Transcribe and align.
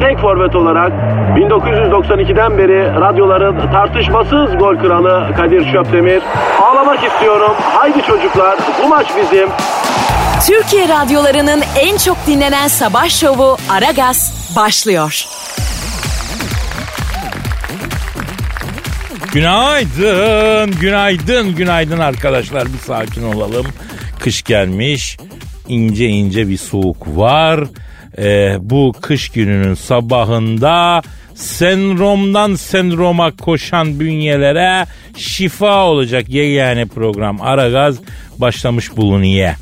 tek 0.00 0.18
forvet 0.18 0.56
olarak 0.56 0.92
1992'den 1.36 2.58
beri 2.58 3.00
radyoların 3.00 3.72
tartışmasız 3.72 4.58
gol 4.58 4.76
kralı 4.76 5.34
Kadir 5.36 5.72
Şöpdemir. 5.72 6.22
Ağlamak 6.62 7.04
istiyorum. 7.04 7.52
Haydi 7.60 8.02
çocuklar 8.02 8.58
bu 8.84 8.88
maç 8.88 9.06
bizim. 9.16 9.48
Türkiye 10.46 10.88
radyolarının 10.88 11.62
en 11.80 11.96
çok 11.96 12.16
dinlenen 12.26 12.68
sabah 12.68 13.08
şovu 13.08 13.56
Aragaz 13.70 14.52
başlıyor. 14.56 15.26
Günaydın, 19.32 20.70
günaydın, 20.80 21.54
günaydın 21.54 21.98
arkadaşlar. 21.98 22.64
Bir 22.72 22.78
sakin 22.78 23.32
olalım. 23.32 23.66
Kış 24.20 24.42
gelmiş, 24.42 25.16
ince 25.68 26.06
ince 26.06 26.48
bir 26.48 26.58
soğuk 26.58 27.16
var. 27.16 27.60
Ee, 28.18 28.56
bu 28.60 28.92
kış 29.00 29.28
gününün 29.28 29.74
sabahında 29.74 31.02
sendromdan 31.34 32.54
sendroma 32.54 33.36
koşan 33.36 34.00
bünyelere 34.00 34.84
şifa 35.16 35.84
olacak 35.84 36.28
yegane 36.28 36.86
program 36.86 37.42
Aragaz 37.42 37.96
başlamış 38.38 38.96
bulunuyor. 38.96 39.54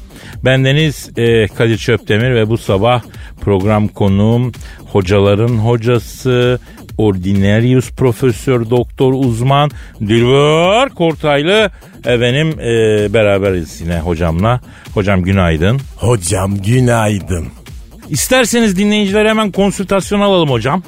Bendeniz 0.45 1.11
e, 1.17 1.47
Kadir 1.47 1.79
Çöptemir 1.79 2.35
ve 2.35 2.49
bu 2.49 2.59
sabah 2.59 3.03
program 3.41 3.89
konuğum 3.89 4.53
hocaların 4.93 5.57
hocası, 5.59 6.59
Ordinarius 6.99 7.91
Profesör 7.91 8.71
Doktor 8.71 9.13
Uzman 9.13 9.71
Dilber 10.01 10.89
Kortaylı 10.89 11.71
efendim 12.07 12.61
e, 12.61 13.15
beraberiz 13.15 13.81
yine 13.81 13.99
hocamla. 13.99 14.61
Hocam 14.95 15.23
günaydın. 15.23 15.81
Hocam 15.97 16.57
günaydın. 16.57 17.64
İsterseniz 18.09 18.77
dinleyiciler 18.77 19.27
hemen 19.27 19.53
konsültasyon 19.53 20.21
alalım 20.21 20.51
hocam. 20.51 20.83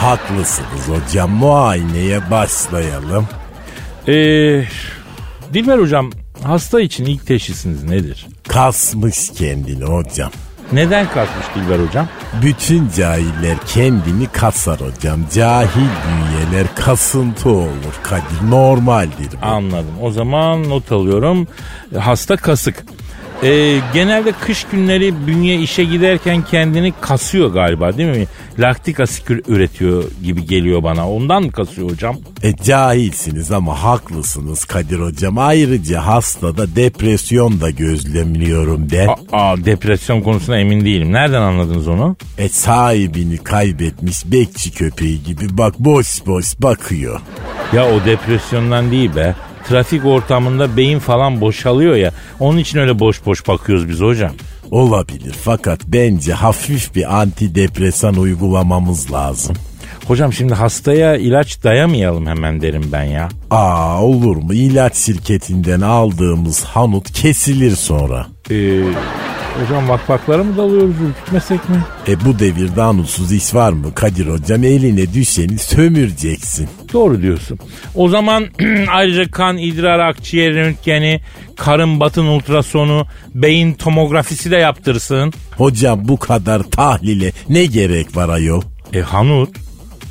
Haklısınız 0.00 0.88
hocam 0.88 1.30
muayeneye 1.30 2.30
başlayalım. 2.30 3.28
Ee, 4.08 4.12
Dilber 5.54 5.78
hocam 5.78 6.10
hasta 6.42 6.80
için 6.80 7.04
ilk 7.04 7.26
teşhisiniz 7.26 7.84
nedir? 7.84 8.26
Kasmış 8.48 9.30
kendini 9.30 9.84
hocam. 9.84 10.30
Neden 10.72 11.06
kasmış 11.06 11.46
Dilber 11.54 11.86
hocam? 11.86 12.08
Bütün 12.42 12.90
cahiller 12.96 13.56
kendini 13.66 14.26
kasar 14.26 14.80
hocam. 14.80 15.20
Cahil 15.34 15.88
bünyeler 16.06 16.66
kasıntı 16.74 17.48
olur 17.48 17.94
Kadir 18.02 18.50
normaldir 18.50 19.32
bu. 19.42 19.46
Anladım. 19.46 19.94
O 20.02 20.10
zaman 20.10 20.68
not 20.68 20.92
alıyorum. 20.92 21.48
Hasta 22.00 22.36
kasık. 22.36 22.84
Ee, 23.44 23.80
genelde 23.94 24.32
kış 24.32 24.64
günleri 24.72 25.26
bünye 25.26 25.56
işe 25.60 25.84
giderken 25.84 26.42
kendini 26.42 26.92
kasıyor 27.00 27.52
galiba 27.52 27.96
değil 27.96 28.16
mi? 28.16 28.26
Laktik 28.58 29.00
asit 29.00 29.30
üretiyor 29.48 30.04
gibi 30.24 30.46
geliyor 30.46 30.82
bana. 30.82 31.10
Ondan 31.10 31.42
mı 31.42 31.52
kasıyor 31.52 31.90
hocam? 31.90 32.16
E 32.42 32.56
cahilsiniz 32.56 33.52
ama 33.52 33.82
haklısınız 33.82 34.64
Kadir 34.64 34.98
hocam. 35.00 35.38
Ayrıca 35.38 36.06
hastada 36.06 36.76
depresyon 36.76 37.60
da 37.60 37.70
gözlemliyorum 37.70 38.88
ben. 38.92 39.08
Aa, 39.32 39.56
depresyon 39.64 40.20
konusunda 40.20 40.58
emin 40.58 40.84
değilim. 40.84 41.12
Nereden 41.12 41.42
anladınız 41.42 41.88
onu? 41.88 42.16
E 42.38 42.48
sahibini 42.48 43.36
kaybetmiş 43.36 44.24
bekçi 44.26 44.70
köpeği 44.72 45.22
gibi 45.22 45.58
bak 45.58 45.74
boş 45.78 46.26
boş 46.26 46.46
bakıyor. 46.58 47.20
Ya 47.72 47.90
o 47.90 48.04
depresyondan 48.06 48.90
değil 48.90 49.16
be. 49.16 49.34
Trafik 49.68 50.04
ortamında 50.04 50.76
beyin 50.76 50.98
falan 50.98 51.40
boşalıyor 51.40 51.96
ya. 51.96 52.12
Onun 52.40 52.58
için 52.58 52.78
öyle 52.78 52.98
boş 52.98 53.26
boş 53.26 53.48
bakıyoruz 53.48 53.88
biz 53.88 54.00
hocam. 54.00 54.32
Olabilir 54.70 55.34
fakat 55.44 55.80
bence 55.86 56.32
hafif 56.32 56.94
bir 56.94 57.20
antidepresan 57.20 58.14
uygulamamız 58.14 59.12
lazım. 59.12 59.56
Hocam 60.06 60.32
şimdi 60.32 60.54
hastaya 60.54 61.16
ilaç 61.16 61.64
dayamayalım 61.64 62.26
hemen 62.26 62.60
derim 62.60 62.88
ben 62.92 63.02
ya. 63.04 63.28
Aa 63.50 64.02
olur 64.02 64.36
mu? 64.36 64.54
İlaç 64.54 64.96
şirketinden 64.96 65.80
aldığımız 65.80 66.64
hanut 66.64 67.12
kesilir 67.12 67.76
sonra. 67.76 68.26
Ee, 68.50 68.80
hocam 69.60 69.88
vakfaklara 69.88 70.44
mı 70.44 70.56
dalıyoruz 70.56 70.94
ürkütmesek 71.08 71.68
mi? 71.68 71.76
E 72.08 72.24
bu 72.24 72.38
devirde 72.38 72.80
hanutsuz 72.80 73.32
iş 73.32 73.54
var 73.54 73.72
mı 73.72 73.94
Kadir 73.94 74.26
hocam? 74.26 74.64
Eline 74.64 75.14
düşeni 75.14 75.58
sömüreceksin. 75.58 76.68
Doğru 76.92 77.22
diyorsun. 77.22 77.58
O 77.94 78.08
zaman 78.08 78.46
ayrıca 78.90 79.30
kan, 79.30 79.58
idrar, 79.58 79.98
akciğer 79.98 80.54
röntgeni, 80.54 81.20
karın 81.56 82.00
batın 82.00 82.26
ultrasonu, 82.26 83.06
beyin 83.34 83.72
tomografisi 83.72 84.50
de 84.50 84.56
yaptırsın. 84.56 85.32
Hocam 85.56 86.08
bu 86.08 86.18
kadar 86.18 86.62
tahlile 86.62 87.32
ne 87.48 87.64
gerek 87.66 88.16
var 88.16 88.28
ayol? 88.28 88.62
E 88.92 89.00
Hanut, 89.00 89.56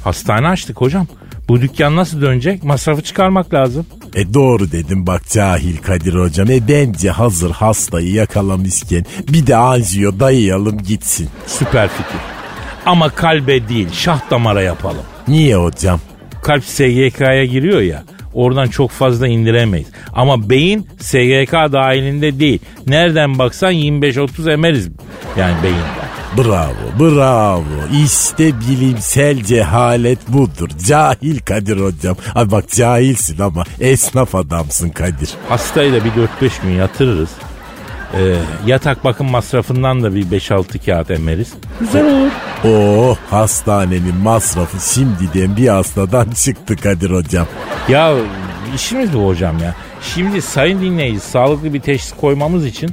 hastane 0.04 0.48
açtık 0.48 0.82
hocam. 0.82 1.08
Bu 1.48 1.62
dükkan 1.62 1.96
nasıl 1.96 2.22
dönecek? 2.22 2.64
Masrafı 2.64 3.02
çıkarmak 3.02 3.54
lazım. 3.54 3.86
E 4.16 4.34
doğru 4.34 4.72
dedim 4.72 5.08
bak 5.08 5.22
cahil 5.30 5.78
Kadir 5.78 6.14
hocam. 6.14 6.52
E 6.52 6.68
bence 6.68 7.10
hazır 7.10 7.52
hastayı 7.52 8.12
yakalamışken 8.12 9.06
bir 9.30 9.48
de 9.48 9.56
anjiyo 9.56 10.20
dayayalım 10.20 10.78
gitsin. 10.78 11.30
Süper 11.48 11.88
fikir. 11.88 12.22
Ama 12.86 13.10
kalbe 13.10 13.68
değil 13.70 13.88
şah 13.94 14.32
damara 14.32 14.62
yapalım. 14.62 15.04
Niye 15.28 15.56
hocam? 15.56 16.00
Kalp 16.44 16.66
SGK'ya 16.66 17.46
giriyor 17.46 17.82
ya 17.82 18.04
oradan 18.34 18.68
çok 18.68 18.92
fazla 18.92 19.28
indiremeyiz. 19.28 19.88
Ama 20.14 20.50
beyin 20.50 20.88
SGK 21.00 21.54
dahilinde 21.54 22.40
değil. 22.40 22.60
Nereden 22.88 23.40
baksan 23.40 23.74
25-30 23.74 24.54
emeriz 24.54 24.90
yani 25.38 25.64
beyinden. 25.64 26.03
Bravo, 26.38 27.00
bravo. 27.00 27.64
İşte 28.06 28.60
bilimsel 28.60 29.44
cehalet 29.44 30.20
budur. 30.28 30.70
Cahil 30.88 31.40
Kadir 31.40 31.78
hocam. 31.78 32.16
Ay 32.36 32.52
bak 32.52 32.70
cahilsin 32.70 33.40
ama 33.40 33.64
esnaf 33.80 34.36
adamsın 34.36 34.90
Kadir. 34.90 35.30
Hastayı 35.50 35.94
da 35.94 36.06
bir 36.06 36.10
4-5 36.10 36.62
gün 36.64 36.70
yatırırız. 36.72 37.30
Ee, 38.14 38.36
yatak 38.66 39.04
bakım 39.04 39.32
masrafından 39.32 40.04
da 40.04 40.16
bir 40.16 40.26
5-6 40.26 40.86
kağıt 40.86 41.12
emeriz. 41.12 41.54
Güzel 41.80 42.06
olur. 42.06 42.32
Oo 42.66 43.18
hastanenin 43.30 44.16
masrafı 44.16 44.94
şimdiden 44.94 45.58
bir 45.58 45.68
hastadan 45.68 46.30
çıktı 46.30 46.76
Kadir 46.76 47.12
hocam. 47.12 47.48
Ya 47.90 48.14
işimiz 48.76 49.14
bu 49.14 49.28
hocam 49.28 49.60
ya. 49.60 49.76
Şimdi 50.02 50.42
sayın 50.42 50.82
dinleyici 50.82 51.20
sağlıklı 51.20 51.74
bir 51.74 51.80
teşhis 51.82 52.14
koymamız 52.22 52.66
için 52.66 52.92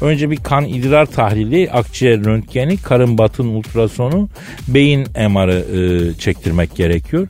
önce 0.00 0.30
bir 0.30 0.36
kan 0.36 0.64
idrar 0.64 1.06
tahlili, 1.06 1.70
akciğer 1.70 2.24
röntgeni, 2.24 2.76
karın 2.76 3.18
batın 3.18 3.48
ultrasonu, 3.48 4.28
beyin 4.68 5.06
MR'ı 5.30 5.64
e, 5.78 6.14
çektirmek 6.18 6.76
gerekiyor. 6.76 7.28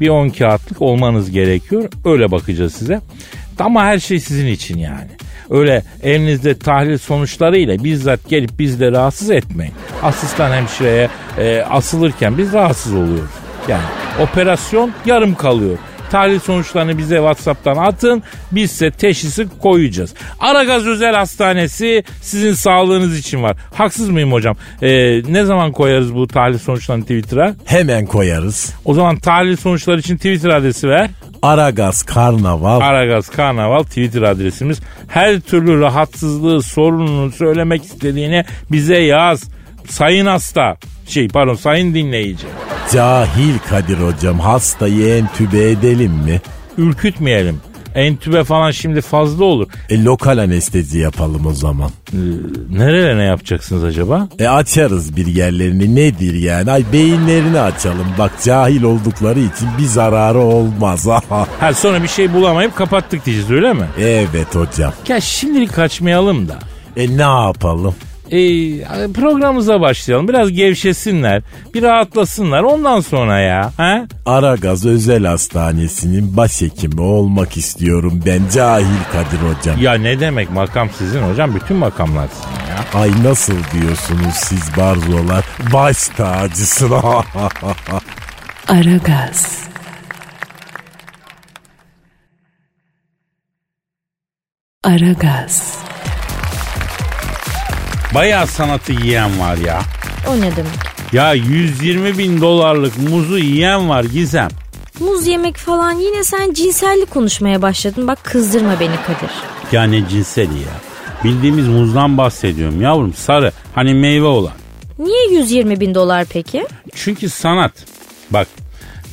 Bir 0.00 0.08
10 0.08 0.28
kağıtlık 0.28 0.82
olmanız 0.82 1.30
gerekiyor. 1.30 1.88
Öyle 2.04 2.30
bakacağız 2.30 2.74
size. 2.74 3.00
Ama 3.58 3.84
her 3.84 3.98
şey 3.98 4.20
sizin 4.20 4.46
için 4.46 4.78
yani. 4.78 5.08
Öyle 5.50 5.82
elinizde 6.02 6.58
tahlil 6.58 6.98
sonuçlarıyla 6.98 7.84
bizzat 7.84 8.28
gelip 8.28 8.58
bizle 8.58 8.92
rahatsız 8.92 9.30
etmeyin. 9.30 9.74
Asistan 10.02 10.52
hemşireye 10.52 11.08
e, 11.38 11.60
asılırken 11.60 12.38
biz 12.38 12.52
rahatsız 12.52 12.94
oluyoruz. 12.94 13.30
Yani 13.68 13.84
operasyon 14.20 14.92
yarım 15.06 15.34
kalıyor. 15.34 15.78
Tahlil 16.10 16.38
sonuçlarını 16.38 16.98
bize 16.98 17.16
WhatsApp'tan 17.16 17.76
atın. 17.76 18.22
Biz 18.52 18.70
size 18.70 18.90
teşhisi 18.90 19.46
koyacağız. 19.62 20.14
Aragaz 20.40 20.86
Özel 20.86 21.14
Hastanesi 21.14 22.04
sizin 22.22 22.52
sağlığınız 22.52 23.18
için 23.18 23.42
var. 23.42 23.56
Haksız 23.74 24.08
mıyım 24.08 24.32
hocam? 24.32 24.56
Ee, 24.82 25.22
ne 25.28 25.44
zaman 25.44 25.72
koyarız 25.72 26.14
bu 26.14 26.26
tahlil 26.28 26.58
sonuçlarını 26.58 27.02
Twitter'a? 27.02 27.54
Hemen 27.64 28.06
koyarız. 28.06 28.74
O 28.84 28.94
zaman 28.94 29.16
tahlil 29.16 29.56
sonuçları 29.56 30.00
için 30.00 30.16
Twitter 30.16 30.50
adresi 30.50 30.88
ver. 30.88 31.10
Aragaz 31.42 32.02
Karnaval. 32.02 32.80
Aragaz 32.80 33.28
Karnaval 33.28 33.82
Twitter 33.82 34.22
adresimiz. 34.22 34.80
Her 35.08 35.40
türlü 35.40 35.80
rahatsızlığı, 35.80 36.62
sorununu 36.62 37.32
söylemek 37.32 37.84
istediğini 37.84 38.44
bize 38.72 38.98
yaz. 38.98 39.55
Sayın 39.88 40.26
hasta. 40.26 40.76
Şey 41.08 41.28
pardon 41.28 41.54
sayın 41.54 41.94
dinleyici. 41.94 42.46
Cahil 42.92 43.58
Kadir 43.70 43.98
hocam 43.98 44.40
hastayı 44.40 45.16
entübe 45.16 45.70
edelim 45.70 46.12
mi? 46.12 46.40
ürkütmeyelim. 46.78 47.60
Entübe 47.94 48.44
falan 48.44 48.70
şimdi 48.70 49.00
fazla 49.00 49.44
olur. 49.44 49.66
E, 49.90 50.04
lokal 50.04 50.38
anestezi 50.38 50.98
yapalım 50.98 51.46
o 51.46 51.52
zaman. 51.52 51.90
Nerelere 52.70 53.16
ne 53.18 53.22
yapacaksınız 53.22 53.84
acaba? 53.84 54.28
E 54.38 54.48
açarız 54.48 55.16
bir 55.16 55.26
yerlerini 55.26 55.94
nedir 55.96 56.34
yani? 56.34 56.70
Ay 56.70 56.84
beyinlerini 56.92 57.60
açalım. 57.60 58.06
Bak 58.18 58.32
cahil 58.44 58.82
oldukları 58.82 59.40
için 59.40 59.68
bir 59.78 59.84
zararı 59.84 60.38
olmaz. 60.38 61.06
Ha 61.60 61.74
sonra 61.74 62.02
bir 62.02 62.08
şey 62.08 62.32
bulamayıp 62.34 62.76
kapattık 62.76 63.26
diyeceğiz 63.26 63.50
öyle 63.50 63.72
mi? 63.72 63.86
evet 63.98 64.54
hocam. 64.54 64.92
Ya 65.08 65.20
şimdilik 65.20 65.74
kaçmayalım 65.74 66.48
da. 66.48 66.58
E 66.96 67.16
ne 67.16 67.22
yapalım? 67.46 67.94
E, 68.30 68.38
programımıza 69.12 69.80
başlayalım. 69.80 70.28
Biraz 70.28 70.52
gevşesinler. 70.52 71.42
Bir 71.74 71.82
rahatlasınlar. 71.82 72.62
Ondan 72.62 73.00
sonra 73.00 73.40
ya. 73.40 73.72
Ha? 73.76 74.06
Aragaz 74.26 74.86
Özel 74.86 75.24
Hastanesi'nin 75.24 76.36
başhekimi 76.36 77.00
olmak 77.00 77.56
istiyorum 77.56 78.22
ben 78.26 78.40
cahil 78.54 78.84
Kadir 79.12 79.38
hocam. 79.38 79.82
Ya 79.82 79.94
ne 79.94 80.20
demek 80.20 80.50
makam 80.50 80.88
sizin 80.98 81.22
hocam? 81.22 81.54
Bütün 81.54 81.76
makamlar 81.76 82.28
sizin 82.28 82.70
ya. 82.70 83.00
Ay 83.00 83.10
nasıl 83.24 83.56
diyorsunuz 83.72 84.34
siz 84.34 84.76
barzolar? 84.76 85.44
Baş 85.72 86.08
tacısın. 86.08 86.92
Aragaz. 88.68 89.66
Aragaz. 94.84 95.78
Bayağı 98.14 98.46
sanatı 98.46 98.92
yiyen 98.92 99.40
var 99.40 99.56
ya. 99.56 99.80
O 100.28 100.36
ne 100.36 100.56
demek? 100.56 100.72
Ya 101.12 101.32
120 101.34 102.18
bin 102.18 102.40
dolarlık 102.40 102.98
muzu 103.10 103.38
yiyen 103.38 103.88
var 103.88 104.04
Gizem. 104.04 104.48
Muz 105.00 105.26
yemek 105.26 105.56
falan 105.56 105.92
yine 105.92 106.24
sen 106.24 106.52
cinsellik 106.52 107.10
konuşmaya 107.10 107.62
başladın. 107.62 108.08
Bak 108.08 108.18
kızdırma 108.24 108.80
beni 108.80 108.96
Kadir. 109.06 109.30
Ya 109.72 109.82
ne 109.84 110.08
cinseli 110.08 110.54
ya. 110.54 110.74
Bildiğimiz 111.24 111.68
muzdan 111.68 112.18
bahsediyorum 112.18 112.80
yavrum 112.82 113.14
sarı 113.14 113.52
hani 113.74 113.94
meyve 113.94 114.26
olan. 114.26 114.52
Niye 114.98 115.28
120 115.40 115.80
bin 115.80 115.94
dolar 115.94 116.24
peki? 116.32 116.66
Çünkü 116.94 117.28
sanat. 117.30 117.72
Bak 118.30 118.48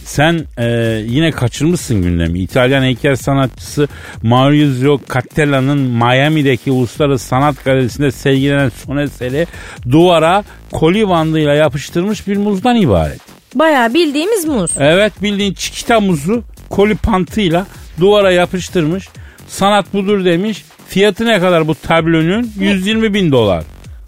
sen 0.05 0.45
e, 0.57 0.65
yine 1.07 1.31
kaçırmışsın 1.31 2.01
gündemi. 2.01 2.39
İtalyan 2.39 2.83
heykel 2.83 3.15
sanatçısı 3.15 3.87
Maurizio 4.23 4.99
Cattelan'ın 5.13 5.77
Miami'deki 5.79 6.71
Uluslararası 6.71 7.27
Sanat 7.27 7.65
Galerisi'nde 7.65 8.11
sergilenen 8.11 8.71
son 8.85 8.97
eseri 8.97 9.47
duvara 9.91 10.43
koli 10.71 11.09
bandıyla 11.09 11.53
yapıştırmış 11.53 12.27
bir 12.27 12.37
muzdan 12.37 12.75
ibaret. 12.75 13.21
Bayağı 13.55 13.93
bildiğimiz 13.93 14.45
muz. 14.45 14.71
Evet 14.79 15.13
bildiğin 15.21 15.53
çikita 15.53 15.99
muzu 15.99 16.43
koli 16.69 16.95
pantıyla 16.95 17.65
duvara 17.99 18.31
yapıştırmış. 18.31 19.07
Sanat 19.47 19.93
budur 19.93 20.25
demiş. 20.25 20.65
Fiyatı 20.87 21.25
ne 21.25 21.39
kadar 21.39 21.67
bu 21.67 21.75
tablonun? 21.75 22.51
120 22.59 23.13
bin 23.13 23.31
dolar. 23.31 23.63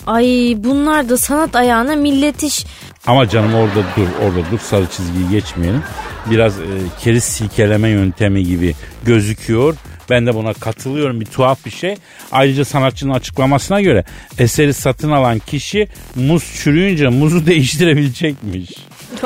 Ay 0.08 0.56
bunlar 0.58 1.10
da 1.10 1.18
sanat 1.18 1.56
ayağına 1.56 1.96
millet 1.96 2.44
iş. 2.44 2.66
Ama 3.08 3.30
canım 3.30 3.54
orada 3.54 3.84
dur, 3.98 4.08
orada 4.24 4.52
dur 4.52 4.60
sarı 4.60 4.86
çizgiyi 4.88 5.30
geçmeyelim. 5.30 5.84
Biraz 6.32 6.60
e, 6.60 6.64
keriz 7.00 7.24
silkeleme 7.24 7.90
yöntemi 7.90 8.44
gibi 8.44 8.76
gözüküyor. 9.06 9.76
Ben 10.10 10.28
de 10.28 10.36
buna 10.36 10.54
katılıyorum 10.54 11.22
bir 11.22 11.26
tuhaf 11.26 11.66
bir 11.66 11.72
şey. 11.72 11.96
Ayrıca 12.32 12.66
sanatçının 12.66 13.14
açıklamasına 13.14 13.82
göre 13.82 14.04
eseri 14.38 14.74
satın 14.74 15.12
alan 15.12 15.40
kişi 15.40 15.88
muz 16.16 16.44
çürüyünce 16.64 17.08
muzu 17.08 17.46
değiştirebilecekmiş. 17.46 18.72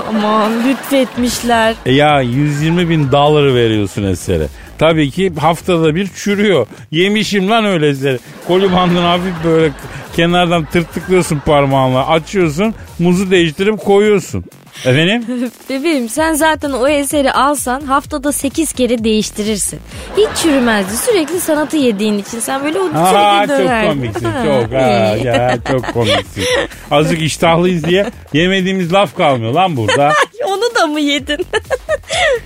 Aman 0.09 0.51
lütfetmişler. 0.67 1.75
E 1.85 1.93
ya 1.93 2.21
120 2.21 2.89
bin 2.89 3.11
doları 3.11 3.55
veriyorsun 3.55 4.03
esere. 4.03 4.47
Tabii 4.79 5.11
ki 5.11 5.31
haftada 5.39 5.95
bir 5.95 6.07
çürüyor. 6.07 6.67
Yemişim 6.91 7.49
lan 7.49 7.65
öyle 7.65 7.87
eseri. 7.87 8.19
Koli 8.47 8.73
bandını 8.73 8.99
hafif 8.99 9.33
böyle 9.43 9.71
kenardan 10.15 10.65
tırtıklıyorsun 10.65 11.41
parmağınla. 11.45 12.07
Açıyorsun 12.07 12.73
muzu 12.99 13.31
değiştirip 13.31 13.79
koyuyorsun. 13.79 14.45
Efendim? 14.85 15.25
Bebeğim 15.69 16.09
sen 16.09 16.33
zaten 16.33 16.71
o 16.71 16.87
eseri 16.87 17.31
alsan 17.31 17.81
haftada 17.81 18.31
8 18.31 18.73
kere 18.73 19.03
değiştirirsin. 19.03 19.79
Hiç 20.17 20.41
çürümezdi. 20.43 20.97
Sürekli 20.97 21.39
sanatı 21.39 21.77
yediğin 21.77 22.17
için 22.17 22.39
sen 22.39 22.63
böyle 22.63 22.79
o 22.79 22.89
Aa, 22.95 23.45
sürekli 23.47 23.67
çok 23.67 23.91
komiksin 23.91 24.23
çok. 24.45 24.73
Ha, 24.73 24.77
ya, 25.23 25.57
çok 25.71 25.93
komiksin. 25.93 26.43
Azıcık 26.91 27.21
iştahlıyız 27.21 27.83
diye 27.83 28.05
yemediğimiz 28.33 28.93
laf 28.93 29.17
kalmıyor 29.17 29.53
lan 29.53 29.77
burada. 29.77 30.13
Onu 30.47 30.75
da 30.75 30.87
mı 30.87 30.99
yedin? 30.99 31.45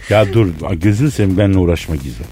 Ya 0.09 0.33
dur 0.33 0.47
gözünü 0.71 1.11
seveyim 1.11 1.37
benimle 1.37 1.57
uğraşma 1.57 1.95
Gizo. 1.95 2.23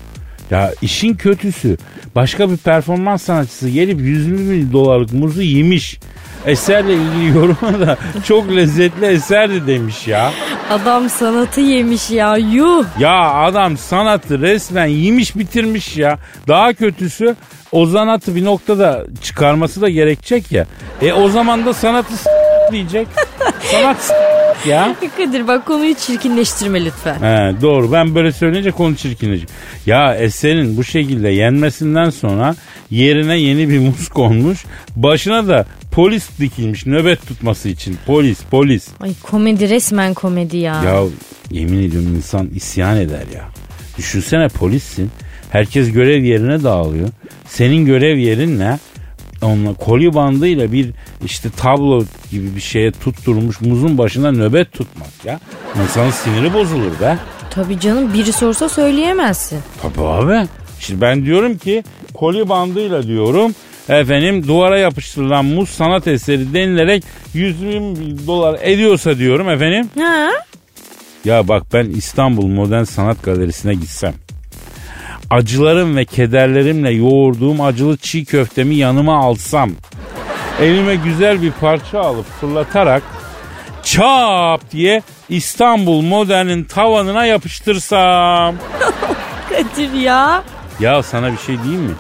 Ya 0.52 0.74
işin 0.82 1.14
kötüsü 1.14 1.78
başka 2.16 2.50
bir 2.52 2.58
performans 2.58 3.24
sanatçısı 3.24 3.70
gelip 3.70 4.00
120 4.00 4.52
bin 4.52 4.74
dolarlık 4.74 5.14
muzu 5.14 5.42
yemiş. 5.42 6.00
Eserle 6.46 6.94
ilgili 6.94 7.38
yoruma 7.38 7.80
da 7.88 7.98
çok 8.28 8.56
lezzetli 8.56 9.06
eserdi 9.06 9.68
demiş 9.68 10.08
ya. 10.08 10.32
Adam 10.70 11.10
sanatı 11.10 11.62
yemiş 11.62 12.10
ya 12.10 12.38
yuh. 12.38 12.86
Ya 13.00 13.32
adam 13.34 13.78
sanatı 13.78 14.42
resmen 14.42 14.86
yemiş 14.86 15.36
bitirmiş 15.36 15.98
ya. 15.98 16.20
Daha 16.48 16.74
kötüsü 16.74 17.36
o 17.72 17.86
sanatı 17.86 18.36
bir 18.36 18.46
noktada 18.46 19.06
çıkarması 19.24 19.82
da 19.82 19.90
gerekecek 19.90 20.52
ya. 20.52 20.66
E 21.02 21.14
o 21.14 21.30
zaman 21.30 21.66
da 21.66 21.74
sanatı 21.74 22.18
s- 22.18 22.30
diyecek. 22.72 23.08
Sanat 23.72 23.98
s- 24.02 24.14
ya. 24.70 24.96
Kadir 25.18 25.48
bak 25.48 25.66
konuyu 25.66 25.94
çirkinleştirme 25.96 26.86
lütfen. 26.86 27.14
He, 27.16 27.62
doğru 27.62 27.92
ben 27.92 28.16
böyle 28.16 28.32
söyleyince 28.32 28.72
konu 28.72 28.96
çirkinleşecek. 28.96 29.50
Ya 29.86 30.16
eserin 30.16 30.78
bu 30.78 30.84
şekilde 30.84 31.30
yenmesinden 31.30 32.10
sonra 32.10 32.56
yerine 32.92 33.38
yeni 33.38 33.70
bir 33.70 33.80
muz 33.80 34.10
konmuş. 34.10 34.66
Başına 34.96 35.48
da 35.48 35.66
polis 35.92 36.30
dikilmiş 36.40 36.86
nöbet 36.86 37.28
tutması 37.28 37.70
için. 37.70 37.98
Polis 38.06 38.40
polis. 38.52 38.88
Ay 39.00 39.14
komedi 39.24 39.70
resmen 39.70 40.14
komedi 40.14 40.58
ya. 40.58 40.84
Ya 40.84 41.04
yemin 41.52 41.84
ediyorum 41.84 42.16
insan 42.16 42.50
isyan 42.56 42.98
eder 42.98 43.24
ya. 43.36 43.50
Düşünsene 43.98 44.48
polissin. 44.48 45.12
Herkes 45.52 45.92
görev 45.92 46.24
yerine 46.24 46.64
dağılıyor. 46.64 47.10
Senin 47.48 47.86
görev 47.86 48.18
yerin 48.18 48.60
ne? 48.60 48.80
Onunla 49.42 49.74
koli 49.74 50.14
bandıyla 50.14 50.72
bir 50.72 50.90
işte 51.26 51.50
tablo 51.58 52.04
gibi 52.32 52.56
bir 52.56 52.62
şeye 52.62 52.92
tutturmuş 52.92 53.62
muzun 53.62 53.98
başına 53.98 54.32
nöbet 54.32 54.72
tutmak 54.72 55.26
ya. 55.26 55.40
İnsanın 55.84 56.12
siniri 56.12 56.54
bozulur 56.54 57.00
be. 57.02 57.18
Tabii 57.50 57.80
canım 57.80 58.14
biri 58.14 58.32
sorsa 58.34 58.70
söyleyemezsin. 58.70 59.60
Tabii 59.82 60.08
abi. 60.08 60.48
Şimdi 60.80 61.02
ben 61.02 61.26
diyorum 61.26 61.58
ki 61.58 61.84
koli 62.14 62.50
bandıyla 62.50 63.04
diyorum 63.04 63.56
efendim 63.92 64.48
duvara 64.48 64.80
yapıştırılan 64.80 65.46
muz 65.46 65.70
sanat 65.70 66.08
eseri 66.08 66.54
denilerek 66.54 67.04
120 67.34 68.00
bin 68.00 68.28
dolar 68.28 68.60
ediyorsa 68.62 69.18
diyorum 69.18 69.50
efendim. 69.50 69.90
Ha? 70.00 70.30
Ya 71.26 71.48
bak 71.48 71.64
ben 71.74 71.86
İstanbul 71.86 72.48
Modern 72.48 72.84
Sanat 72.84 73.24
Galerisi'ne 73.24 73.74
gitsem. 73.74 74.14
Acılarım 75.30 75.98
ve 75.98 76.06
kederlerimle 76.06 76.92
yoğurduğum 76.92 77.62
acılı 77.62 77.98
çiğ 77.98 78.26
köftemi 78.26 78.76
yanıma 78.76 79.18
alsam. 79.18 79.72
Elime 80.62 80.96
güzel 80.96 81.42
bir 81.42 81.52
parça 81.52 82.00
alıp 82.00 82.26
fırlatarak 82.42 83.04
çap 83.84 84.72
diye 84.72 85.02
İstanbul 85.30 86.02
Modern'in 86.02 86.64
tavanına 86.64 87.26
yapıştırsam. 87.26 88.56
Kadir 89.50 89.94
ya. 89.94 90.44
Ya 90.80 91.04
sana 91.04 91.32
bir 91.32 91.38
şey 91.38 91.64
diyeyim 91.64 91.82
mi? 91.82 91.94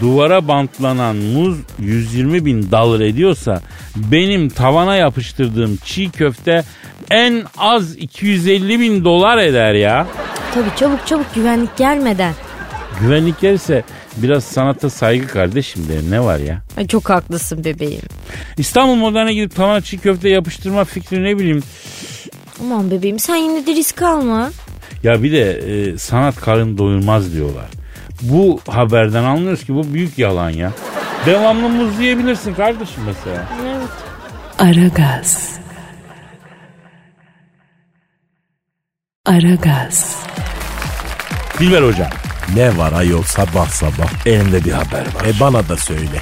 Duvara 0.00 0.48
bantlanan 0.48 1.16
muz 1.16 1.58
120 1.78 2.44
bin 2.44 2.70
dolar 2.70 3.00
ediyorsa 3.00 3.60
benim 3.96 4.48
tavana 4.48 4.96
yapıştırdığım 4.96 5.76
çiğ 5.84 6.10
köfte 6.10 6.64
en 7.10 7.44
az 7.58 7.96
250 7.96 8.80
bin 8.80 9.04
dolar 9.04 9.38
eder 9.38 9.74
ya. 9.74 10.06
Tabii 10.54 10.76
çabuk 10.76 11.06
çabuk 11.06 11.34
güvenlik 11.34 11.76
gelmeden. 11.76 12.34
Güvenlik 13.00 13.40
gelirse 13.40 13.84
biraz 14.16 14.44
sanata 14.44 14.90
saygı 14.90 15.26
kardeşim 15.26 15.88
derim 15.88 16.10
ne 16.10 16.20
var 16.20 16.38
ya. 16.38 16.62
Ay 16.76 16.86
çok 16.86 17.10
haklısın 17.10 17.64
bebeğim. 17.64 18.02
İstanbul 18.58 18.94
Modern'e 18.94 19.34
gidip 19.34 19.54
tavana 19.54 19.80
çiğ 19.80 19.98
köfte 19.98 20.28
yapıştırma 20.28 20.84
fikri 20.84 21.24
ne 21.24 21.38
bileyim. 21.38 21.62
Aman 22.60 22.90
bebeğim 22.90 23.18
sen 23.18 23.36
yine 23.36 23.66
de 23.66 23.74
risk 23.74 24.02
alma. 24.02 24.50
Ya 25.02 25.22
bir 25.22 25.32
de 25.32 25.52
e, 25.52 25.98
sanat 25.98 26.36
karın 26.40 26.78
doyurmaz 26.78 27.32
diyorlar. 27.34 27.75
Bu 28.22 28.60
haberden 28.68 29.24
anlıyoruz 29.24 29.64
ki 29.64 29.74
bu 29.74 29.94
büyük 29.94 30.18
yalan 30.18 30.50
ya. 30.50 30.72
Devamlı 31.26 31.68
muz 31.68 32.00
yiyebilirsin 32.00 32.54
kardeşim 32.54 33.02
mesela. 33.06 33.46
Aragaz. 34.58 35.52
Aragaz. 39.26 40.16
Dilber 41.58 41.82
hocam. 41.82 42.08
ne 42.54 42.76
var 42.78 42.92
ayol 42.92 43.22
sabah 43.22 43.68
sabah? 43.68 44.26
Elimde 44.26 44.64
bir 44.64 44.72
haber 44.72 45.00
var. 45.14 45.24
E 45.26 45.40
bana 45.40 45.68
da 45.68 45.76
söyle. 45.76 46.20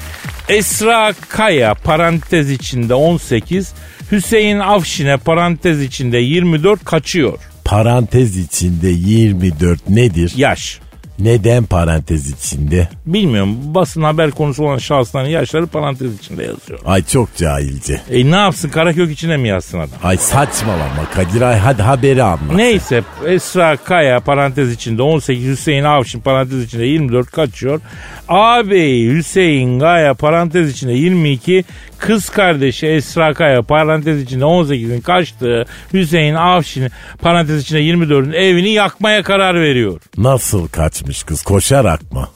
Esra 0.48 1.12
Kaya 1.28 1.74
parantez 1.74 2.50
içinde 2.50 2.94
18, 2.94 3.72
Hüseyin 4.12 4.58
Afşin'e 4.58 5.16
parantez 5.16 5.82
içinde 5.82 6.18
24 6.18 6.84
kaçıyor. 6.84 7.38
parantez 7.64 8.36
içinde 8.36 8.88
24 8.88 9.88
nedir? 9.88 10.32
Yaş. 10.36 10.80
Neden 11.18 11.64
parantez 11.64 12.30
içinde? 12.30 12.88
Bilmiyorum 13.06 13.56
basın 13.64 14.02
haber 14.02 14.30
konusu 14.30 14.64
olan 14.64 14.78
şahısların 14.78 15.28
yaşları 15.28 15.66
parantez 15.66 16.18
içinde 16.18 16.42
yazıyor. 16.42 16.80
Ay 16.84 17.04
çok 17.04 17.36
cahilce. 17.36 18.00
E 18.10 18.30
ne 18.30 18.36
yapsın 18.36 18.68
Karakök 18.68 19.10
içine 19.12 19.36
mi 19.36 19.48
yazsın 19.48 19.78
adam? 19.78 19.98
Ay 20.02 20.16
saçmalama 20.16 21.10
Kadir 21.14 21.40
ay 21.40 21.58
hadi 21.58 21.82
haberi 21.82 22.22
anlat. 22.22 22.54
Neyse 22.54 23.02
Esra 23.26 23.76
Kaya 23.76 24.20
parantez 24.20 24.72
içinde 24.72 25.02
18 25.02 25.48
Hüseyin 25.48 25.84
Avşin 25.84 26.20
parantez 26.20 26.64
içinde 26.64 26.84
24 26.84 27.30
kaçıyor. 27.30 27.80
Ağabey 28.28 29.06
Hüseyin 29.06 29.80
Kaya 29.80 30.14
parantez 30.14 30.70
içinde 30.70 30.92
22 30.92 31.64
kız 31.98 32.28
kardeşi 32.28 32.86
Esra 32.86 33.34
Kaya 33.34 33.62
parantez 33.62 34.22
içinde 34.22 34.44
18'in 34.44 35.00
kaçtığı 35.00 35.64
Hüseyin 35.92 36.34
Avşin 36.34 36.88
parantez 37.22 37.62
içinde 37.62 37.80
24'ün 37.80 38.32
evini 38.32 38.70
yakmaya 38.70 39.22
karar 39.22 39.60
veriyor. 39.60 40.00
Nasıl 40.18 40.68
kaçmış 41.04 41.22
kız 41.22 41.42
koşarak 41.42 42.12
mı? 42.12 42.28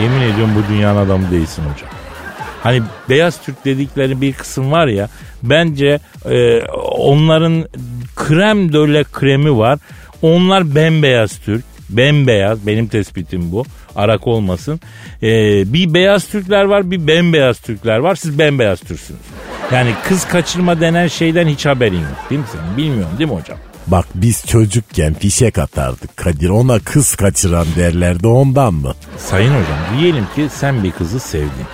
Yemin 0.00 0.20
ediyorum 0.20 0.50
bu 0.56 0.72
dünyanın 0.72 1.06
adamı 1.06 1.30
değilsin 1.30 1.62
hocam. 1.62 1.90
Hani 2.62 2.82
beyaz 3.08 3.42
Türk 3.42 3.64
dedikleri 3.64 4.20
bir 4.20 4.32
kısım 4.32 4.72
var 4.72 4.86
ya 4.86 5.08
bence 5.42 5.98
e, 6.30 6.60
onların 6.98 7.64
krem 8.16 8.72
döle 8.72 9.04
kremi 9.12 9.58
var. 9.58 9.78
Onlar 10.22 10.74
bembeyaz 10.74 11.38
Türk. 11.38 11.64
Bembeyaz 11.90 12.66
benim 12.66 12.86
tespitim 12.86 13.52
bu. 13.52 13.64
Arak 13.96 14.26
olmasın. 14.26 14.80
E, 15.22 15.28
bir 15.72 15.94
beyaz 15.94 16.28
Türkler 16.28 16.64
var 16.64 16.90
bir 16.90 17.06
bembeyaz 17.06 17.58
Türkler 17.58 17.98
var. 17.98 18.14
Siz 18.14 18.38
bembeyaz 18.38 18.80
Türksünüz. 18.80 19.20
Yani 19.72 19.90
kız 20.08 20.28
kaçırma 20.28 20.80
denen 20.80 21.08
şeyden 21.08 21.48
hiç 21.48 21.66
haberin 21.66 22.00
yok 22.00 22.30
değil 22.30 22.40
mi 22.40 22.46
senin? 22.52 22.76
Bilmiyorum 22.76 23.12
değil 23.18 23.30
mi 23.30 23.36
hocam? 23.36 23.58
Bak 23.86 24.06
biz 24.14 24.46
çocukken 24.46 25.14
fişek 25.14 25.58
atardık 25.58 26.16
Kadir 26.16 26.48
ona 26.48 26.78
kız 26.78 27.14
kaçıran 27.14 27.66
derlerdi 27.76 28.26
ondan 28.26 28.74
mı? 28.74 28.94
Sayın 29.16 29.50
hocam 29.50 29.78
diyelim 29.98 30.26
ki 30.34 30.48
sen 30.54 30.84
bir 30.84 30.90
kızı 30.92 31.20
sevdin. 31.20 31.66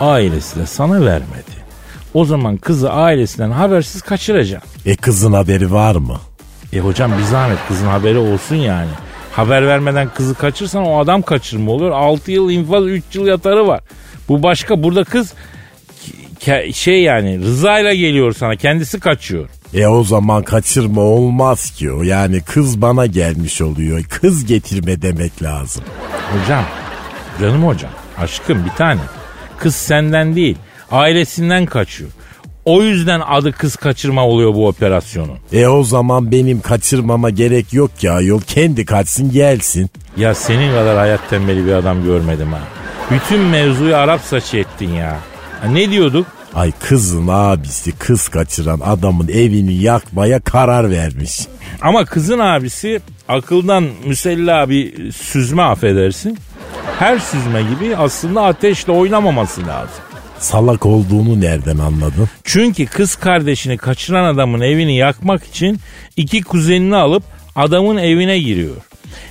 Ailesi 0.00 0.60
de 0.60 0.66
sana 0.66 1.06
vermedi. 1.06 1.58
O 2.14 2.24
zaman 2.24 2.56
kızı 2.56 2.92
ailesinden 2.92 3.50
habersiz 3.50 4.02
kaçıracaksın. 4.02 4.70
E 4.86 4.96
kızın 4.96 5.32
haberi 5.32 5.72
var 5.72 5.96
mı? 5.96 6.20
E 6.72 6.78
hocam 6.78 7.12
bir 7.18 7.24
zahmet 7.24 7.58
kızın 7.68 7.86
haberi 7.86 8.18
olsun 8.18 8.56
yani. 8.56 8.90
Haber 9.32 9.66
vermeden 9.66 10.08
kızı 10.14 10.34
kaçırsan 10.34 10.84
o 10.84 10.98
adam 10.98 11.22
kaçırma 11.22 11.72
oluyor. 11.72 11.90
6 11.90 12.30
yıl 12.32 12.50
infaz 12.50 12.86
3 12.86 13.04
yıl 13.14 13.26
yatarı 13.26 13.66
var. 13.66 13.80
Bu 14.28 14.42
başka 14.42 14.82
burada 14.82 15.04
kız 15.04 15.34
şey 16.72 17.02
yani 17.02 17.38
rızayla 17.38 17.94
geliyor 17.94 18.32
sana 18.32 18.56
kendisi 18.56 19.00
kaçıyor. 19.00 19.48
E 19.74 19.86
o 19.86 20.04
zaman 20.04 20.42
kaçırma 20.42 21.00
olmaz 21.00 21.70
ki 21.70 21.92
o. 21.92 22.02
Yani 22.02 22.40
kız 22.40 22.82
bana 22.82 23.06
gelmiş 23.06 23.60
oluyor. 23.62 24.04
Kız 24.04 24.44
getirme 24.46 25.02
demek 25.02 25.42
lazım. 25.42 25.84
Hocam 26.32 26.64
canım 27.40 27.66
hocam 27.66 27.90
aşkım 28.18 28.64
bir 28.64 28.70
tane. 28.70 29.00
Kız 29.58 29.76
senden 29.76 30.36
değil 30.36 30.56
ailesinden 30.90 31.66
kaçıyor. 31.66 32.10
O 32.64 32.82
yüzden 32.82 33.20
adı 33.20 33.52
kız 33.52 33.76
kaçırma 33.76 34.26
oluyor 34.26 34.54
bu 34.54 34.68
operasyonun. 34.68 35.38
E 35.52 35.66
o 35.66 35.82
zaman 35.84 36.32
benim 36.32 36.60
kaçırmama 36.60 37.30
gerek 37.30 37.72
yok 37.72 37.98
ki 37.98 38.10
ayol. 38.10 38.40
Kendi 38.40 38.84
kaçsın 38.84 39.32
gelsin. 39.32 39.90
Ya 40.16 40.34
senin 40.34 40.72
kadar 40.72 40.96
hayat 40.96 41.30
tembeli 41.30 41.66
bir 41.66 41.72
adam 41.72 42.04
görmedim 42.04 42.52
ha. 42.52 42.60
Bütün 43.10 43.40
mevzuyu 43.40 43.96
Arap 43.96 44.20
saçı 44.20 44.56
ettin 44.56 44.90
ya. 44.90 45.16
Ha, 45.62 45.68
ne 45.68 45.90
diyorduk? 45.90 46.26
Ay 46.58 46.72
kızın 46.80 47.28
abisi 47.28 47.92
kız 47.92 48.28
kaçıran 48.28 48.80
adamın 48.84 49.28
evini 49.28 49.74
yakmaya 49.74 50.40
karar 50.40 50.90
vermiş. 50.90 51.40
Ama 51.80 52.04
kızın 52.04 52.38
abisi 52.38 53.00
akıldan 53.28 53.84
müsella 54.04 54.68
bir 54.70 55.12
süzme 55.12 55.62
affedersin. 55.62 56.38
Her 56.98 57.18
süzme 57.18 57.62
gibi 57.62 57.96
aslında 57.96 58.42
ateşle 58.42 58.92
oynamaması 58.92 59.66
lazım. 59.66 60.04
Salak 60.38 60.86
olduğunu 60.86 61.40
nereden 61.40 61.78
anladın? 61.78 62.28
Çünkü 62.44 62.86
kız 62.86 63.16
kardeşini 63.16 63.76
kaçıran 63.76 64.34
adamın 64.34 64.60
evini 64.60 64.96
yakmak 64.96 65.44
için 65.44 65.80
iki 66.16 66.42
kuzenini 66.42 66.96
alıp 66.96 67.22
adamın 67.56 67.96
evine 67.96 68.38
giriyor. 68.38 68.76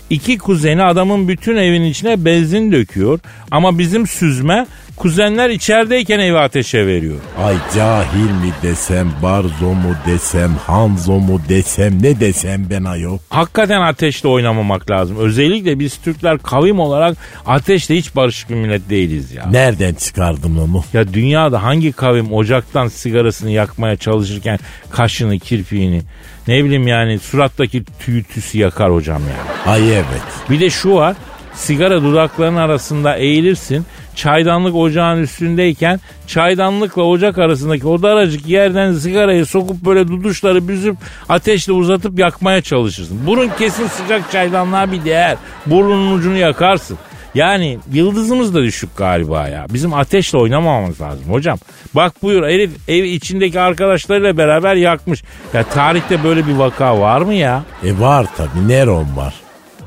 İki 0.09 0.37
kuzeni 0.37 0.83
adamın 0.83 1.27
bütün 1.27 1.55
evin 1.55 1.83
içine 1.83 2.25
benzin 2.25 2.71
döküyor. 2.71 3.19
Ama 3.51 3.79
bizim 3.79 4.07
süzme 4.07 4.67
kuzenler 4.97 5.49
içerideyken 5.49 6.19
evi 6.19 6.37
ateşe 6.37 6.87
veriyor. 6.87 7.15
Ay 7.45 7.55
cahil 7.75 8.31
mi 8.31 8.53
desem, 8.63 9.11
barzo 9.23 9.65
mu 9.65 9.95
desem, 10.07 10.55
hanzo 10.67 11.11
mu 11.11 11.41
desem, 11.49 12.03
ne 12.03 12.19
desem 12.19 12.69
ben 12.69 12.83
ayol. 12.83 13.17
Hakikaten 13.29 13.81
ateşle 13.81 14.29
oynamamak 14.29 14.91
lazım. 14.91 15.17
Özellikle 15.17 15.79
biz 15.79 15.97
Türkler 15.97 16.37
kavim 16.37 16.79
olarak 16.79 17.17
ateşle 17.45 17.95
hiç 17.95 18.15
barışık 18.15 18.49
bir 18.49 18.55
millet 18.55 18.89
değiliz 18.89 19.31
ya. 19.31 19.45
Nereden 19.51 19.93
çıkardın 19.93 20.57
onu? 20.57 20.83
Ya 20.93 21.13
dünyada 21.13 21.63
hangi 21.63 21.91
kavim 21.91 22.33
ocaktan 22.33 22.87
sigarasını 22.87 23.51
yakmaya 23.51 23.97
çalışırken 23.97 24.59
kaşını, 24.91 25.39
kirpiğini, 25.39 26.01
ne 26.47 26.63
bileyim 26.63 26.87
yani 26.87 27.19
surattaki 27.19 27.83
tüyü 27.99 28.23
tüsü 28.23 28.57
yakar 28.57 28.93
hocam 28.93 29.21
ya. 29.21 29.71
Ay 29.71 29.93
evet. 29.95 30.05
Bir 30.49 30.59
de 30.59 30.69
şu 30.69 30.93
var. 30.95 31.15
Sigara 31.53 32.03
dudaklarının 32.03 32.57
arasında 32.57 33.15
eğilirsin. 33.15 33.85
Çaydanlık 34.17 34.75
ocağın 34.75 35.21
üstündeyken 35.21 35.99
çaydanlıkla 36.27 37.03
ocak 37.03 37.37
arasındaki 37.37 37.87
o 37.87 38.01
daracık 38.01 38.47
yerden 38.47 38.93
sigarayı 38.93 39.45
sokup 39.45 39.85
böyle 39.85 40.07
duduşları 40.07 40.67
büzüp 40.67 40.97
ateşle 41.29 41.73
uzatıp 41.73 42.19
yakmaya 42.19 42.61
çalışırsın. 42.61 43.27
Burun 43.27 43.49
kesin 43.59 43.87
sıcak 43.87 44.31
çaydanlığa 44.31 44.91
bir 44.91 45.05
değer. 45.05 45.37
Burnunun 45.65 46.17
ucunu 46.17 46.37
yakarsın. 46.37 46.97
Yani 47.35 47.79
yıldızımız 47.93 48.55
da 48.55 48.61
düşük 48.63 48.97
galiba 48.97 49.47
ya. 49.47 49.65
Bizim 49.69 49.93
ateşle 49.93 50.37
oynamamamız 50.37 51.01
lazım 51.01 51.25
hocam. 51.31 51.57
Bak 51.93 52.23
buyur 52.23 52.43
herif 52.43 52.71
ev 52.89 53.03
içindeki 53.03 53.59
arkadaşlarıyla 53.59 54.37
beraber 54.37 54.75
yakmış. 54.75 55.23
Ya 55.53 55.63
tarihte 55.63 56.23
böyle 56.23 56.47
bir 56.47 56.53
vaka 56.53 56.99
var 56.99 57.21
mı 57.21 57.33
ya? 57.33 57.63
E 57.83 57.99
var 57.99 58.25
tabi 58.37 58.67
Neron 58.67 59.07
var. 59.15 59.33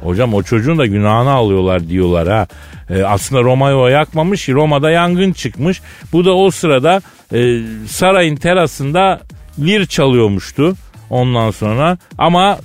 Hocam 0.02 0.34
o 0.34 0.42
çocuğun 0.42 0.78
da 0.78 0.86
günahını 0.86 1.30
alıyorlar 1.30 1.88
diyorlar 1.88 2.28
ha. 2.28 2.46
Ee, 2.90 3.02
aslında 3.02 3.42
Roma'yı 3.42 3.76
o 3.76 3.88
yakmamış. 3.88 4.48
Roma'da 4.48 4.90
yangın 4.90 5.32
çıkmış. 5.32 5.80
Bu 6.12 6.24
da 6.24 6.36
o 6.36 6.50
sırada 6.50 7.00
e, 7.32 7.60
sarayın 7.88 8.36
terasında 8.36 9.20
lir 9.58 9.86
çalıyormuştu 9.86 10.76
ondan 11.10 11.50
sonra. 11.50 11.98
Ama 12.18 12.58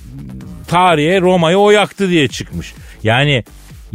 tarihe 0.68 1.20
Roma'yı 1.20 1.58
o 1.58 1.70
yaktı 1.70 2.10
diye 2.10 2.28
çıkmış. 2.28 2.74
Yani 3.02 3.44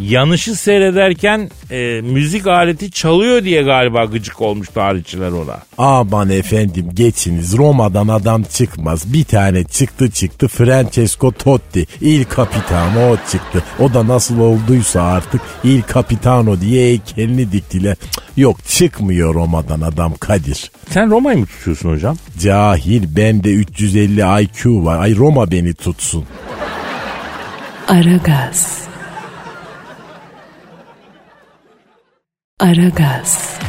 yanışı 0.10 0.56
seyrederken 0.56 1.50
e, 1.72 2.02
müzik 2.04 2.48
aleti 2.48 2.92
çalıyor 2.92 3.44
diye 3.44 3.62
galiba 3.62 4.06
gıcık 4.06 4.42
olmuş 4.42 4.70
tarihçiler 4.70 5.32
ona. 5.32 5.60
Aman 5.78 6.30
efendim 6.30 6.90
geçiniz 6.94 7.58
Roma'dan 7.58 8.08
adam 8.08 8.44
çıkmaz. 8.44 9.14
Bir 9.14 9.24
tane 9.24 9.64
çıktı 9.64 10.12
çıktı 10.12 10.48
Francesco 10.48 11.32
Totti. 11.32 11.88
Il 12.02 12.26
Capitano 12.36 13.10
o 13.12 13.18
çıktı. 13.32 13.64
O 13.80 13.94
da 13.94 14.08
nasıl 14.08 14.40
olduysa 14.40 15.02
artık 15.02 15.42
Il 15.64 15.82
Capitano 15.94 16.62
diye 16.62 16.86
heykelini 16.86 17.52
diktiler. 17.52 17.96
Yok 18.38 18.66
çıkmıyor 18.68 19.34
Roma'dan 19.36 19.82
adam 19.82 20.14
Kadir. 20.20 20.72
Sen 20.90 21.12
Roma'yı 21.12 21.38
mı 21.38 21.46
tutuyorsun 21.46 21.90
hocam? 21.90 22.18
Cahil 22.40 23.16
bende 23.16 23.50
350 23.54 24.44
IQ 24.44 24.86
var. 24.86 25.00
Ay 25.00 25.16
Roma 25.16 25.52
beni 25.52 25.74
tutsun. 25.74 26.26
Aragaz. 27.88 28.91
Aragaz. 32.62 33.60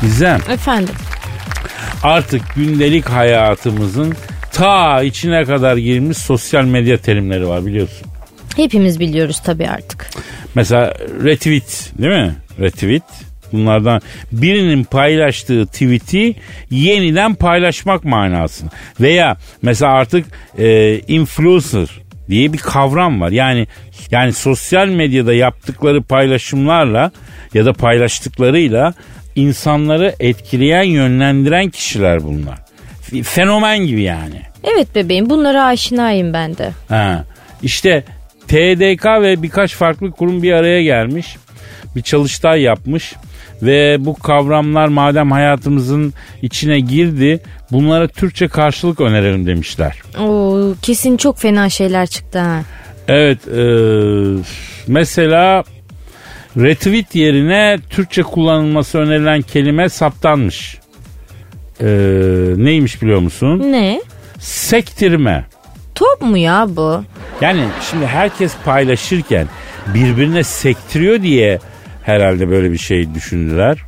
Gizem 0.00 0.40
Efendim. 0.50 0.94
artık 2.02 2.42
gündelik 2.56 3.08
hayatımızın 3.08 4.14
ta 4.52 5.02
içine 5.02 5.44
kadar 5.44 5.76
girmiş 5.76 6.18
sosyal 6.18 6.64
medya 6.64 6.96
terimleri 6.98 7.48
var 7.48 7.66
biliyorsun. 7.66 8.06
Hepimiz 8.56 9.00
biliyoruz 9.00 9.40
tabii 9.44 9.68
artık. 9.68 10.10
Mesela 10.54 10.94
retweet 11.24 11.92
değil 11.98 12.12
mi? 12.12 12.34
Retweet. 12.60 13.02
Bunlardan 13.52 14.00
birinin 14.32 14.84
paylaştığı 14.84 15.66
tweet'i 15.66 16.34
yeniden 16.70 17.34
paylaşmak 17.34 18.04
manasını. 18.04 18.70
Veya 19.00 19.36
mesela 19.62 19.92
artık 19.92 20.26
e, 20.58 20.98
influencer 20.98 21.88
diye 22.28 22.52
bir 22.52 22.58
kavram 22.58 23.20
var. 23.20 23.30
Yani 23.30 23.66
yani 24.10 24.32
sosyal 24.32 24.88
medyada 24.88 25.34
yaptıkları 25.34 26.02
paylaşımlarla 26.02 27.10
ya 27.54 27.66
da 27.66 27.72
paylaştıklarıyla 27.72 28.94
insanları 29.34 30.14
etkileyen, 30.20 30.82
yönlendiren 30.82 31.70
kişiler 31.70 32.24
bunlar. 32.24 32.58
Fenomen 33.22 33.78
gibi 33.78 34.02
yani. 34.02 34.42
Evet 34.64 34.94
bebeğim 34.94 35.30
bunlara 35.30 35.64
aşinayım 35.64 36.32
ben 36.32 36.56
de. 36.56 36.70
Ha. 36.88 37.24
İşte 37.62 38.04
TDK 38.48 39.06
ve 39.06 39.42
birkaç 39.42 39.74
farklı 39.74 40.10
kurum 40.10 40.42
bir 40.42 40.52
araya 40.52 40.82
gelmiş. 40.82 41.36
Bir 41.96 42.02
çalıştay 42.02 42.62
yapmış 42.62 43.14
Ve 43.62 43.96
bu 44.00 44.14
kavramlar 44.14 44.88
madem 44.88 45.30
hayatımızın 45.30 46.14
içine 46.42 46.80
girdi 46.80 47.40
bunlara 47.72 48.08
Türkçe 48.08 48.48
karşılık 48.48 49.00
önerelim 49.00 49.46
demişler. 49.46 50.02
Oo, 50.20 50.74
kesin 50.82 51.16
çok 51.16 51.38
fena 51.38 51.68
şeyler 51.68 52.06
çıktı 52.06 52.38
ha. 52.38 52.62
Evet 53.08 53.48
e, 53.48 53.62
mesela 54.86 55.64
retweet 56.56 57.14
yerine 57.14 57.78
Türkçe 57.90 58.22
kullanılması 58.22 58.98
önerilen 58.98 59.42
kelime 59.42 59.88
saptanmış. 59.88 60.78
E, 61.80 61.86
neymiş 62.56 63.02
biliyor 63.02 63.20
musun? 63.20 63.72
Ne? 63.72 64.00
Sektirme. 64.38 65.44
Top 65.94 66.20
mu 66.22 66.36
ya 66.38 66.66
bu? 66.68 67.02
Yani 67.40 67.64
şimdi 67.90 68.06
herkes 68.06 68.52
paylaşırken 68.64 69.46
birbirine 69.94 70.44
sektiriyor 70.44 71.22
diye 71.22 71.58
herhalde 72.08 72.48
böyle 72.50 72.72
bir 72.72 72.78
şey 72.78 73.14
düşündüler. 73.14 73.78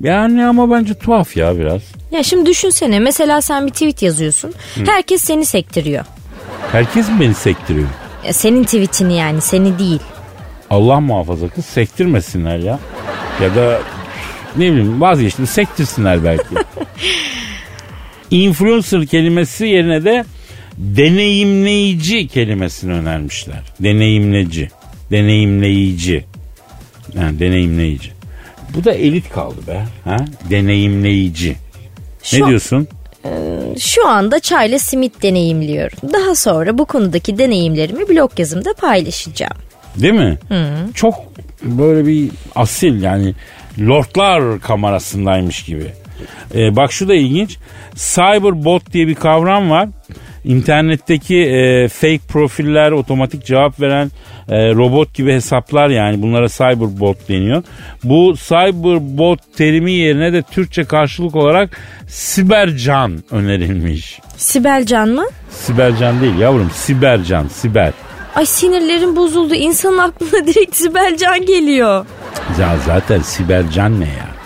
Yani 0.00 0.44
ama 0.46 0.70
bence 0.70 0.94
tuhaf 0.94 1.36
ya 1.36 1.58
biraz. 1.58 1.82
Ya 2.12 2.22
şimdi 2.22 2.50
düşünsene 2.50 2.98
mesela 3.00 3.42
sen 3.42 3.66
bir 3.66 3.70
tweet 3.72 4.02
yazıyorsun. 4.02 4.54
Herkes 4.86 5.22
seni 5.22 5.44
sektiriyor. 5.46 6.04
Herkes 6.72 7.08
mi 7.08 7.20
beni 7.20 7.34
sektiriyor? 7.34 7.88
Ya 8.26 8.32
senin 8.32 8.64
tweetini 8.64 9.16
yani 9.16 9.40
seni 9.40 9.78
değil. 9.78 10.00
Allah 10.70 11.00
muhafaza 11.00 11.48
kız 11.48 11.64
sektirmesinler 11.64 12.58
ya. 12.58 12.78
Ya 13.42 13.54
da 13.54 13.80
ne 14.56 14.72
bileyim 14.72 15.00
vazgeçtim 15.00 15.46
sektirsinler 15.46 16.24
belki. 16.24 16.54
Influencer 18.30 19.06
kelimesi 19.06 19.66
yerine 19.66 20.04
de 20.04 20.24
deneyimleyici 20.78 22.28
kelimesini 22.28 22.92
önermişler. 22.92 23.62
Deneyimleyici. 23.80 24.70
Deneyimleyici. 25.10 26.24
Yani 27.14 27.38
deneyimleyici. 27.40 28.12
Bu 28.74 28.84
da 28.84 28.92
elit 28.92 29.30
kaldı 29.30 29.56
be. 29.66 29.84
Ha? 30.04 30.16
Deneyimleyici. 30.50 31.48
Ne 32.32 32.38
Şu, 32.38 32.46
diyorsun? 32.46 32.88
şu 33.78 34.08
anda 34.08 34.40
çayla 34.40 34.78
simit 34.78 35.22
deneyimliyorum. 35.22 35.98
Daha 36.12 36.34
sonra 36.34 36.78
bu 36.78 36.84
konudaki 36.84 37.38
deneyimlerimi 37.38 38.08
blog 38.08 38.30
yazımda 38.38 38.74
paylaşacağım. 38.74 39.56
Değil 39.96 40.14
mi? 40.14 40.38
Çok 40.94 41.14
böyle 41.62 42.06
bir 42.06 42.30
asil 42.54 43.02
yani 43.02 43.34
lordlar 43.80 44.60
kamerasındaymış 44.60 45.62
gibi. 45.62 45.86
Ee, 46.54 46.76
bak 46.76 46.92
şu 46.92 47.08
da 47.08 47.14
ilginç. 47.14 47.56
Cyberbot 47.94 48.92
diye 48.92 49.06
bir 49.08 49.14
kavram 49.14 49.70
var. 49.70 49.88
İnternetteki 50.44 51.36
e, 51.36 51.88
fake 51.88 52.20
profiller, 52.28 52.92
otomatik 52.92 53.44
cevap 53.46 53.80
veren 53.80 54.10
e, 54.48 54.74
robot 54.74 55.14
gibi 55.14 55.32
hesaplar 55.32 55.88
yani 55.88 56.22
bunlara 56.22 56.48
cyberbot 56.48 57.28
deniyor. 57.28 57.62
Bu 58.04 58.34
cyberbot 58.36 59.40
terimi 59.56 59.92
yerine 59.92 60.32
de 60.32 60.42
Türkçe 60.42 60.84
karşılık 60.84 61.36
olarak 61.36 61.80
sibercan 62.08 63.22
önerilmiş. 63.30 64.20
Sibelcan 64.36 65.08
mı? 65.08 65.24
Sibercan 65.50 66.20
değil 66.20 66.38
yavrum, 66.38 66.70
sibercan, 66.74 67.48
siber. 67.48 67.92
Ay 68.34 68.46
sinirlerim 68.46 69.16
bozuldu. 69.16 69.54
İnsanın 69.54 69.98
aklına 69.98 70.46
direkt 70.46 70.76
Sibelcan 70.76 71.46
geliyor. 71.46 72.06
Ya 72.60 72.76
zaten 72.86 73.20
sibercan 73.20 74.00
ne 74.00 74.04
ya? 74.04 74.37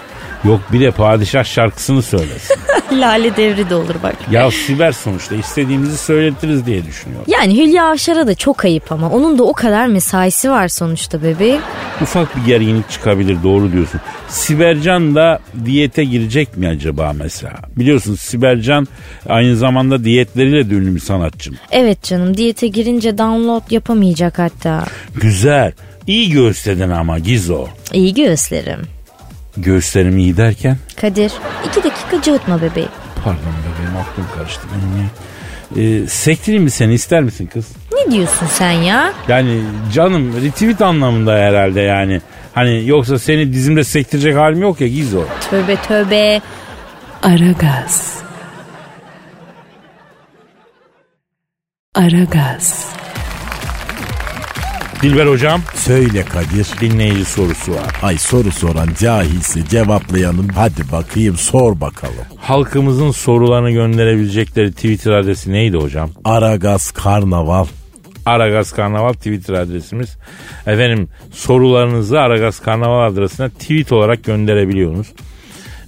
Yok 0.45 0.61
bir 0.73 0.81
de 0.81 0.91
padişah 0.91 1.45
şarkısını 1.45 2.03
söylesin. 2.03 2.57
Lale 2.93 3.37
devri 3.37 3.71
de 3.71 3.75
olur 3.75 3.95
bak. 4.03 4.15
ya 4.31 4.51
siber 4.51 4.93
sonuçta 4.93 5.35
istediğimizi 5.35 5.99
söyletiriz 5.99 6.67
diye 6.67 6.87
düşünüyor. 6.87 7.23
Yani 7.27 7.57
Hülya 7.59 7.85
Avşar'a 7.91 8.27
da 8.27 8.35
çok 8.35 8.65
ayıp 8.65 8.93
ama 8.93 9.11
onun 9.11 9.39
da 9.39 9.43
o 9.43 9.53
kadar 9.53 9.87
mesaisi 9.87 10.51
var 10.51 10.69
sonuçta 10.69 11.23
bebeğim. 11.23 11.61
Ufak 12.03 12.37
bir 12.37 12.45
gerginlik 12.47 12.91
çıkabilir 12.91 13.37
doğru 13.43 13.73
diyorsun. 13.73 14.01
Sibercan 14.29 15.15
da 15.15 15.41
diyete 15.65 16.05
girecek 16.05 16.57
mi 16.57 16.69
acaba 16.69 17.13
mesela? 17.13 17.55
Biliyorsun 17.77 18.15
Sibercan 18.15 18.89
aynı 19.29 19.57
zamanda 19.57 20.05
diyetleriyle 20.05 20.71
de 20.71 20.75
ünlü 20.75 20.95
bir 20.95 21.01
sanatçım. 21.01 21.57
Evet 21.71 22.03
canım 22.03 22.37
diyete 22.37 22.67
girince 22.69 23.19
download 23.19 23.71
yapamayacak 23.71 24.39
hatta. 24.39 24.85
Güzel. 25.15 25.73
İyi 26.07 26.31
göğüsledin 26.31 26.91
ama 26.91 27.19
Gizo. 27.19 27.67
İyi 27.93 28.15
göğüslerim. 28.15 28.81
Göğüslerim 29.57 30.19
iyi 30.19 30.37
derken? 30.37 30.77
Kadir 31.01 31.33
iki 31.69 31.85
dakika 31.85 32.23
cıvıtma 32.23 32.63
bebeğim. 32.63 32.89
Pardon 33.25 33.41
bebeğim 33.43 33.97
aklım 33.97 34.27
karıştı 34.37 34.63
benim 34.75 35.03
ya. 35.03 35.09
Ee, 35.77 36.07
sektireyim 36.07 36.63
mi 36.65 36.71
seni 36.71 36.95
ister 36.95 37.23
misin 37.23 37.47
kız? 37.47 37.69
Ne 37.93 38.13
diyorsun 38.13 38.47
sen 38.47 38.71
ya? 38.73 39.13
Yani 39.29 39.61
canım 39.95 40.43
retweet 40.43 40.83
anlamında 40.83 41.33
herhalde 41.35 41.81
yani. 41.81 42.21
Hani 42.55 42.87
yoksa 42.89 43.19
seni 43.19 43.53
dizimde 43.53 43.85
sektirecek 43.85 44.37
halim 44.37 44.63
yok 44.63 44.81
ya 44.81 44.89
Gizo. 44.89 45.25
Tövbe 45.51 45.77
tövbe. 45.77 46.41
Aragaz. 47.23 48.17
Aragaz. 51.95 52.87
Dilber 55.03 55.27
hocam 55.27 55.61
Söyle 55.75 56.25
Kadir. 56.25 56.67
dinleyici 56.81 57.25
sorusu 57.25 57.73
var. 57.73 57.97
Ay 58.03 58.19
soru 58.19 58.51
soran 58.51 58.89
cahilse 59.01 59.61
cevaplayanın 59.71 60.49
hadi 60.49 60.93
bakayım 60.93 61.37
sor 61.37 61.81
bakalım. 61.81 62.15
Halkımızın 62.37 63.11
sorularını 63.11 63.71
gönderebilecekleri 63.71 64.73
Twitter 64.73 65.13
adresi 65.13 65.53
neydi 65.53 65.77
hocam? 65.77 66.11
Aragaz 66.25 66.91
Karnaval. 66.91 67.67
Aragaz 68.27 68.73
Karnaval 68.73 69.13
Twitter 69.13 69.55
adresimiz. 69.55 70.17
Efendim 70.67 71.09
sorularınızı 71.33 72.21
Aragaz 72.21 72.61
Karnaval 72.61 73.13
adresine 73.13 73.51
tweet 73.51 73.93
olarak 73.93 74.25
gönderebiliyorsunuz. 74.25 75.07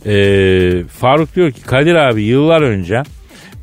Ee, 0.06 0.84
Faruk 1.00 1.34
diyor 1.36 1.50
ki 1.52 1.62
Kadir 1.62 1.94
abi 1.94 2.22
yıllar 2.22 2.62
önce 2.62 3.02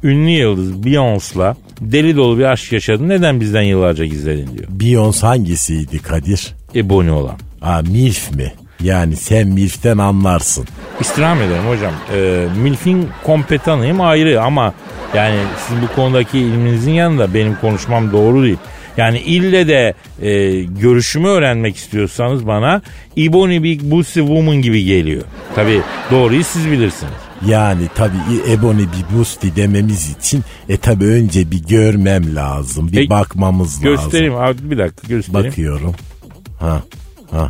ünlü 0.04 0.30
yıldız 0.30 0.72
Beyoncé'la 0.72 1.56
deli 1.82 2.16
dolu 2.16 2.40
bir 2.40 2.44
aşk 2.44 2.72
yaşadın. 2.72 3.10
Neden 3.10 3.40
bizden 3.40 3.62
yıllarca 3.62 4.06
gizledin 4.06 4.58
diyor. 4.58 4.70
Beyoncé 4.80 5.26
hangisiydi 5.26 6.00
Kadir? 6.00 6.54
Ebony 6.76 7.12
olan. 7.12 7.36
Aa 7.62 7.82
Milf 7.82 8.32
mi? 8.32 8.54
Yani 8.84 9.16
sen 9.16 9.48
Milf'ten 9.48 9.98
anlarsın. 9.98 10.66
İstirham 11.00 11.42
ederim 11.42 11.68
hocam. 11.70 11.94
Ee, 12.14 12.48
Milf'in 12.64 13.10
kompetanıyım 13.24 14.02
ayrı 14.02 14.42
ama 14.42 14.74
yani 15.16 15.40
sizin 15.68 15.82
bu 15.82 15.96
konudaki 15.96 16.40
ilminizin 16.40 16.92
yanında 16.92 17.34
benim 17.34 17.56
konuşmam 17.56 18.12
doğru 18.12 18.44
değil. 18.44 18.58
Yani 18.98 19.20
ille 19.20 19.68
de 19.68 19.94
e, 20.22 20.62
görüşümü 20.64 21.28
öğrenmek 21.28 21.76
istiyorsanız 21.76 22.48
bana 22.48 22.82
Ebony 23.18 23.64
Big 23.64 23.90
Pussy 23.90 24.20
Woman 24.20 24.56
gibi 24.56 24.84
geliyor. 24.86 25.24
Tabi 25.56 25.82
doğruyu 26.12 26.44
siz 26.44 26.72
bilirsiniz. 26.72 27.31
Yani 27.48 27.82
tabii 27.96 28.52
Ebony 28.52 28.80
bir 28.84 29.18
Busti 29.18 29.56
dememiz 29.56 30.10
için 30.20 30.44
e 30.70 30.78
tabii 30.78 31.06
önce 31.06 31.52
bir 31.52 31.64
görmem 31.64 32.36
lazım. 32.36 32.92
Bir 32.92 33.06
E, 33.08 33.10
bakmamız 33.10 33.80
Göstereyim 33.82 34.34
lazım. 34.34 34.58
abi 34.66 34.72
bir 34.72 34.78
dakika 34.78 35.08
göstereyim. 35.08 35.48
Bakıyorum. 35.50 35.94
Ha. 36.60 36.82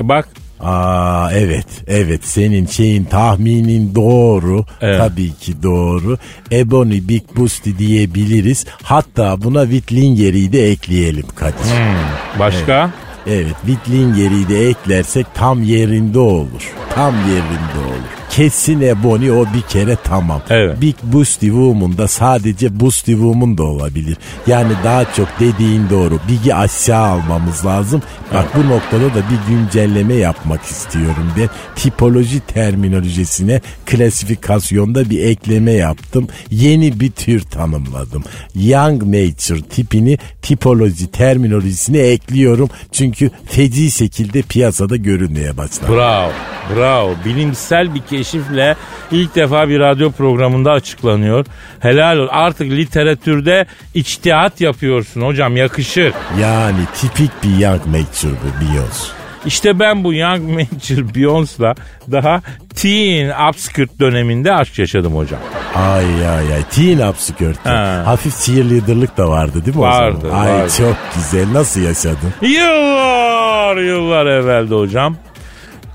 Bak 0.01 0.27
Aa 0.59 1.29
evet 1.33 1.65
evet 1.87 2.21
senin 2.25 2.65
şeyin 2.65 3.03
tahminin 3.03 3.95
doğru 3.95 4.65
Evet. 4.81 4.99
tabii 4.99 5.33
ki 5.33 5.63
doğru 5.63 6.17
Ebony 6.51 7.07
Big 7.07 7.23
Busti 7.35 7.77
diyebiliriz 7.77 8.65
hatta 8.83 9.41
buna 9.43 9.63
Wittlinger'i 9.63 10.51
de 10.53 10.71
ekleyelim 10.71 11.25
Kadir 11.35 11.53
Hmm. 11.53 12.39
başka 12.39 12.91
evet 13.27 13.55
Wittlinger'i 13.65 14.49
de 14.49 14.67
eklersek 14.69 15.25
tam 15.35 15.63
yerinde 15.63 16.19
olur 16.19 16.71
tam 16.95 17.15
yerinde 17.15 17.87
olur 17.87 18.20
kesin 18.31 18.81
Ebony 18.81 19.31
o 19.31 19.45
bir 19.53 19.61
kere 19.61 19.97
tamam. 20.03 20.41
Evet. 20.49 20.81
Big 20.81 20.95
Busti 21.03 21.45
Woman 21.45 21.97
da 21.97 22.07
sadece 22.07 22.79
Busti 22.79 23.11
Woman 23.11 23.57
da 23.57 23.63
olabilir. 23.63 24.17
Yani 24.47 24.71
daha 24.83 25.13
çok 25.13 25.27
dediğin 25.39 25.89
doğru. 25.89 26.19
Big'i 26.27 26.55
aşağı 26.55 27.05
almamız 27.05 27.65
lazım. 27.65 28.01
Bak 28.33 28.45
bu 28.55 28.69
noktada 28.69 29.05
da 29.05 29.23
bir 29.29 29.53
güncelleme 29.53 30.13
yapmak 30.13 30.63
istiyorum 30.63 31.31
ben 31.37 31.49
tipoloji 31.75 32.39
terminolojisine 32.39 33.61
klasifikasyonda 33.85 35.09
bir 35.09 35.23
ekleme 35.23 35.71
yaptım. 35.71 36.27
Yeni 36.51 36.99
bir 36.99 37.11
tür 37.11 37.41
tanımladım. 37.41 38.23
Young 38.55 39.03
Nature 39.03 39.61
tipini 39.61 40.17
tipoloji 40.41 41.11
terminolojisine 41.11 41.97
ekliyorum. 41.97 42.69
Çünkü 42.91 43.31
feci 43.45 43.91
şekilde 43.91 44.41
piyasada 44.41 44.95
görünmeye 44.95 45.57
başladı. 45.57 45.91
Bravo, 45.95 46.31
bravo. 46.75 47.15
Bilimsel 47.25 47.95
bir 47.95 48.01
keşifle 48.23 48.75
ilk 49.11 49.35
defa 49.35 49.69
bir 49.69 49.79
radyo 49.79 50.11
programında 50.11 50.71
açıklanıyor. 50.71 51.45
Helal 51.79 52.17
ol. 52.17 52.27
Artık 52.31 52.71
literatürde 52.71 53.65
içtihat 53.93 54.61
yapıyorsun 54.61 55.21
hocam 55.21 55.57
yakışır. 55.57 56.13
Yani 56.41 56.79
tipik 56.95 57.31
bir 57.43 57.57
Young 57.57 57.85
Nature 57.85 58.31
bu 58.43 58.63
Beyoncé. 58.65 59.11
İşte 59.45 59.79
ben 59.79 60.03
bu 60.03 60.13
Young 60.13 60.41
Major 60.49 61.01
Beyoncé'la 61.15 61.75
daha 62.11 62.41
teen 62.75 63.49
upskirt 63.49 63.99
döneminde 63.99 64.53
aşk 64.53 64.79
yaşadım 64.79 65.15
hocam. 65.15 65.39
Ay 65.75 66.05
ay 66.27 66.53
ay 66.53 66.63
teen 66.71 67.07
upskirt'te. 67.07 67.69
Ha. 67.69 68.01
Hafif 68.05 68.39
cheerleader'lık 68.45 69.17
da 69.17 69.27
vardı 69.29 69.65
değil 69.65 69.77
mi 69.77 69.81
Vardı, 69.83 70.17
o 70.23 70.27
zaman? 70.29 70.45
Ay 70.45 70.53
vardı. 70.53 70.71
çok 70.77 70.95
güzel 71.15 71.53
nasıl 71.53 71.81
yaşadın? 71.81 72.33
Yıllar 72.41 73.77
yıllar 73.77 74.25
evvelde 74.25 74.75
hocam. 74.75 75.17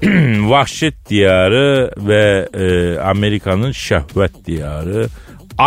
vahşet 0.50 1.08
diyarı 1.08 1.90
ve 1.96 2.48
e, 2.54 2.98
Amerika'nın 3.00 3.72
şehvet 3.72 4.44
diyarı 4.46 5.08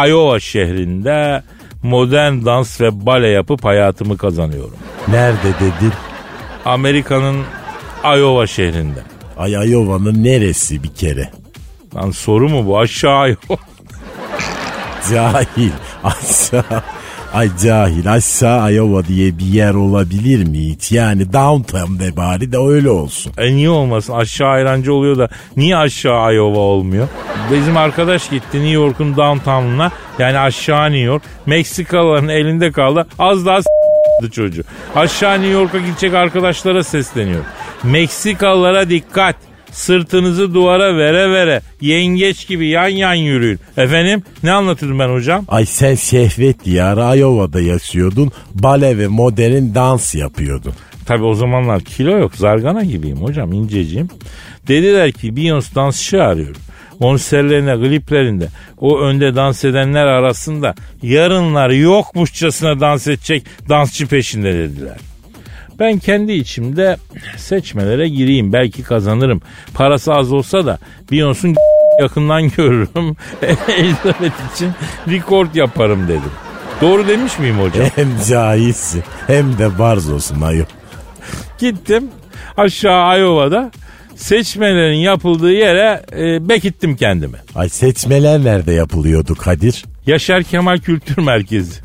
Iowa 0.08 0.40
şehrinde 0.40 1.44
modern 1.84 2.46
dans 2.46 2.82
ve 2.82 3.06
bale 3.06 3.28
yapıp 3.28 3.66
hayatımı 3.66 4.18
kazanıyorum. 4.18 4.78
Nerede 5.08 5.54
dedin? 5.60 5.94
Amerika'nın 6.66 7.44
Iowa 8.04 8.48
şehrinde. 8.48 9.00
Ay 9.38 9.52
Iowa'nın 9.52 10.24
neresi 10.24 10.84
bir 10.84 10.94
kere? 10.94 11.30
Lan 11.96 12.12
soru 12.12 12.50
mu 12.50 12.66
bu 12.68 12.80
aşağı 12.80 13.30
Iowa. 13.30 13.62
Cahil. 15.12 15.72
Aşağı. 16.04 16.84
Ay 17.34 17.50
cahil 17.64 18.14
aşağı 18.14 18.74
Iowa 18.74 19.06
diye 19.08 19.38
bir 19.38 19.46
yer 19.46 19.74
olabilir 19.74 20.48
mi 20.48 20.58
hiç? 20.58 20.92
Yani 20.92 21.34
downtown 21.34 22.00
de 22.00 22.18
bari 22.18 22.52
de 22.52 22.58
öyle 22.58 22.90
olsun. 22.90 23.34
E 23.38 23.56
niye 23.56 23.70
olmasın 23.70 24.14
aşağı 24.14 24.50
ayrancı 24.50 24.94
oluyor 24.94 25.18
da 25.18 25.30
niye 25.58 25.78
aşağı 25.78 26.34
Iowa 26.36 26.60
olmuyor? 26.60 27.08
Bizim 27.52 27.78
arkadaş 27.78 28.30
gitti 28.30 28.58
New 28.58 28.70
York'un 28.70 29.16
downtown'una 29.18 29.92
yani 30.20 30.40
aşağı 30.40 30.86
New 30.86 31.00
York. 31.00 31.24
Meksikalıların 31.46 32.30
elinde 32.30 32.72
kaldı 32.72 33.08
az 33.20 33.46
daha 33.46 33.62
s**tı 33.62 34.32
çocuğu. 34.32 34.64
Aşağı 34.96 35.34
New 35.34 35.52
York'a 35.52 35.78
gidecek 35.78 36.14
arkadaşlara 36.14 36.84
sesleniyor. 36.84 37.44
Meksikalılara 37.84 38.90
dikkat. 38.90 39.36
Sırtınızı 39.72 40.54
duvara 40.54 40.98
vere 40.98 41.32
vere 41.32 41.62
yengeç 41.82 42.48
gibi 42.48 42.68
yan 42.68 42.88
yan 42.88 43.14
yürüyün. 43.14 43.60
Efendim 43.78 44.24
ne 44.44 44.52
anlatıyordum 44.52 45.00
ben 45.00 45.10
hocam? 45.10 45.46
Ay 45.48 45.66
sen 45.66 45.96
şehvet 45.96 46.66
diyarı 46.66 47.18
Iowa'da 47.18 47.62
yaşıyordun. 47.62 48.32
Bale 48.54 48.98
ve 48.98 49.08
modern 49.08 49.76
dans 49.76 50.16
yapıyordun. 50.16 50.74
Tabi 51.06 51.24
o 51.24 51.34
zamanlar 51.34 51.82
kilo 51.82 52.18
yok 52.18 52.36
zargana 52.36 52.84
gibiyim 52.84 53.18
hocam 53.18 53.54
inceciyim. 53.54 54.10
Dediler 54.68 55.12
ki 55.12 55.28
Beyoncé 55.28 55.76
dansçı 55.76 56.24
arıyor. 56.24 56.56
Konserlerine, 57.00 57.76
kliplerinde 57.76 58.48
o 58.78 59.00
önde 59.00 59.36
dans 59.36 59.66
edenler 59.66 60.06
arasında 60.06 60.76
yarınlar 61.04 61.70
yokmuşçasına 61.70 62.80
dans 62.80 63.08
edecek 63.08 63.44
dansçı 63.70 64.08
peşinde 64.08 64.54
dediler. 64.54 64.98
Ben 65.80 65.98
kendi 66.00 66.32
içimde 66.34 66.98
seçmelere 67.38 68.10
gireyim. 68.10 68.54
Belki 68.54 68.84
kazanırım. 68.84 69.42
Parası 69.74 70.14
az 70.14 70.32
olsa 70.32 70.66
da 70.66 70.78
Beyoncé'un 71.12 71.56
yakından 72.02 72.50
görürüm. 72.50 73.16
Elizabeth 73.78 74.54
için 74.56 74.72
rekord 75.10 75.56
yaparım 75.56 76.08
dedim. 76.08 76.32
Doğru 76.82 77.08
demiş 77.08 77.40
miyim 77.40 77.60
hocam? 77.60 77.86
Hem 77.96 78.08
cahilsin 78.30 79.04
hem 79.28 79.58
de 79.58 79.80
barzosun 79.80 80.42
ayol. 80.42 80.66
Gittim 81.60 82.08
aşağı 82.58 83.20
Iowa'da 83.20 83.72
seçmelerin 84.16 84.98
yapıldığı 84.98 85.52
yere 85.52 86.02
e, 86.18 86.50
bekittim 86.50 86.96
kendimi. 86.96 87.38
Ay 87.56 87.70
seçmeler 87.70 88.44
nerede 88.44 88.72
yapılıyordu 88.74 89.36
Kadir? 89.36 89.86
Yaşar 90.08 90.44
Kemal 90.44 90.78
Kültür 90.78 91.18
Merkezi. 91.18 91.80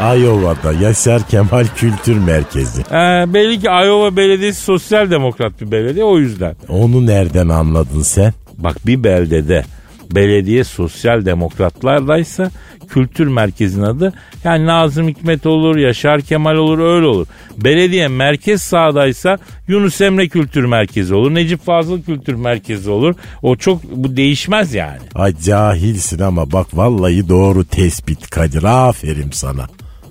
Iowa'da 0.00 0.72
Yaşar 0.72 1.28
Kemal 1.28 1.66
Kültür 1.76 2.18
Merkezi. 2.18 2.80
Ee, 2.90 3.34
belli 3.34 3.60
ki 3.60 3.66
Iowa 3.66 4.16
Belediyesi 4.16 4.60
sosyal 4.60 5.10
demokrat 5.10 5.60
bir 5.60 5.70
belediye 5.70 6.04
o 6.04 6.18
yüzden. 6.18 6.56
Onu 6.68 7.06
nereden 7.06 7.48
anladın 7.48 8.02
sen? 8.02 8.32
Bak 8.58 8.76
bir 8.86 9.04
beldede 9.04 9.64
belediye 10.10 10.64
sosyal 10.64 11.24
demokratlardaysa 11.24 12.50
kültür 12.88 13.26
merkezinin 13.26 13.84
adı 13.84 14.12
yani 14.44 14.66
Nazım 14.66 15.08
Hikmet 15.08 15.46
olur, 15.46 15.76
Yaşar 15.76 16.20
Kemal 16.20 16.54
olur 16.56 16.78
öyle 16.78 17.06
olur. 17.06 17.26
Belediye 17.56 18.08
merkez 18.08 18.62
sağdaysa 18.62 19.38
Yunus 19.68 20.00
Emre 20.00 20.28
Kültür 20.28 20.64
Merkezi 20.64 21.14
olur, 21.14 21.34
Necip 21.34 21.64
Fazıl 21.64 22.02
Kültür 22.02 22.34
Merkezi 22.34 22.90
olur. 22.90 23.14
O 23.42 23.56
çok 23.56 23.84
bu 23.84 24.16
değişmez 24.16 24.74
yani. 24.74 24.98
Ay 25.14 25.34
cahilsin 25.44 26.18
ama 26.18 26.52
bak 26.52 26.66
vallahi 26.74 27.28
doğru 27.28 27.64
tespit 27.64 28.30
Kadir. 28.30 28.62
Aferin 28.62 29.30
sana. 29.30 29.66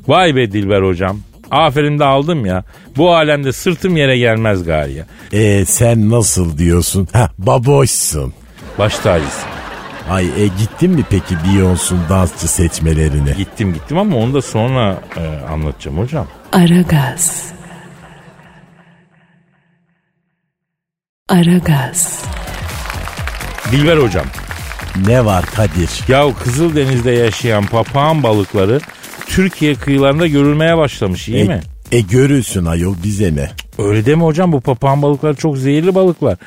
Vay 0.08 0.36
be 0.36 0.52
Dilber 0.52 0.82
hocam. 0.82 1.20
Aferin 1.52 2.00
de 2.00 2.06
aldım 2.06 2.46
ya. 2.46 2.64
Bu 2.98 3.16
alemde 3.16 3.52
sırtım 3.52 3.98
yere 3.98 4.18
gelmez 4.18 4.64
gari 4.64 4.94
ya. 4.94 5.06
E 5.34 5.66
sen 5.66 6.10
nasıl 6.10 6.58
diyorsun? 6.58 7.08
Ha 7.14 7.30
baboşsun. 7.38 8.34
Baş 8.80 9.00
tacısın. 9.00 9.53
Ay 10.10 10.26
e 10.26 10.48
gittin 10.48 10.92
mi 10.92 11.04
peki 11.10 11.36
Beyoncé'un 11.36 12.00
dansçı 12.10 12.48
seçmelerine? 12.48 13.32
Gittim 13.32 13.74
gittim 13.74 13.98
ama 13.98 14.18
onu 14.18 14.34
da 14.34 14.42
sonra 14.42 15.02
e, 15.18 15.52
anlatacağım 15.52 15.98
hocam. 15.98 16.28
Aragaz. 16.52 17.54
Aragaz. 21.30 22.24
Dilber 23.72 23.98
hocam. 23.98 24.26
Ne 25.08 25.26
var 25.26 25.46
Kadir? 25.46 25.90
Ya 26.08 26.34
Kızıldeniz'de 26.44 27.12
yaşayan 27.12 27.66
papağan 27.66 28.24
balıkları 28.24 28.80
Türkiye 29.28 29.76
kıyılarında 29.76 30.28
görülmeye 30.28 30.78
başlamış 30.78 31.28
iyi 31.30 31.38
e, 31.38 31.44
mi? 31.44 31.62
E 31.92 32.02
görürsün 32.02 32.66
ayol 32.66 32.96
bize 33.04 33.36
ne? 33.36 33.52
Öyle 33.78 34.06
deme 34.06 34.24
hocam 34.24 34.52
bu 34.52 34.62
papağan 34.62 35.02
balıkları 35.02 35.36
çok 35.36 35.58
zehirli 35.58 35.96
balıklar. 35.96 36.38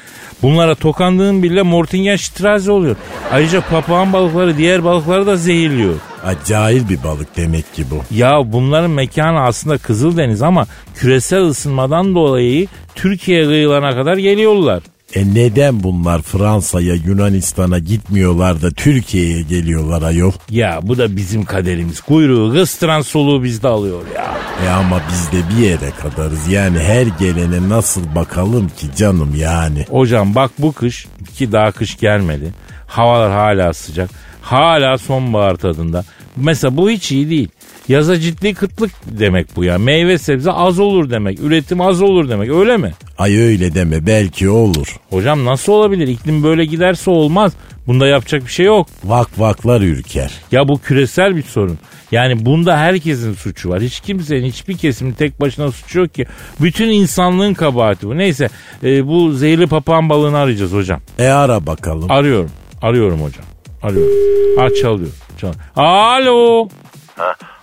Bunlara 0.42 0.74
tokandığın 0.74 1.42
bile 1.42 1.62
Mortingen 1.62 2.16
Strasse 2.16 2.72
oluyor. 2.72 2.96
Ayrıca 3.32 3.60
papağan 3.60 4.12
balıkları 4.12 4.56
diğer 4.56 4.84
balıkları 4.84 5.26
da 5.26 5.36
zehirliyor. 5.36 5.94
Acayip 6.24 6.88
bir 6.88 7.02
balık 7.04 7.36
demek 7.36 7.74
ki 7.74 7.84
bu. 7.90 8.14
Ya 8.14 8.52
bunların 8.52 8.90
mekanı 8.90 9.40
aslında 9.40 9.78
Kızıldeniz 9.78 10.42
ama 10.42 10.66
küresel 10.94 11.42
ısınmadan 11.42 12.14
dolayı 12.14 12.66
Türkiye 12.94 13.44
kıyılarına 13.44 13.94
kadar 13.94 14.16
geliyorlar. 14.16 14.82
E 15.14 15.34
neden 15.34 15.82
bunlar 15.82 16.22
Fransa'ya 16.22 16.94
Yunanistan'a 16.94 17.78
gitmiyorlar 17.78 18.62
da 18.62 18.70
Türkiye'ye 18.70 19.42
geliyorlar 19.42 20.02
ayol? 20.02 20.32
Ya 20.50 20.80
bu 20.82 20.98
da 20.98 21.16
bizim 21.16 21.44
kaderimiz. 21.44 22.00
Kuyruğu 22.00 22.52
kıstıran 22.52 23.00
soluğu 23.00 23.42
bizde 23.44 23.68
alıyor 23.68 24.00
ya. 24.16 24.34
E 24.66 24.68
ama 24.70 25.00
biz 25.12 25.32
de 25.32 25.48
bir 25.50 25.64
yere 25.64 25.90
kadarız. 26.02 26.48
Yani 26.48 26.78
her 26.78 27.06
gelene 27.06 27.68
nasıl 27.68 28.14
bakalım 28.14 28.68
ki 28.68 28.86
canım 28.96 29.34
yani. 29.36 29.86
Hocam 29.90 30.34
bak 30.34 30.50
bu 30.58 30.72
kış 30.72 31.06
ki 31.36 31.52
daha 31.52 31.72
kış 31.72 31.96
gelmedi. 31.98 32.54
Havalar 32.86 33.32
hala 33.32 33.72
sıcak. 33.72 34.10
Hala 34.42 34.98
sonbahar 34.98 35.56
tadında. 35.56 36.04
Mesela 36.36 36.76
bu 36.76 36.90
hiç 36.90 37.12
iyi 37.12 37.30
değil. 37.30 37.48
Yaza 37.88 38.20
ciddi 38.20 38.54
kıtlık 38.54 38.90
demek 39.06 39.56
bu 39.56 39.64
ya. 39.64 39.78
Meyve 39.78 40.18
sebze 40.18 40.52
az 40.52 40.78
olur 40.78 41.10
demek. 41.10 41.40
Üretim 41.40 41.80
az 41.80 42.02
olur 42.02 42.28
demek. 42.28 42.50
Öyle 42.50 42.76
mi? 42.76 42.92
Ay 43.18 43.38
öyle 43.38 43.74
deme 43.74 44.06
belki 44.06 44.48
olur. 44.48 44.96
Hocam 45.10 45.44
nasıl 45.44 45.72
olabilir? 45.72 46.08
İklim 46.08 46.42
böyle 46.42 46.64
giderse 46.64 47.10
olmaz. 47.10 47.52
Bunda 47.86 48.06
yapacak 48.06 48.44
bir 48.46 48.50
şey 48.50 48.66
yok. 48.66 48.86
Vak 49.04 49.28
vaklar 49.38 49.80
ürker. 49.80 50.30
Ya 50.52 50.68
bu 50.68 50.78
küresel 50.80 51.36
bir 51.36 51.42
sorun. 51.42 51.78
Yani 52.12 52.46
bunda 52.46 52.78
herkesin 52.78 53.34
suçu 53.34 53.70
var. 53.70 53.80
Hiç 53.80 54.00
kimsenin 54.00 54.46
hiçbir 54.46 54.76
kesimin 54.76 55.12
tek 55.12 55.40
başına 55.40 55.72
suçu 55.72 55.98
yok 55.98 56.14
ki. 56.14 56.26
Bütün 56.60 56.88
insanlığın 56.88 57.54
kabahati 57.54 58.08
bu. 58.08 58.16
Neyse 58.18 58.48
e, 58.84 59.06
bu 59.06 59.32
zehirli 59.32 59.66
papağan 59.66 60.08
balığını 60.08 60.38
arayacağız 60.38 60.72
hocam. 60.72 61.00
E 61.18 61.26
ara 61.28 61.66
bakalım. 61.66 62.10
Arıyorum. 62.10 62.50
Arıyorum 62.82 63.22
hocam. 63.22 63.44
Arıyorum. 63.82 64.14
Ha 64.58 64.68
çalıyor. 64.82 65.10
çalıyor. 65.38 65.60
Alo. 65.76 66.68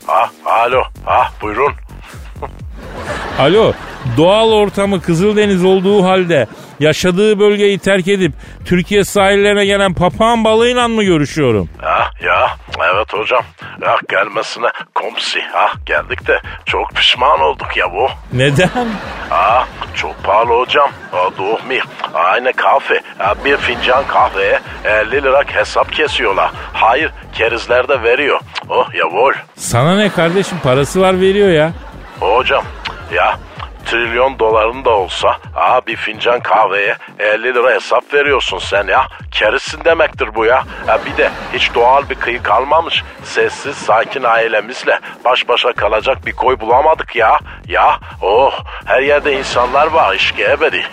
Ah, 0.07 0.31
alo. 0.45 0.83
Ah, 1.07 1.31
buyurun. 1.41 1.73
Alo. 3.39 3.73
Doğal 4.17 4.51
ortamı 4.51 5.01
Kızıldeniz 5.01 5.63
olduğu 5.65 6.03
halde 6.03 6.47
yaşadığı 6.83 7.39
bölgeyi 7.39 7.79
terk 7.79 8.07
edip 8.07 8.31
Türkiye 8.65 9.03
sahillerine 9.03 9.65
gelen 9.65 9.93
papağan 9.93 10.43
balığıyla 10.43 10.87
mı 10.87 11.03
görüşüyorum? 11.03 11.69
Ah, 11.85 12.11
ya, 12.23 12.49
evet 12.93 13.13
hocam. 13.13 13.43
Ah, 13.85 13.97
gelmesine 14.09 14.67
komsi. 14.95 15.39
Ah, 15.55 15.73
geldik 15.85 16.27
de 16.27 16.41
çok 16.65 16.91
pişman 16.95 17.39
olduk 17.41 17.77
ya 17.77 17.91
bu. 17.93 18.07
Neden? 18.33 18.69
Ah, 19.31 19.67
çok 19.95 20.23
pahalı 20.23 20.59
hocam. 20.59 20.89
Ah, 21.13 21.29
doğru 21.37 21.51
mu? 21.63 21.73
Aynı 22.13 22.53
kahve. 22.53 23.01
Ah, 23.19 23.35
bir 23.45 23.57
fincan 23.57 24.07
kahveye 24.07 24.59
50 24.85 25.11
lira 25.11 25.43
hesap 25.47 25.93
kesiyorlar. 25.93 26.51
Hayır, 26.73 27.11
kerizler 27.33 27.87
de 27.87 28.03
veriyor. 28.03 28.39
Oh, 28.69 28.93
yavul. 28.95 29.33
Sana 29.55 29.95
ne 29.95 30.09
kardeşim 30.09 30.57
parası 30.63 31.01
var 31.01 31.21
veriyor 31.21 31.49
ya. 31.49 31.71
Hocam, 32.19 32.63
ya 33.13 33.37
trilyon 33.85 34.39
doların 34.39 34.85
da 34.85 34.89
olsa 34.89 35.37
aa 35.55 35.81
bir 35.87 35.95
fincan 35.95 36.39
kahveye 36.39 36.95
50 37.19 37.43
lira 37.43 37.75
hesap 37.75 38.13
veriyorsun 38.13 38.57
sen 38.59 38.87
ya. 38.87 39.07
Kerizsin 39.31 39.85
demektir 39.85 40.35
bu 40.35 40.45
ya. 40.45 40.63
ya. 40.87 40.99
Bir 41.05 41.17
de 41.17 41.29
hiç 41.53 41.75
doğal 41.75 42.09
bir 42.09 42.15
kıyı 42.15 42.43
kalmamış. 42.43 43.03
Sessiz 43.23 43.75
sakin 43.75 44.23
ailemizle 44.23 44.99
baş 45.25 45.47
başa 45.47 45.73
kalacak 45.73 46.25
bir 46.25 46.31
koy 46.31 46.59
bulamadık 46.59 47.15
ya. 47.15 47.39
Ya 47.67 47.99
oh 48.21 48.53
her 48.85 49.01
yerde 49.01 49.33
insanlar 49.39 49.87
var 49.87 50.15
işke 50.15 50.43
ebedi. 50.43 50.83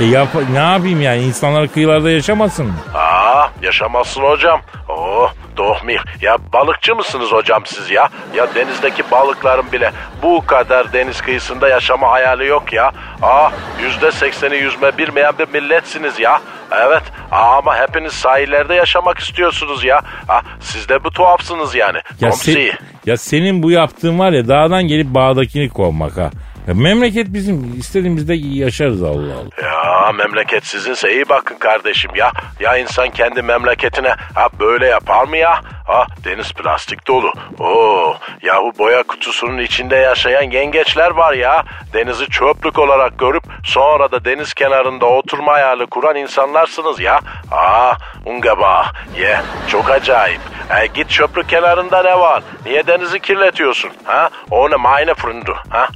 E 0.00 0.04
yap, 0.04 0.28
ne 0.52 0.58
yapayım 0.58 1.00
yani 1.00 1.22
insanlar 1.22 1.68
kıyılarda 1.68 2.10
yaşamasın 2.10 2.66
mı? 2.66 2.74
Aa 2.94 3.48
yaşamazsın 3.62 4.22
hocam. 4.22 4.60
Oh 4.88 5.32
Dohmih 5.58 5.98
ya 6.20 6.36
balıkçı 6.52 6.94
mısınız 6.94 7.32
hocam 7.32 7.62
siz 7.66 7.90
ya? 7.90 8.08
Ya 8.36 8.46
denizdeki 8.54 9.02
balıkların 9.10 9.72
bile 9.72 9.92
bu 10.22 10.46
kadar 10.46 10.92
deniz 10.92 11.20
kıyısında 11.20 11.68
yaşama 11.68 12.10
hayali 12.10 12.46
yok 12.46 12.72
ya. 12.72 12.92
Aa 13.22 13.50
yüzde 13.82 14.12
sekseni 14.12 14.56
yüzme 14.56 14.98
bilmeyen 14.98 15.32
bir 15.38 15.48
milletsiniz 15.60 16.18
ya. 16.20 16.40
Evet 16.72 17.02
ama 17.30 17.76
hepiniz 17.76 18.12
sahillerde 18.12 18.74
yaşamak 18.74 19.18
istiyorsunuz 19.18 19.84
ya. 19.84 20.00
Ha, 20.26 20.42
siz 20.60 20.88
de 20.88 21.04
bu 21.04 21.10
tuhafsınız 21.10 21.74
yani. 21.74 21.98
Ya, 22.20 22.30
Komsi. 22.30 22.52
se- 22.52 22.72
ya 23.06 23.16
senin 23.16 23.62
bu 23.62 23.70
yaptığın 23.70 24.18
var 24.18 24.32
ya 24.32 24.48
dağdan 24.48 24.82
gelip 24.88 25.06
bağdakini 25.06 25.68
kovmak 25.68 26.16
ha. 26.16 26.30
Memleket 26.74 27.26
bizim 27.32 27.78
istediğimizde 27.78 28.34
yaşarız 28.34 29.02
Allah 29.02 29.34
Allah. 29.34 29.68
Ya 29.68 30.12
memleket 30.12 30.66
sizinse 30.66 31.12
iyi 31.12 31.28
bakın 31.28 31.58
kardeşim 31.58 32.10
ya. 32.14 32.32
Ya 32.60 32.76
insan 32.76 33.10
kendi 33.10 33.42
memleketine 33.42 34.14
ha 34.34 34.48
böyle 34.60 34.86
yapar 34.86 35.24
mı 35.24 35.36
ya? 35.36 35.60
Ha 35.86 36.06
deniz 36.24 36.52
plastik 36.52 37.06
dolu. 37.06 37.32
Oo 37.60 38.16
yahu 38.42 38.72
boya 38.78 39.02
kutusunun 39.02 39.58
içinde 39.58 39.96
yaşayan 39.96 40.50
yengeçler 40.50 41.10
var 41.10 41.32
ya. 41.34 41.64
Denizi 41.92 42.26
çöplük 42.26 42.78
olarak 42.78 43.18
görüp 43.18 43.42
sonra 43.64 44.12
da 44.12 44.24
deniz 44.24 44.54
kenarında 44.54 45.06
oturma 45.06 45.52
hayali 45.52 45.86
kuran 45.86 46.16
insanlarsınız 46.16 47.00
ya. 47.00 47.20
Aa 47.50 47.92
ungaba 48.26 48.92
ye 49.18 49.40
çok 49.68 49.90
acayip. 49.90 50.40
E, 50.80 50.86
git 50.86 51.10
çöplük 51.10 51.48
kenarında 51.48 52.02
ne 52.02 52.18
var? 52.18 52.42
Niye 52.66 52.86
denizi 52.86 53.20
kirletiyorsun? 53.20 53.90
Ha? 54.04 54.30
O 54.50 54.70
ne 54.70 54.76
meine 54.76 55.14
Freunde? 55.14 55.52
Ha? 55.68 55.88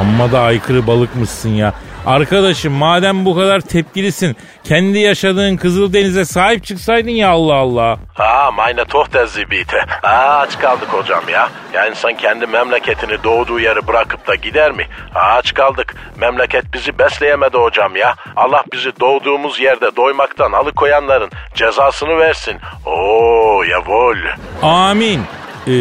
Amma 0.00 0.32
da 0.32 0.40
aykırı 0.40 0.86
balıkmışsın 0.86 1.48
ya. 1.48 1.72
Arkadaşım 2.06 2.72
madem 2.72 3.24
bu 3.24 3.34
kadar 3.36 3.60
tepkilisin 3.60 4.36
kendi 4.64 4.98
yaşadığın 4.98 5.56
Kızıldeniz'e 5.56 6.24
sahip 6.24 6.64
çıksaydın 6.64 7.10
ya 7.10 7.30
Allah 7.30 7.54
Allah. 7.54 7.98
Ha 8.14 8.50
meine 8.52 8.84
Tochter 8.84 9.26
sie 9.26 9.50
bitte. 9.50 9.84
Ha 10.02 10.38
aç 10.40 10.58
kaldık 10.58 10.88
hocam 10.88 11.28
ya. 11.28 11.48
Ya 11.74 11.86
insan 11.86 12.14
kendi 12.16 12.46
memleketini 12.46 13.24
doğduğu 13.24 13.60
yeri 13.60 13.86
bırakıp 13.86 14.26
da 14.26 14.34
gider 14.34 14.72
mi? 14.72 14.86
Ha 15.14 15.20
aç 15.20 15.54
kaldık. 15.54 15.94
Memleket 16.16 16.74
bizi 16.74 16.98
besleyemedi 16.98 17.56
hocam 17.56 17.96
ya. 17.96 18.14
Allah 18.36 18.64
bizi 18.72 19.00
doğduğumuz 19.00 19.60
yerde 19.60 19.96
doymaktan 19.96 20.52
alıkoyanların 20.52 21.30
cezasını 21.54 22.18
versin. 22.18 22.56
Oo 22.86 23.62
yavol. 23.62 24.16
Amin. 24.62 25.22
Ee, 25.68 25.72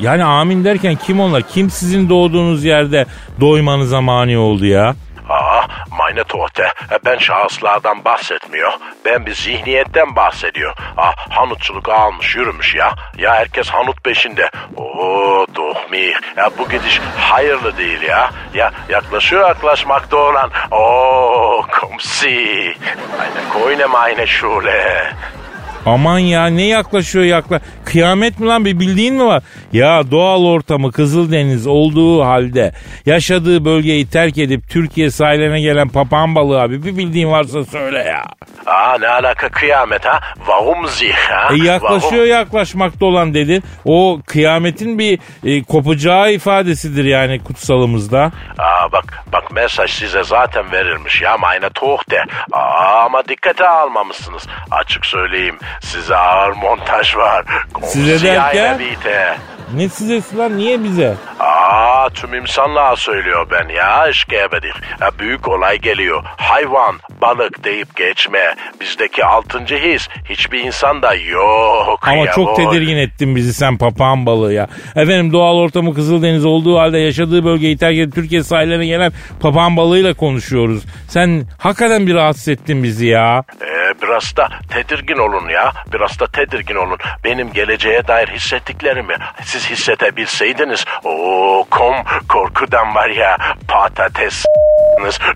yani 0.00 0.24
amin 0.24 0.64
derken 0.64 0.96
kim 0.96 1.20
onlar? 1.20 1.42
Kim 1.42 1.70
sizin 1.70 2.08
doğduğunuz 2.08 2.64
yerde 2.64 3.06
doymanıza 3.40 4.00
mani 4.00 4.38
oldu 4.38 4.66
ya? 4.66 4.94
Aa, 5.28 5.62
meine 5.98 6.24
Tochter. 6.24 6.66
E, 6.66 6.98
Ben 7.04 7.18
şahıslardan 7.18 8.04
bahsetmiyor. 8.04 8.72
Ben 9.04 9.26
bir 9.26 9.34
zihniyetten 9.34 10.16
bahsediyor. 10.16 10.74
Ah, 10.96 11.14
hanutçuluk 11.30 11.88
almış 11.88 12.36
yürümüş 12.36 12.74
ya. 12.74 12.94
Ya 13.18 13.34
herkes 13.34 13.68
hanut 13.70 14.04
peşinde. 14.04 14.50
Oo, 14.76 15.46
dohmi. 15.56 16.12
Ya 16.36 16.50
bu 16.58 16.68
gidiş 16.68 17.00
hayırlı 17.18 17.76
değil 17.78 18.02
ya. 18.02 18.30
Ya 18.54 18.70
yaklaşıyor 18.88 19.48
yaklaşmakta 19.48 20.16
olan. 20.16 20.50
Oo, 20.70 21.62
komsi. 21.80 22.28
Eine 22.28 23.48
koyne 23.52 23.86
meine 23.86 24.26
Schule. 24.26 25.12
Aman 25.86 26.18
ya 26.18 26.46
ne 26.46 26.62
yaklaşıyor 26.66 27.24
yakla. 27.24 27.60
Kıyamet 27.84 28.40
mi 28.40 28.46
lan 28.46 28.64
bir 28.64 28.80
bildiğin 28.80 29.14
mi 29.14 29.24
var? 29.24 29.42
Ya 29.72 30.10
doğal 30.10 30.44
ortamı 30.44 30.92
Kızıldeniz 30.92 31.66
olduğu 31.66 32.24
halde 32.24 32.72
yaşadığı 33.06 33.64
bölgeyi 33.64 34.06
terk 34.10 34.38
edip 34.38 34.70
Türkiye 34.70 35.10
sahiline 35.10 35.60
gelen 35.60 35.88
papağan 35.88 36.34
balığı 36.34 36.60
abi 36.60 36.84
bir 36.84 36.96
bildiğin 36.96 37.30
varsa 37.30 37.64
söyle 37.64 37.98
ya. 37.98 38.22
Aa 38.66 38.98
ne 38.98 39.08
alaka 39.08 39.48
kıyamet 39.48 40.04
ha? 40.04 40.20
Warum 40.36 40.88
sich 40.88 41.14
ha? 41.16 41.54
E 41.54 41.64
yaklaşıyor 41.66 42.24
yaklaşmakta 42.24 43.06
olan 43.06 43.34
dedin. 43.34 43.62
O 43.84 44.20
kıyametin 44.26 44.98
bir 44.98 45.18
e, 45.44 45.62
kopacağı 45.62 46.32
ifadesidir 46.32 47.04
yani 47.04 47.44
kutsalımızda. 47.44 48.32
Aa 48.58 48.92
bak 48.92 49.24
bak 49.32 49.52
mesaj 49.52 49.90
size 49.90 50.24
zaten 50.24 50.72
verilmiş 50.72 51.22
ya 51.22 51.36
meine 51.38 51.70
Tochter. 51.70 52.26
Aa 52.52 53.04
ama 53.04 53.28
dikkate 53.28 53.68
almamışsınız. 53.68 54.46
Açık 54.70 55.06
söyleyeyim 55.06 55.58
size 55.80 56.16
ağır 56.16 56.52
montaj 56.52 57.16
var. 57.16 57.44
Size 57.82 58.28
derken? 58.28 58.80
Ne 59.76 59.88
size 59.88 60.20
lan 60.38 60.56
niye 60.56 60.84
bize? 60.84 61.14
Aa 61.40 62.08
tüm 62.14 62.34
insanlığa 62.34 62.96
söylüyor 62.96 63.46
ben 63.50 63.68
ya 63.74 64.08
işkebedik. 64.08 64.74
Ya, 65.00 65.10
büyük 65.18 65.48
olay 65.48 65.78
geliyor. 65.78 66.22
Hayvan, 66.24 66.94
balık 67.22 67.64
deyip 67.64 67.96
geçme. 67.96 68.54
Bizdeki 68.80 69.24
altıncı 69.24 69.76
his 69.76 70.08
hiçbir 70.28 70.64
insanda 70.64 71.14
yok. 71.14 71.98
Ama 72.02 72.26
çok 72.26 72.58
yavul. 72.58 72.70
tedirgin 72.70 72.96
ettin 72.96 73.36
bizi 73.36 73.54
sen 73.54 73.78
papağan 73.78 74.26
balığı 74.26 74.52
ya. 74.52 74.66
Efendim 74.96 75.32
doğal 75.32 75.56
ortamı 75.56 75.94
Kızıldeniz 75.94 76.44
olduğu 76.44 76.78
halde 76.78 76.98
yaşadığı 76.98 77.44
bölgeyi 77.44 77.76
terk 77.76 77.98
edip 77.98 78.14
Türkiye 78.14 78.42
sahillerine 78.42 78.86
gelen 78.86 79.12
papağan 79.40 79.76
balığıyla 79.76 80.14
konuşuyoruz. 80.14 80.82
Sen 81.08 81.44
hakikaten 81.58 82.06
bir 82.06 82.14
rahatsız 82.14 82.48
ettin 82.48 82.82
bizi 82.82 83.06
ya. 83.06 83.44
Ee, 83.62 83.81
biraz 84.02 84.36
da 84.36 84.48
tedirgin 84.68 85.18
olun 85.18 85.48
ya. 85.48 85.72
Biraz 85.92 86.20
da 86.20 86.26
tedirgin 86.26 86.76
olun. 86.76 86.98
Benim 87.24 87.52
geleceğe 87.52 88.06
dair 88.06 88.28
hissettiklerimi 88.28 89.14
siz 89.44 89.70
hissedebilseydiniz. 89.70 90.84
O 91.04 91.66
kom 91.70 91.94
korkudan 92.28 92.94
var 92.94 93.08
ya 93.08 93.36
patates 93.68 94.44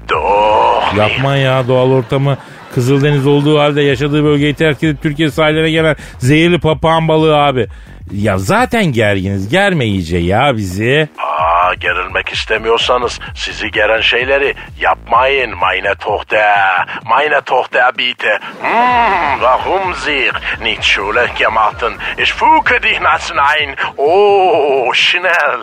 Doğ. 0.09 0.97
Yapma 0.97 1.37
ya 1.37 1.69
doğal 1.69 1.91
ortamı 1.91 2.39
Kızıldeniz 2.75 3.27
olduğu 3.27 3.59
halde 3.59 3.83
yaşadığı 3.83 4.25
bölgeyi 4.25 4.55
terk 4.55 4.83
edip 4.83 5.03
Türkiye 5.03 5.31
sahillerine 5.31 5.71
gelen 5.71 5.97
zehirli 6.19 6.59
papağan 6.61 7.09
balığı 7.09 7.37
abi. 7.37 7.67
Ya 8.13 8.39
zaten 8.39 8.85
gerginiz. 8.85 9.49
Germe 9.49 9.87
iyice 9.87 10.19
ya 10.19 10.57
bizi. 10.57 11.09
Aa, 11.19 11.56
gerilmek 11.81 12.29
istemiyorsanız 12.33 13.21
sizi 13.35 13.71
geren 13.71 14.01
şeyleri 14.01 14.55
yapmayın 14.81 15.57
meine 15.59 15.95
Tochter. 15.95 16.87
Meine 17.05 17.41
Tochter 17.41 17.99
bitte. 17.99 18.39
Hmm, 18.61 19.39
warum 19.41 19.95
sich 19.95 20.33
nicht 20.61 20.83
Schule 20.85 21.27
gemachten? 21.39 21.93
Ich 22.19 22.33
fuke 22.33 22.83
dich 22.83 23.01
nach 23.01 23.31
nein. 23.35 23.77
Oh, 23.97 24.95
schnell. 24.95 25.61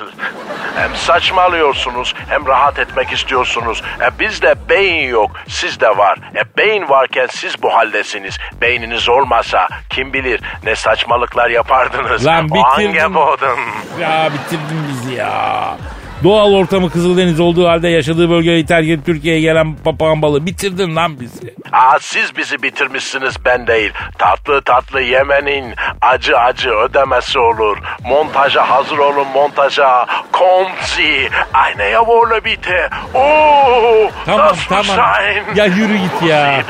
Hem 0.75 0.95
saçmalıyorsunuz 0.95 2.13
hem 2.29 2.47
rahat 2.47 2.79
etmek 2.79 3.11
istiyorsunuz. 3.11 3.83
E, 4.01 4.19
bizde 4.19 4.55
beyin 4.69 5.09
yok, 5.09 5.31
sizde 5.47 5.97
var. 5.97 6.17
E, 6.35 6.57
beyin 6.57 6.89
varken 6.89 7.27
siz 7.31 7.63
bu 7.63 7.73
haldesiniz. 7.73 8.37
Beyniniz 8.61 9.09
olmasa 9.09 9.67
kim 9.89 10.13
bilir 10.13 10.41
ne 10.63 10.75
saçmalıklar 10.75 11.49
yapardınız. 11.49 12.25
Lan 12.25 12.45
O 12.45 12.55
bitirdin. 12.55 12.97
hangi 12.99 13.13
bodun? 13.13 13.59
Ya 14.01 14.29
bitirdin 14.33 14.87
bizi 14.89 15.13
ya. 15.13 15.75
Doğal 16.23 16.53
ortamı 16.53 16.89
Kızıldeniz 16.89 17.39
olduğu 17.39 17.67
halde 17.67 17.87
yaşadığı 17.89 18.29
bölgeyi 18.29 18.65
terk 18.65 18.85
edip 18.89 19.05
Türkiye'ye 19.05 19.41
gelen 19.41 19.75
papağan 19.75 20.21
balığı 20.21 20.45
bitirdin 20.45 20.95
lan 20.95 21.19
bizi. 21.19 21.53
Aa, 21.71 21.97
siz 22.01 22.37
bizi 22.37 22.63
bitirmişsiniz 22.63 23.35
ben 23.45 23.67
değil. 23.67 23.91
Tatlı 24.17 24.61
tatlı 24.61 25.01
yemenin 25.01 25.73
acı 26.01 26.37
acı 26.37 26.69
ödemesi 26.69 27.39
olur. 27.39 27.77
Montaja 28.05 28.69
hazır 28.69 28.97
olun 28.97 29.27
montaja. 29.33 30.05
Komsi. 30.31 31.29
Eine 31.71 31.91
jawohle 31.91 32.45
bitte. 32.45 32.89
Oo, 33.13 34.09
Tamam 34.25 34.55
tamam. 34.69 34.85
Schein. 34.85 35.55
Ya 35.55 35.65
yürü 35.65 35.97
git 35.97 36.29
ya. 36.29 36.63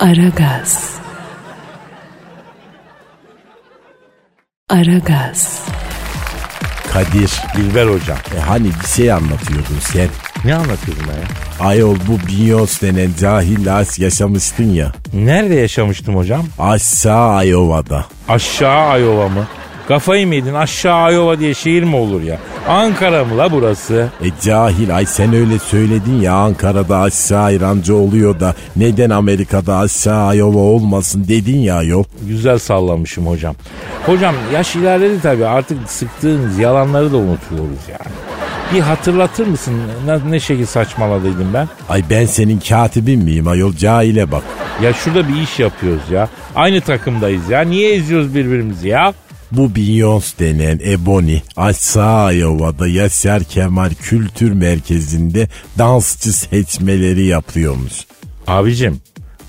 Aragaz. 0.00 1.00
Aragaz. 4.70 5.66
Kadir. 6.92 7.30
Dilber 7.56 7.86
hocam. 7.86 8.18
E 8.36 8.40
hani 8.40 8.66
bir 8.82 8.88
şey 8.96 9.12
anlatıyordun 9.12 9.78
sen. 9.80 10.08
Ne 10.44 10.54
anlatıyordun 10.54 11.04
ben 11.08 11.12
ya? 11.20 11.68
Ayol 11.68 11.96
bu 12.08 12.12
Beyoncé 12.28 12.82
denen 12.82 13.10
cahil 13.20 13.78
as 13.78 13.98
yaşamıştın 13.98 14.70
ya. 14.74 14.92
Nerede 15.14 15.54
yaşamıştım 15.54 16.16
hocam? 16.16 16.44
Aşağı 16.58 17.46
Iowa'da. 17.46 18.06
Aşağı 18.28 18.86
Ayova 18.86 19.28
mı? 19.28 19.46
Kafayı 19.88 20.26
mı 20.26 20.34
yedin? 20.34 20.54
Aşağı 20.54 20.96
Ayova 20.96 21.38
diye 21.38 21.54
şehir 21.54 21.82
mi 21.82 21.96
olur 21.96 22.22
ya? 22.22 22.38
Ankara 22.68 23.24
mı 23.24 23.38
la 23.38 23.52
burası? 23.52 24.08
E 24.24 24.26
cahil 24.42 24.96
ay 24.96 25.06
sen 25.06 25.34
öyle 25.34 25.58
söyledin 25.58 26.20
ya 26.20 26.34
Ankara'da 26.34 26.98
aşağı 26.98 27.54
İrancı 27.54 27.96
oluyor 27.96 28.40
da 28.40 28.54
neden 28.76 29.10
Amerika'da 29.10 29.76
aşağı 29.78 30.36
Iowa 30.36 30.58
olmasın 30.58 31.24
dedin 31.28 31.58
ya 31.58 31.82
yol. 31.82 32.04
Güzel 32.28 32.58
sallamışım 32.58 33.26
hocam. 33.26 33.54
Hocam 34.06 34.34
yaş 34.52 34.76
ilerledi 34.76 35.20
tabii 35.22 35.46
artık 35.46 35.78
sıktığınız 35.90 36.58
yalanları 36.58 37.12
da 37.12 37.16
unutuyoruz 37.16 37.78
yani. 37.88 38.12
Bir 38.74 38.80
hatırlatır 38.80 39.46
mısın 39.46 39.74
ne, 40.06 40.18
ne 40.30 40.40
şekil 40.40 40.66
saçmaladıydım 40.66 41.50
ben? 41.54 41.68
Ay 41.88 42.04
ben 42.10 42.26
senin 42.26 42.58
katibin 42.68 43.24
miyim 43.24 43.48
ayol 43.48 43.72
cahile 43.72 44.32
bak. 44.32 44.42
Ya 44.82 44.92
şurada 44.92 45.28
bir 45.28 45.34
iş 45.42 45.58
yapıyoruz 45.58 46.10
ya. 46.10 46.28
Aynı 46.56 46.80
takımdayız 46.80 47.50
ya. 47.50 47.60
Niye 47.60 47.94
eziyoruz 47.94 48.34
birbirimizi 48.34 48.88
ya? 48.88 49.12
Bu 49.52 49.70
Beyoncé 49.76 50.38
denen 50.38 50.80
Ebony 50.86 51.38
aşağı 51.56 52.34
Iowa'da 52.34 52.88
Yaşar 52.88 53.44
Kemal 53.44 53.90
Kültür 54.02 54.52
Merkezi'nde 54.52 55.48
dansçı 55.78 56.32
seçmeleri 56.32 57.26
yapıyormuş. 57.26 57.92
Abicim 58.46 59.00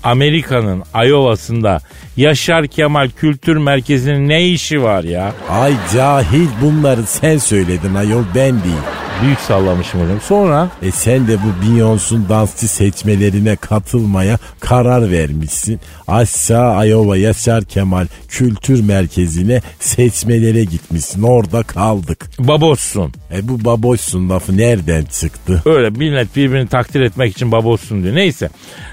Amerika'nın 0.02 0.82
Iowa'sında 1.06 1.80
Yaşar 2.16 2.66
Kemal 2.66 3.10
Kültür 3.16 3.56
Merkezi'nin 3.56 4.28
ne 4.28 4.48
işi 4.48 4.82
var 4.82 5.04
ya? 5.04 5.32
Ay 5.50 5.74
cahil 5.94 6.48
bunları 6.62 7.02
sen 7.06 7.38
söyledin 7.38 7.94
ayol 7.94 8.24
ben 8.34 8.52
değil. 8.52 8.84
Büyük 9.22 9.38
sallamışım 9.40 10.00
hocam. 10.02 10.20
Sonra 10.20 10.68
E 10.82 10.90
sen 10.90 11.26
de 11.28 11.36
bu 11.38 11.66
Beyoncé'un 11.66 12.28
dansçı 12.28 12.68
seçmelerine 12.68 13.56
katılmaya 13.56 14.38
karar 14.60 15.10
vermişsin. 15.10 15.80
Aşağı 16.08 16.88
Iowa 16.88 17.16
Yaşar 17.16 17.64
Kemal 17.64 18.06
Kültür 18.28 18.82
Merkezi'ne 18.84 19.60
seçmelere 19.80 20.64
gitmişsin. 20.64 21.22
Orada 21.22 21.62
kaldık. 21.62 22.30
babossun. 22.38 23.12
E 23.32 23.48
bu 23.48 23.64
baboşsun 23.64 24.30
lafı 24.30 24.56
nereden 24.56 25.04
çıktı? 25.04 25.62
Öyle 25.66 25.90
millet 25.90 26.36
birbirini 26.36 26.68
takdir 26.68 27.00
etmek 27.00 27.32
için 27.36 27.52
babossun 27.52 28.02
diyor. 28.02 28.14
Neyse. 28.14 28.48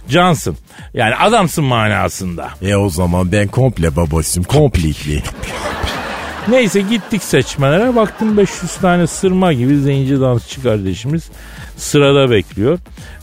Cansın. 0.09 0.57
Yani 0.93 1.15
adamsın 1.15 1.63
manasında. 1.63 2.49
E 2.61 2.75
o 2.75 2.89
zaman 2.89 3.31
ben 3.31 3.47
komple 3.47 3.95
baboşum. 3.95 4.43
Completely. 4.43 5.19
Neyse 6.47 6.81
gittik 6.81 7.23
seçmelere. 7.23 7.95
Baktım 7.95 8.37
500 8.37 8.75
tane 8.75 9.07
sırma 9.07 9.53
gibi 9.53 9.77
zenci 9.77 10.21
dansçı 10.21 10.63
kardeşimiz 10.63 11.29
sırada 11.77 12.31
bekliyor. 12.31 12.79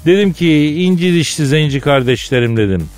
Dedim 0.06 0.32
ki 0.32 0.82
inci 0.82 1.14
dişli 1.14 1.46
zenci 1.46 1.80
kardeşlerim 1.80 2.56
dedim. 2.56 2.88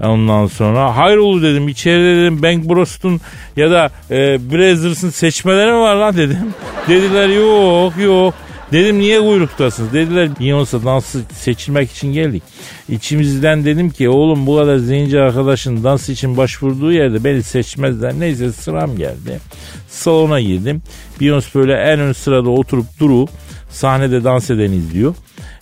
Ondan 0.00 0.46
sonra 0.46 0.96
hayrolu 0.96 1.42
dedim 1.42 1.68
içeride 1.68 2.16
dedim 2.20 2.42
Bank 2.42 2.68
Bros'un 2.68 3.20
ya 3.56 3.70
da 3.70 3.90
e, 4.10 4.16
Brazzers'ın 4.52 5.10
seçmeleri 5.10 5.72
mi 5.72 5.78
var 5.78 5.94
lan 5.94 6.16
dedim. 6.16 6.54
Dediler 6.88 7.28
yok 7.28 7.92
yok. 7.98 8.34
Dedim 8.72 8.98
niye 8.98 9.20
kuyruktasınız? 9.20 9.92
Dediler 9.92 10.28
Beyoncé 10.28 10.84
dansı 10.84 11.20
seçilmek 11.32 11.90
için 11.90 12.12
geldik. 12.12 12.42
İçimizden 12.88 13.64
dedim 13.64 13.90
ki 13.90 14.08
oğlum 14.08 14.46
bu 14.46 14.56
kadar 14.56 14.76
zenci 14.76 15.20
arkadaşın 15.20 15.84
dans 15.84 16.08
için 16.08 16.36
başvurduğu 16.36 16.92
yerde 16.92 17.24
beni 17.24 17.42
seçmezler. 17.42 18.12
Neyse 18.20 18.52
sıram 18.52 18.96
geldi. 18.96 19.40
Salona 19.88 20.40
girdim. 20.40 20.82
Beyoncé 21.20 21.54
böyle 21.54 21.74
en 21.74 22.00
ön 22.00 22.12
sırada 22.12 22.50
oturup 22.50 22.86
duru 23.00 23.26
sahnede 23.70 24.24
dans 24.24 24.50
eden 24.50 24.72
izliyor. 24.72 25.14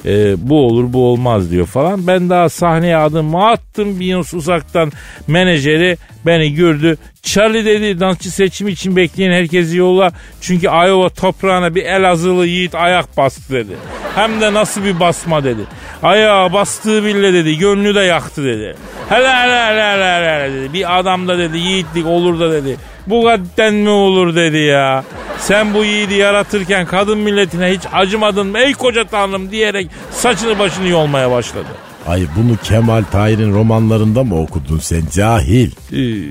Ee, 0.07 0.35
bu 0.39 0.67
olur 0.67 0.93
bu 0.93 1.07
olmaz 1.07 1.51
diyor 1.51 1.67
falan. 1.67 2.07
Ben 2.07 2.31
daha 2.31 2.49
sahneye 2.49 2.97
adımımı 2.97 3.47
attım. 3.47 4.01
Beyoncé 4.01 4.37
uzaktan 4.37 4.93
menajeri 5.27 5.97
beni 6.27 6.55
gördü. 6.55 6.97
Charlie 7.23 7.65
dedi 7.65 8.01
dansçı 8.01 8.31
seçimi 8.31 8.71
için 8.71 8.97
bekleyen 8.97 9.33
herkesi 9.33 9.77
yolla. 9.77 10.13
Çünkü 10.41 10.67
Iowa 10.67 11.09
toprağına 11.09 11.75
bir 11.75 11.85
Elazığlı 11.85 12.47
yiğit 12.47 12.75
ayak 12.75 13.17
bastı 13.17 13.55
dedi. 13.55 13.73
Hem 14.15 14.41
de 14.41 14.55
nasıl 14.55 14.85
bir 14.85 15.01
basma 15.01 15.45
dedi. 15.45 15.61
Ayağa 16.03 16.53
bastığı 16.53 17.05
bile 17.05 17.33
dedi. 17.33 17.59
Gönlü 17.59 17.95
de 17.95 18.01
yaktı 18.01 18.45
dedi. 18.45 18.77
Hele 19.09 19.29
hele 19.29 19.65
hele 19.65 19.83
hele, 19.83 20.45
hele 20.45 20.55
dedi. 20.55 20.73
Bir 20.73 20.99
adamda 20.99 21.39
dedi 21.39 21.59
yiğitlik 21.59 22.07
olur 22.07 22.41
da 22.41 22.53
dedi. 22.53 22.77
Bu 23.07 23.25
kadden 23.25 23.75
mi 23.75 23.89
olur 23.89 24.37
dedi 24.37 24.59
ya. 24.59 25.05
Sen 25.39 25.75
bu 25.75 25.85
yiğidi 25.85 26.15
yaratırken 26.15 26.87
kadın 26.87 27.19
milletine 27.19 27.73
hiç 27.73 27.83
acımadın 27.93 28.47
mı 28.47 28.59
ey 28.59 28.73
koca 28.73 29.05
tanrım 29.05 29.51
diyerek 29.51 29.90
saçını 30.11 30.59
başını 30.59 30.89
yolmaya 30.89 31.31
başladı. 31.31 31.69
Ay 32.07 32.27
bunu 32.37 32.57
Kemal 32.57 33.03
Tahir'in 33.13 33.53
romanlarında 33.53 34.25
mı 34.25 34.41
okudun 34.43 34.79
sen 34.79 35.03
cahil? 35.15 35.71
Ee, 35.93 36.29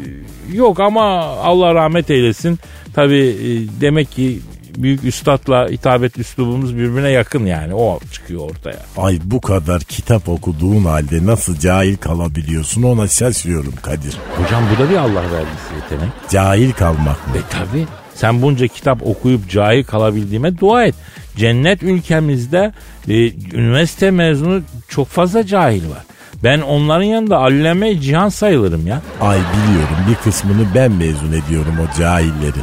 yok 0.54 0.80
ama 0.80 1.20
Allah 1.22 1.76
rahmet 1.76 2.10
eylesin. 2.10 2.60
Tabi 2.94 3.38
demek 3.82 4.12
ki 4.12 4.40
büyük 4.78 5.04
üstadla 5.04 5.68
hitabet 5.70 6.18
üslubumuz 6.18 6.76
birbirine 6.78 7.10
yakın 7.10 7.46
yani 7.46 7.74
o 7.74 8.00
çıkıyor 8.12 8.50
ortaya. 8.50 8.80
Ay 8.98 9.20
bu 9.24 9.42
kadar 9.42 9.82
kitap 9.82 10.30
okuduğun 10.30 10.86
halde 10.86 11.26
nasıl 11.26 11.60
cahil 11.60 11.98
kalabiliyorsun 11.98 12.84
ona 12.84 13.08
şaşıyorum 13.08 13.74
Kadir. 13.82 14.18
Hocam 14.38 14.64
bu 14.76 14.84
da 14.84 14.90
bir 14.90 14.96
Allah 14.98 15.22
vergisi 15.22 15.76
yetenek. 15.84 16.12
Cahil 16.30 16.72
kalmak 16.72 17.28
mı? 17.28 17.34
E 17.36 17.42
tabi 17.50 17.86
sen 18.16 18.42
bunca 18.42 18.68
kitap 18.68 19.08
okuyup 19.08 19.50
cahil 19.50 19.84
kalabildiğime 19.84 20.58
dua 20.58 20.86
et. 20.86 20.96
Cennet 21.40 21.84
ülkemizde 21.84 22.74
e, 23.08 23.14
üniversite 23.58 24.12
mezunu 24.12 24.62
çok 24.90 25.08
fazla 25.08 25.46
cahil 25.46 25.90
var. 25.90 26.04
Ben 26.44 26.62
onların 26.62 27.04
yanında 27.04 27.38
allame 27.38 28.02
cihan 28.02 28.30
sayılırım 28.30 28.88
ya. 28.88 29.02
Ay 29.22 29.38
biliyorum 29.38 29.96
bir 30.10 30.16
kısmını 30.16 30.68
ben 30.76 30.92
mezun 30.92 31.32
ediyorum 31.32 31.76
o 31.80 32.00
cahilleri. 32.00 32.60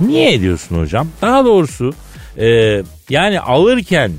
Niye 0.00 0.34
ediyorsun 0.34 0.78
hocam? 0.78 1.08
Daha 1.22 1.44
doğrusu 1.44 1.92
e, 2.38 2.82
yani 3.10 3.40
alırken 3.40 4.12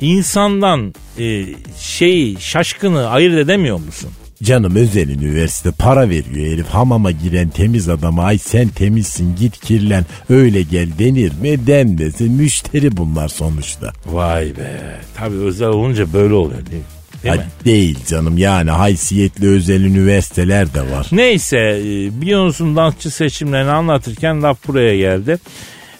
insandan 0.00 0.94
e, 1.18 1.44
şeyi 1.78 2.40
şaşkını 2.40 3.08
ayırt 3.08 3.34
edemiyor 3.38 3.78
musun? 3.78 4.10
Canım 4.42 4.76
özel 4.76 5.08
üniversite 5.08 5.70
para 5.70 6.08
veriyor 6.10 6.52
herif 6.52 6.66
hamama 6.66 7.10
giren 7.10 7.48
temiz 7.48 7.88
adama 7.88 8.24
ay 8.24 8.38
sen 8.38 8.68
temizsin 8.68 9.36
git 9.36 9.60
kirlen 9.60 10.06
öyle 10.30 10.62
gel 10.62 10.88
denir 10.98 11.32
mi 11.42 11.66
denmesi 11.66 12.24
müşteri 12.24 12.96
bunlar 12.96 13.28
sonuçta. 13.28 13.92
Vay 14.06 14.44
be 14.56 14.80
tabi 15.16 15.36
özel 15.36 15.68
olunca 15.68 16.12
böyle 16.12 16.34
oluyor 16.34 16.66
değil 16.66 16.78
mi? 16.78 16.84
Değil 17.24 17.34
mi? 17.36 17.44
değil 17.64 17.98
canım 18.08 18.38
yani 18.38 18.70
haysiyetli 18.70 19.48
özel 19.48 19.80
üniversiteler 19.84 20.74
de 20.74 20.80
var. 20.90 21.06
Neyse 21.12 21.56
e, 21.58 21.82
Beyoncé'un 22.22 22.76
dansçı 22.76 23.10
seçimlerini 23.10 23.70
anlatırken 23.70 24.42
laf 24.42 24.68
buraya 24.68 24.96
geldi. 24.96 25.38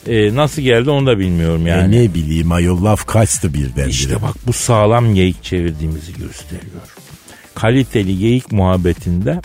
E, 0.06 0.34
nasıl 0.34 0.62
geldi 0.62 0.90
onu 0.90 1.06
da 1.06 1.18
bilmiyorum 1.18 1.66
E 1.66 1.70
yani. 1.70 1.96
ne 2.04 2.14
bileyim 2.14 2.52
ayol 2.52 2.84
laf 2.84 3.06
kaçtı 3.06 3.54
birdenbire. 3.54 3.88
İşte 3.90 4.22
bak 4.22 4.36
bu 4.46 4.52
sağlam 4.52 5.14
geyik 5.14 5.44
çevirdiğimizi 5.44 6.12
gösteriyor. 6.12 6.82
Kaliteli 7.60 8.18
geyik 8.18 8.52
muhabbetinde 8.52 9.40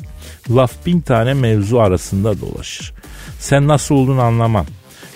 laf 0.50 0.86
bin 0.86 1.02
tane 1.02 1.34
mevzu 1.34 1.80
arasında 1.80 2.42
dolaşır. 2.42 2.94
Sen 3.40 3.68
nasıl 3.68 3.96
olduğunu 3.96 4.22
anlamam. 4.22 4.66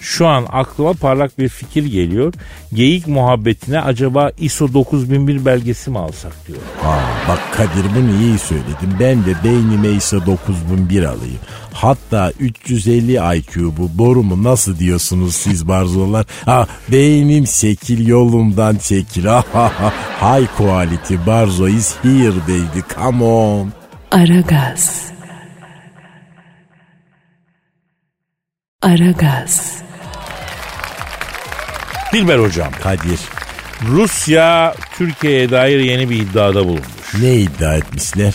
Şu 0.01 0.27
an 0.27 0.45
aklıma 0.51 0.93
parlak 0.93 1.39
bir 1.39 1.49
fikir 1.49 1.85
geliyor. 1.85 2.33
Geyik 2.73 3.07
muhabbetine 3.07 3.81
acaba 3.81 4.31
ISO 4.37 4.73
9001 4.73 5.45
belgesi 5.45 5.89
mi 5.89 5.99
alsak 5.99 6.47
diyor. 6.47 6.59
Aa, 6.85 7.29
bak 7.29 7.39
Kadir 7.53 7.85
bunu 7.95 8.21
iyi 8.21 8.39
söyledin. 8.39 8.99
Ben 8.99 9.25
de 9.25 9.43
beynime 9.43 9.89
ise 9.89 10.25
9001 10.25 11.03
alayım. 11.03 11.39
Hatta 11.73 12.31
350 12.39 13.37
IQ 13.37 13.77
bu 13.77 13.97
borumu 13.97 14.43
nasıl 14.43 14.79
diyorsunuz 14.79 15.35
siz 15.35 15.67
barzolar? 15.67 16.25
Ha, 16.45 16.67
beynim 16.91 17.47
şekil 17.47 18.07
yolumdan 18.07 18.75
çekil. 18.75 19.25
Ha, 19.27 19.43
ha, 19.53 19.71
ha. 19.79 19.93
High 20.21 20.47
quality 20.57 21.15
barzo 21.27 21.67
is 21.67 21.95
here 22.03 22.35
baby 22.47 22.79
come 22.95 23.23
on. 23.23 23.71
Aragaz. 24.11 25.11
Aragaz. 28.81 29.86
Dilber 32.13 32.39
hocam. 32.39 32.71
Kadir 32.83 33.19
Rusya 33.87 34.75
Türkiye'ye 34.97 35.51
dair 35.51 35.79
yeni 35.79 36.09
bir 36.09 36.15
iddiada 36.15 36.63
bulunmuş. 36.65 37.13
ne 37.21 37.35
iddia 37.35 37.75
etmişler? 37.75 38.33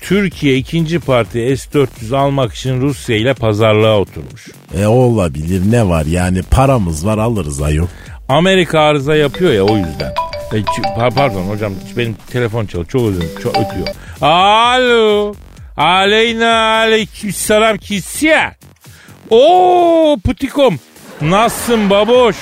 Türkiye 0.00 0.56
ikinci 0.56 0.98
parti 0.98 1.56
S-400 1.56 2.16
almak 2.16 2.54
için 2.54 2.80
Rusya 2.80 3.16
ile 3.16 3.34
pazarlığa 3.34 3.98
oturmuş. 3.98 4.48
E 4.78 4.86
olabilir 4.86 5.62
ne 5.72 5.88
var 5.88 6.04
yani 6.06 6.42
paramız 6.42 7.06
var 7.06 7.18
alırız 7.18 7.62
ayol. 7.62 7.86
Amerika 8.28 8.80
arıza 8.80 9.16
yapıyor 9.16 9.52
ya 9.52 9.62
o 9.62 9.76
yüzden. 9.76 10.12
E, 10.52 11.10
pardon 11.14 11.42
hocam 11.42 11.72
benim 11.96 12.16
telefon 12.32 12.66
çalıyor 12.66 12.88
çok 12.88 13.02
özür 13.08 13.22
çok 13.42 13.56
ötüyor. 13.56 13.86
Alo. 14.20 15.34
Aleyna 15.76 16.52
aleykümselam 16.76 17.78
kisya. 17.78 18.54
Oo 19.30 20.16
Putikom. 20.24 20.78
Nasılsın 21.20 21.90
baboş? 21.90 22.36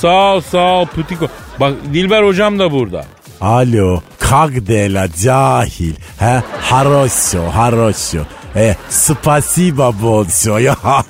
Sağ 0.00 0.34
ol 0.34 0.40
sağ 0.40 0.58
ol 0.80 0.86
Putikom. 0.86 1.28
Bak 1.60 1.72
Dilber 1.94 2.22
hocam 2.22 2.58
da 2.58 2.72
burada. 2.72 3.04
Alo, 3.40 4.00
kagdela 4.18 5.08
cahil. 5.22 5.94
He, 6.18 6.42
haroşo, 6.60 7.42
haroşo. 7.54 8.18
E, 8.56 8.76
spasiba 8.88 9.92
bolşo. 10.02 10.58
Ya, 10.58 10.76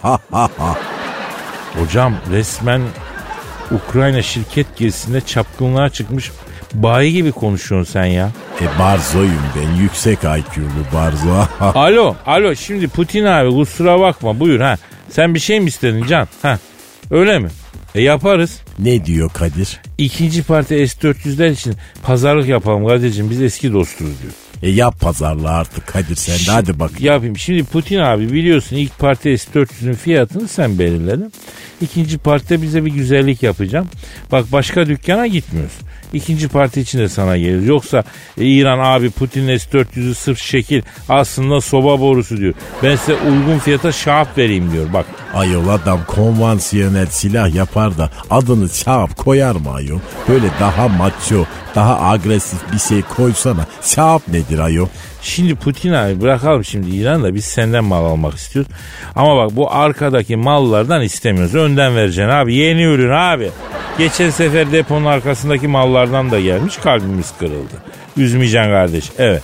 Hocam 1.81 2.15
resmen 2.33 2.83
Ukrayna 3.71 4.23
şirket 4.23 4.77
gezisinde 4.77 5.21
çapkınlığa 5.21 5.89
çıkmış 5.91 6.31
bayi 6.75 7.13
gibi 7.13 7.33
konuşuyorsun 7.33 7.93
sen 7.93 8.05
ya. 8.05 8.31
e, 8.61 8.79
barzoyum 8.79 9.43
ben. 9.57 9.83
Yüksek 9.83 10.19
IQ'lu 10.19 10.95
barzo. 10.95 11.47
Alo, 11.79 12.17
alo 12.27 12.55
şimdi 12.55 12.89
Putin 12.89 13.25
abi 13.25 13.51
kusura 13.51 14.01
bakma 14.01 14.41
buyur 14.41 14.61
ha. 14.61 14.77
Sen 15.11 15.35
bir 15.35 15.41
şey 15.41 15.61
mi 15.61 15.69
istedin 15.69 16.07
Can? 16.07 16.29
Ha. 16.43 16.59
Öyle 17.11 17.39
mi? 17.39 17.49
E 17.95 18.03
yaparız. 18.03 18.61
ne 18.79 19.05
diyor 19.05 19.31
Kadir? 19.31 19.81
İkinci 19.99 20.43
parti 20.43 20.89
S-400'ler 20.89 21.53
için 21.53 21.75
pazarlık 22.03 22.49
yapalım 22.49 22.87
kardeşim 22.87 23.31
biz 23.31 23.43
eski 23.43 23.73
dostuz 23.73 24.07
diyor. 24.23 24.33
E 24.63 24.71
yap 24.71 25.01
pazarlığı 25.01 25.51
artık 25.51 25.87
Kadir 25.87 26.17
sen 26.17 26.39
de 26.39 26.51
hadi 26.51 26.79
bak. 26.81 27.01
Yapayım. 27.01 27.39
Şimdi 27.39 27.65
Putin 27.65 27.99
abi 27.99 28.33
biliyorsun 28.33 28.77
ilk 28.77 28.99
parti 28.99 29.39
S-400'ün 29.39 29.95
fiyatını 29.95 30.49
sen 30.49 30.79
belirledin. 30.79 31.33
İkinci 31.81 32.19
partide 32.19 32.63
bize 32.63 32.85
bir 32.85 32.91
güzellik 32.91 33.43
yapacağım. 33.43 33.89
Bak 34.33 34.45
başka 34.53 34.87
dükkana 34.87 35.27
gitmiyoruz. 35.27 35.73
İkinci 36.13 36.49
parti 36.49 36.81
için 36.81 36.99
de 36.99 37.09
sana 37.09 37.37
gelir. 37.37 37.63
Yoksa 37.63 38.05
e, 38.39 38.45
İran 38.45 38.79
abi 38.79 39.11
Putin'in 39.11 39.57
S-400'ü 39.57 40.15
sırf 40.15 40.39
şekil 40.39 40.83
aslında 41.09 41.61
soba 41.61 42.01
borusu 42.01 42.37
diyor. 42.37 42.55
Ben 42.83 42.97
size 42.97 43.15
uygun 43.15 43.59
fiyata 43.59 43.93
şahap 43.93 44.39
vereyim 44.39 44.73
diyor. 44.73 44.93
Bak 44.93 45.07
Ayol 45.35 45.69
adam 45.69 46.01
konvansiyonel 46.07 47.07
silah 47.07 47.55
yapar 47.55 47.99
da 47.99 48.11
adını 48.31 48.69
çağap 48.69 49.17
koyar 49.17 49.55
mı 49.55 49.73
ayol? 49.73 49.99
Böyle 50.29 50.47
daha 50.61 50.89
macho, 50.89 51.45
daha 51.75 52.01
agresif 52.11 52.59
bir 52.73 52.79
şey 52.79 53.03
koysana. 53.03 53.67
Çağap 53.95 54.29
nedir 54.29 54.59
ayol? 54.59 54.87
Şimdi 55.23 55.55
Putin 55.55 55.93
abi 55.93 56.21
bırakalım 56.21 56.65
şimdi 56.65 56.97
İran'da 56.97 57.35
biz 57.35 57.45
senden 57.45 57.85
mal 57.85 58.05
almak 58.05 58.35
istiyoruz. 58.35 58.73
Ama 59.17 59.37
bak 59.37 59.57
bu 59.57 59.73
arkadaki 59.73 60.37
mallardan 60.37 61.03
istemiyoruz. 61.03 61.55
Önden 61.55 61.97
vereceksin 61.97 62.31
abi. 62.31 62.55
Yeni 62.55 62.83
ürün 62.83 63.11
abi. 63.11 63.51
Geçen 63.99 64.31
sefer 64.31 64.73
deponun 64.73 65.05
arkasındaki 65.05 65.69
mallardan 65.69 66.31
da 66.31 66.41
gelmiş 66.41 66.77
kalbimiz 66.77 67.33
kırıldı. 67.39 67.75
Üzmeyeceksin 68.17 68.71
kardeş. 68.71 69.05
Evet. 69.19 69.43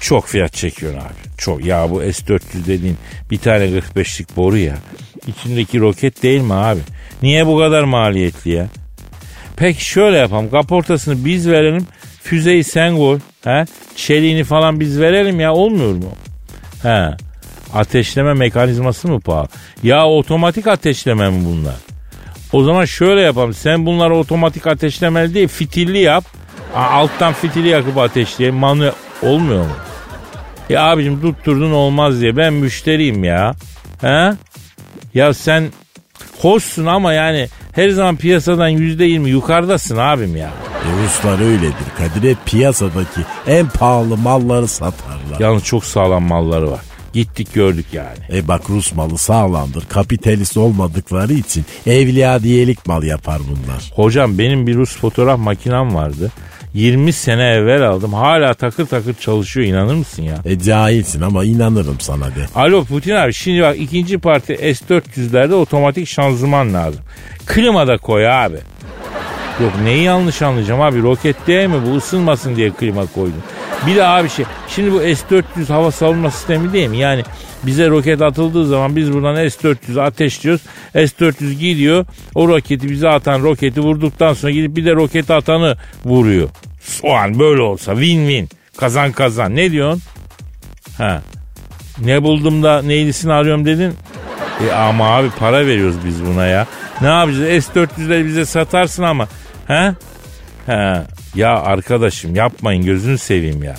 Çok 0.00 0.26
fiyat 0.26 0.52
çekiyorsun 0.52 1.00
abi. 1.00 1.14
Çok. 1.38 1.64
Ya 1.64 1.90
bu 1.90 2.00
S-400 2.00 2.40
dediğin 2.66 2.96
bir 3.30 3.38
tane 3.38 3.64
45'lik 3.64 4.36
boru 4.36 4.56
ya. 4.56 4.74
İçindeki 5.26 5.80
roket 5.80 6.22
değil 6.22 6.40
mi 6.40 6.54
abi? 6.54 6.80
Niye 7.22 7.46
bu 7.46 7.58
kadar 7.58 7.84
maliyetli 7.84 8.50
ya? 8.50 8.66
Peki 9.56 9.84
şöyle 9.84 10.16
yapalım. 10.16 10.50
Kaportasını 10.50 11.24
biz 11.24 11.48
verelim. 11.48 11.86
Füzeyi 12.28 12.64
sen 12.64 12.96
koy. 12.96 13.18
He? 13.44 13.64
Çeliğini 13.96 14.44
falan 14.44 14.80
biz 14.80 15.00
verelim 15.00 15.40
ya. 15.40 15.54
Olmuyor 15.54 15.92
mu? 15.92 16.12
He. 16.82 17.08
Ateşleme 17.74 18.34
mekanizması 18.34 19.08
mı 19.08 19.20
pahalı? 19.20 19.48
Ya 19.82 20.06
otomatik 20.06 20.66
ateşleme 20.66 21.30
mi 21.30 21.44
bunlar? 21.44 21.74
O 22.52 22.62
zaman 22.62 22.84
şöyle 22.84 23.20
yapalım. 23.20 23.54
Sen 23.54 23.86
bunları 23.86 24.16
otomatik 24.16 24.66
ateşlemeli 24.66 25.34
değil 25.34 25.48
fitilli 25.48 25.98
yap. 25.98 26.24
Alttan 26.74 27.32
fitili 27.32 27.68
yakıp 27.68 27.98
ateşleyelim. 27.98 28.56
Manuel 28.58 28.92
olmuyor 29.22 29.64
mu? 29.64 29.76
Ya 30.68 30.82
abicim 30.84 31.20
tutturdun 31.20 31.72
olmaz 31.72 32.20
diye. 32.20 32.36
Ben 32.36 32.52
müşteriyim 32.52 33.24
ya. 33.24 33.54
He? 34.00 34.32
Ya 35.14 35.34
sen 35.34 35.64
hoşsun 36.38 36.86
ama 36.86 37.12
yani 37.12 37.48
her 37.78 37.88
zaman 37.90 38.16
piyasadan 38.16 38.68
yüzde 38.68 39.04
yirmi 39.04 39.30
yukarıdasın 39.30 39.96
abim 39.96 40.36
ya. 40.36 40.50
E 40.84 41.04
Ruslar 41.04 41.40
öyledir 41.40 41.74
Kadir. 41.98 42.30
Hep 42.30 42.46
piyasadaki 42.46 43.20
en 43.46 43.68
pahalı 43.68 44.16
malları 44.16 44.68
satarlar. 44.68 45.40
Yalnız 45.40 45.64
çok 45.64 45.84
sağlam 45.84 46.22
malları 46.22 46.70
var. 46.70 46.80
Gittik 47.12 47.54
gördük 47.54 47.86
yani. 47.92 48.18
E 48.32 48.48
bak 48.48 48.70
Rus 48.70 48.94
malı 48.94 49.18
sağlamdır. 49.18 49.84
Kapitalist 49.88 50.56
olmadıkları 50.56 51.32
için 51.32 51.64
evliya 51.86 52.42
diyelik 52.42 52.86
mal 52.86 53.02
yapar 53.02 53.40
bunlar. 53.48 53.92
Hocam 53.94 54.38
benim 54.38 54.66
bir 54.66 54.74
Rus 54.74 54.96
fotoğraf 54.96 55.38
makinem 55.38 55.94
vardı. 55.94 56.32
20 56.74 57.12
sene 57.12 57.42
evvel 57.42 57.82
aldım. 57.82 58.14
Hala 58.14 58.54
takır 58.54 58.86
takır 58.86 59.14
çalışıyor 59.14 59.66
inanır 59.66 59.94
mısın 59.94 60.22
ya? 60.22 60.34
E 60.44 60.58
cahilsin 60.58 61.20
ama 61.20 61.44
inanırım 61.44 62.00
sana 62.00 62.26
de. 62.26 62.46
Alo 62.54 62.84
Putin 62.84 63.14
abi 63.14 63.32
şimdi 63.32 63.62
bak 63.62 63.76
ikinci 63.78 64.18
parti 64.18 64.56
S-400'lerde 64.56 65.54
otomatik 65.54 66.08
şanzıman 66.08 66.74
lazım. 66.74 67.00
Klima 67.46 67.86
da 67.86 67.98
koy 67.98 68.28
abi. 68.28 68.56
Yok 69.62 69.72
neyi 69.84 70.02
yanlış 70.02 70.42
anlayacağım 70.42 70.80
abi 70.80 71.02
roket 71.02 71.46
değil 71.46 71.68
mi 71.68 71.76
bu 71.86 71.96
ısınmasın 71.96 72.56
diye 72.56 72.70
klima 72.70 73.06
koydum. 73.06 73.42
Bir 73.86 73.96
de 73.96 74.04
abi 74.06 74.28
şey 74.28 74.44
şimdi 74.68 74.92
bu 74.92 74.98
S-400 75.00 75.66
hava 75.68 75.90
savunma 75.90 76.30
sistemi 76.30 76.72
değil 76.72 76.88
mi? 76.88 76.98
Yani 76.98 77.22
bize 77.62 77.88
roket 77.88 78.22
atıldığı 78.22 78.66
zaman 78.66 78.96
biz 78.96 79.12
buradan 79.12 79.48
S-400 79.48 80.02
ateşliyoruz. 80.02 80.62
S-400 80.92 81.52
gidiyor 81.52 82.06
o 82.34 82.48
roketi 82.48 82.90
bize 82.90 83.08
atan 83.08 83.42
roketi 83.42 83.80
vurduktan 83.80 84.34
sonra 84.34 84.52
gidip 84.52 84.76
bir 84.76 84.84
de 84.84 84.94
roketi 84.94 85.32
atanı 85.32 85.76
vuruyor. 86.04 86.48
O 87.02 87.14
an 87.14 87.38
böyle 87.38 87.62
olsa 87.62 87.92
win-win 87.92 88.46
kazan 88.76 89.12
kazan 89.12 89.56
ne 89.56 89.70
diyorsun? 89.70 90.02
Ha. 90.98 91.22
Ne 92.04 92.22
buldum 92.22 92.62
da 92.62 92.82
neylisini 92.82 93.32
arıyorum 93.32 93.64
dedin. 93.64 93.94
E 94.68 94.72
ama 94.72 95.08
abi 95.16 95.30
para 95.30 95.66
veriyoruz 95.66 95.96
biz 96.06 96.26
buna 96.26 96.46
ya. 96.46 96.66
Ne 97.00 97.06
yapacağız? 97.06 97.64
S-400'leri 97.64 98.26
bize 98.26 98.44
satarsın 98.44 99.02
ama. 99.02 99.28
He? 99.66 99.94
He. 100.66 101.02
Ya 101.34 101.50
arkadaşım 101.60 102.34
yapmayın 102.34 102.84
gözünü 102.84 103.18
seveyim 103.18 103.62
ya. 103.62 103.74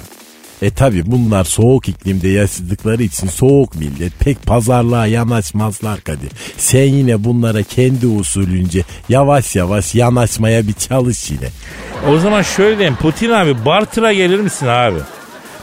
E 0.62 0.70
tabi 0.70 1.12
bunlar 1.12 1.44
soğuk 1.44 1.90
iklimde 1.90 2.30
yaşadıkları 2.30 3.04
için 3.04 3.28
soğuk 3.28 3.76
millet 3.76 4.20
pek 4.20 4.44
pazarlığa 4.44 5.08
yanaşmazlar 5.08 6.02
Kadir. 6.02 6.32
Sen 6.58 6.84
yine 6.84 7.24
bunlara 7.24 7.64
kendi 7.64 8.08
usulünce 8.08 8.84
yavaş 9.10 9.56
yavaş 9.56 9.96
yanaşmaya 9.96 10.68
bir 10.68 10.74
çalış 10.74 11.32
yine. 11.32 11.50
O 12.10 12.20
zaman 12.20 12.42
şöyle 12.42 12.78
diyeyim. 12.78 12.96
Putin 12.96 13.30
abi 13.30 13.66
Bartır'a 13.66 14.14
gelir 14.14 14.40
misin 14.40 14.68
abi? 14.68 15.00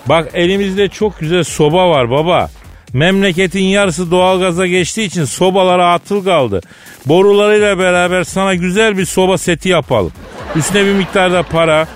Bak 0.06 0.30
elimizde 0.34 0.88
çok 0.88 1.20
güzel 1.20 1.44
soba 1.44 1.90
var 1.90 2.10
baba. 2.10 2.50
Memleketin 2.92 3.64
yarısı 3.64 4.10
doğalgaza 4.10 4.66
geçtiği 4.66 5.04
için 5.06 5.24
sobalara 5.24 5.92
atıl 5.92 6.24
kaldı. 6.24 6.60
Borularıyla 7.06 7.78
beraber 7.78 8.24
sana 8.24 8.54
güzel 8.54 8.98
bir 8.98 9.04
soba 9.04 9.38
seti 9.38 9.68
yapalım. 9.68 10.12
Üstüne 10.56 10.84
bir 10.84 10.92
miktarda 10.92 11.42
para. 11.42 11.88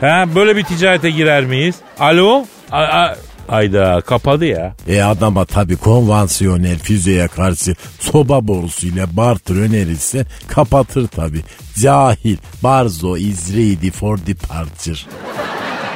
Ha, 0.00 0.24
böyle 0.34 0.56
bir 0.56 0.62
ticarete 0.62 1.10
girer 1.10 1.44
miyiz? 1.44 1.74
Alo? 1.98 2.44
A- 2.72 2.78
a- 2.82 3.16
Ayda 3.48 4.00
kapadı 4.00 4.44
ya. 4.46 4.74
E 4.88 5.02
adama 5.02 5.44
tabi 5.44 5.76
konvansiyonel 5.76 6.78
füzeye 6.78 7.28
karşı 7.28 7.74
soba 8.00 8.48
borusuyla 8.48 9.06
barter 9.16 9.54
önerirse 9.56 10.26
kapatır 10.48 11.08
tabi. 11.08 11.40
Cahil, 11.82 12.36
barzo 12.62 13.16
is 13.16 13.52
ready 13.56 13.90
for 13.90 14.18
departure. 14.26 14.98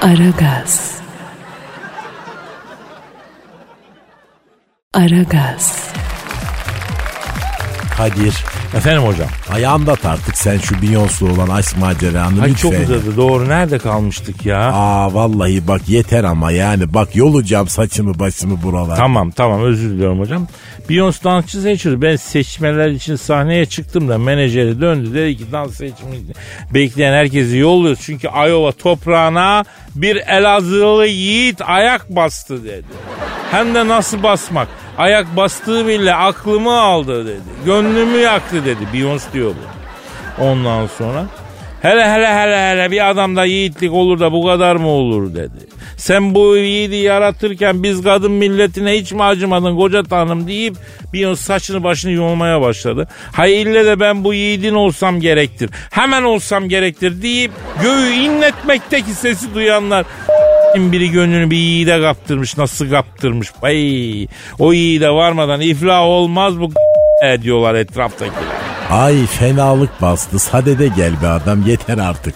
Aragaz. 0.02 0.90
Aragaz. 4.94 5.89
Kadir, 8.00 8.34
Efendim 8.76 9.02
hocam. 9.02 9.28
ayağımda 9.52 9.92
artık 10.04 10.38
sen 10.38 10.58
şu 10.58 10.74
Beyoncé'lu 10.74 11.32
olan 11.32 11.48
aşk 11.48 11.78
maceranı 11.78 12.42
Ay 12.42 12.50
lütfen. 12.50 12.70
çok 12.70 12.80
uzadı. 12.88 13.16
Doğru 13.16 13.48
nerede 13.48 13.78
kalmıştık 13.78 14.46
ya? 14.46 14.72
Aa 14.72 15.14
vallahi 15.14 15.68
bak 15.68 15.88
yeter 15.88 16.24
ama 16.24 16.52
yani 16.52 16.94
bak 16.94 17.16
yolacağım 17.16 17.68
saçımı 17.68 18.18
başımı 18.18 18.62
buralar. 18.62 18.96
Tamam 18.96 19.30
tamam 19.30 19.62
özür 19.62 19.90
diliyorum 19.90 20.20
hocam. 20.20 20.46
Beyoncé 20.90 21.24
dansçı 21.24 21.60
seçiyordu. 21.60 22.02
Ben 22.02 22.16
seçmeler 22.16 22.88
için 22.90 23.16
sahneye 23.16 23.66
çıktım 23.66 24.08
da 24.08 24.18
menajeri 24.18 24.80
döndü. 24.80 25.14
Dedi 25.14 25.36
ki 25.36 25.44
dans 25.52 25.74
seçimi 25.74 26.16
bekleyen 26.74 27.12
herkesi 27.12 27.56
yolluyoruz. 27.56 28.00
Çünkü 28.02 28.26
Iowa 28.28 28.72
toprağına 28.72 29.64
bir 29.94 30.16
Elazığlı 30.16 31.06
yiğit 31.06 31.60
ayak 31.62 32.10
bastı 32.10 32.64
dedi. 32.64 32.84
Hem 33.50 33.74
de 33.74 33.88
nasıl 33.88 34.22
basmak? 34.22 34.68
Ayak 35.00 35.36
bastığı 35.36 35.88
bile 35.88 36.14
aklımı 36.14 36.80
aldı 36.80 37.26
dedi. 37.26 37.40
Gönlümü 37.64 38.18
yaktı 38.18 38.64
dedi. 38.64 38.80
Beyoncé 38.94 39.32
diyor 39.32 39.50
bu. 39.50 40.44
Ondan 40.44 40.86
sonra 40.86 41.26
hele 41.82 42.12
hele 42.12 42.34
hele 42.34 42.70
hele 42.70 42.90
bir 42.90 43.10
adamda 43.10 43.44
yiğitlik 43.44 43.92
olur 43.92 44.20
da 44.20 44.32
bu 44.32 44.46
kadar 44.46 44.76
mı 44.76 44.88
olur 44.88 45.34
dedi. 45.34 45.58
Sen 45.96 46.34
bu 46.34 46.56
yiğidi 46.56 46.96
yaratırken 46.96 47.82
biz 47.82 48.02
kadın 48.02 48.32
milletine 48.32 48.92
hiç 48.92 49.12
mi 49.12 49.22
acımadın 49.22 49.76
koca 49.76 50.02
tanrım 50.02 50.48
deyip 50.48 50.76
bir 51.12 51.34
saçını 51.34 51.84
başını 51.84 52.12
yolmaya 52.12 52.60
başladı. 52.60 53.08
Hay 53.32 53.62
ille 53.62 53.84
de 53.84 54.00
ben 54.00 54.24
bu 54.24 54.34
yiğidin 54.34 54.74
olsam 54.74 55.20
gerektir. 55.20 55.70
Hemen 55.90 56.22
olsam 56.22 56.68
gerektir 56.68 57.22
deyip 57.22 57.52
göğü 57.82 58.10
inletmekteki 58.10 59.10
sesi 59.10 59.54
duyanlar 59.54 60.06
biri 60.76 61.10
gönlünü 61.10 61.50
bir 61.50 61.56
yiğide 61.56 62.00
kaptırmış 62.00 62.56
nasıl 62.56 62.90
kaptırmış. 62.90 63.52
Ay, 63.62 64.26
o 64.58 64.72
yiğide 64.72 65.10
varmadan 65.10 65.60
iflah 65.60 66.02
olmaz 66.02 66.60
bu 66.60 66.72
diyorlar 67.42 67.74
etraftakiler. 67.74 68.60
Ay 68.90 69.26
fenalık 69.26 70.02
bastı 70.02 70.38
sadede 70.38 70.88
gel 70.96 71.22
be 71.22 71.26
adam 71.26 71.66
yeter 71.66 71.98
artık. 71.98 72.34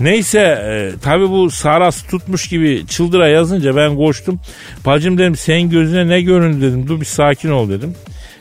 Neyse 0.00 0.38
e, 0.40 0.98
tabi 1.02 1.30
bu 1.30 1.50
sarası 1.50 2.06
tutmuş 2.06 2.48
gibi 2.48 2.86
çıldıra 2.86 3.28
yazınca 3.28 3.76
ben 3.76 3.96
koştum. 3.96 4.40
Bacım 4.86 5.18
dedim 5.18 5.36
senin 5.36 5.70
gözüne 5.70 6.08
ne 6.08 6.20
göründü 6.20 6.62
dedim. 6.62 6.88
Dur 6.88 7.00
bir 7.00 7.06
sakin 7.06 7.50
ol 7.50 7.68
dedim. 7.68 7.94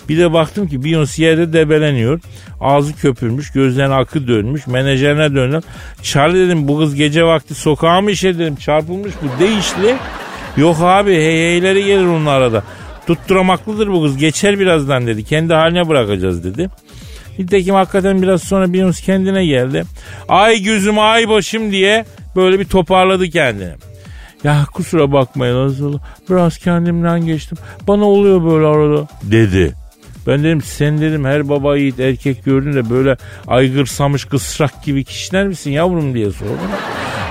Bir 0.10 0.18
de 0.18 0.34
baktım 0.34 0.68
ki 0.68 0.76
Beyoncé 0.76 1.22
yerde 1.22 1.54
debeleniyor. 1.54 2.20
Ağzı 2.62 2.95
köpürmüş, 2.95 3.51
gözlerine 3.51 3.93
akı 3.93 4.28
dönmüş. 4.28 4.68
Menajerine 4.68 5.36
döndüm. 5.36 5.62
Charlie 6.01 6.47
dedim 6.47 6.68
bu 6.68 6.80
kız 6.80 6.95
gece 6.95 7.24
vakti 7.24 7.56
sokağa 7.56 8.01
mı 8.01 8.12
işe 8.12 8.39
dedim. 8.39 8.56
Çarpılmış 8.56 9.14
bu 9.22 9.39
değişli. 9.39 9.95
Yok 10.58 10.78
abi 10.82 11.12
hey 11.16 11.38
heyleri 11.38 11.86
gelir 11.86 12.06
onun 12.06 12.26
arada. 12.26 12.64
Tutturamaklıdır 13.08 13.88
bu 13.88 14.04
kız 14.04 14.18
geçer 14.18 14.60
birazdan 14.60 15.08
dedi. 15.08 15.24
Kendi 15.24 15.54
haline 15.54 15.89
bırakacağız 15.89 16.43
dedi. 16.43 16.70
Nitekim 17.39 17.76
hakikaten 17.76 18.22
biraz 18.22 18.43
sonra 18.43 18.66
Beyoncé 18.66 19.06
kendine 19.06 19.45
geldi. 19.45 19.84
Ay 20.30 20.62
gözüm 20.62 20.99
ay 20.99 21.30
başım 21.30 21.72
diye 21.72 22.06
böyle 22.36 22.60
bir 22.60 22.66
toparladı 22.66 23.30
kendini. 23.30 23.74
Ya 24.43 24.66
kusura 24.74 25.12
bakmayın 25.12 25.56
Azralı. 25.56 25.99
Biraz 26.30 26.58
kendimden 26.58 27.26
geçtim. 27.26 27.58
Bana 27.88 28.06
oluyor 28.06 28.43
böyle 28.43 28.66
arada. 28.66 29.08
Dedi. 29.24 29.82
Ben 30.28 30.43
dedim 30.43 30.61
sen 30.61 31.01
dedim 31.01 31.26
her 31.26 31.49
baba 31.49 31.78
yiğit 31.78 31.99
erkek 31.99 32.45
gördün 32.45 32.74
de 32.74 32.89
böyle 32.89 33.17
aygırsamış 33.47 34.26
kısrak 34.26 34.84
gibi 34.84 35.03
kişiler 35.03 35.47
misin 35.47 35.71
yavrum 35.71 36.13
diye 36.13 36.32
sordum. 36.32 36.57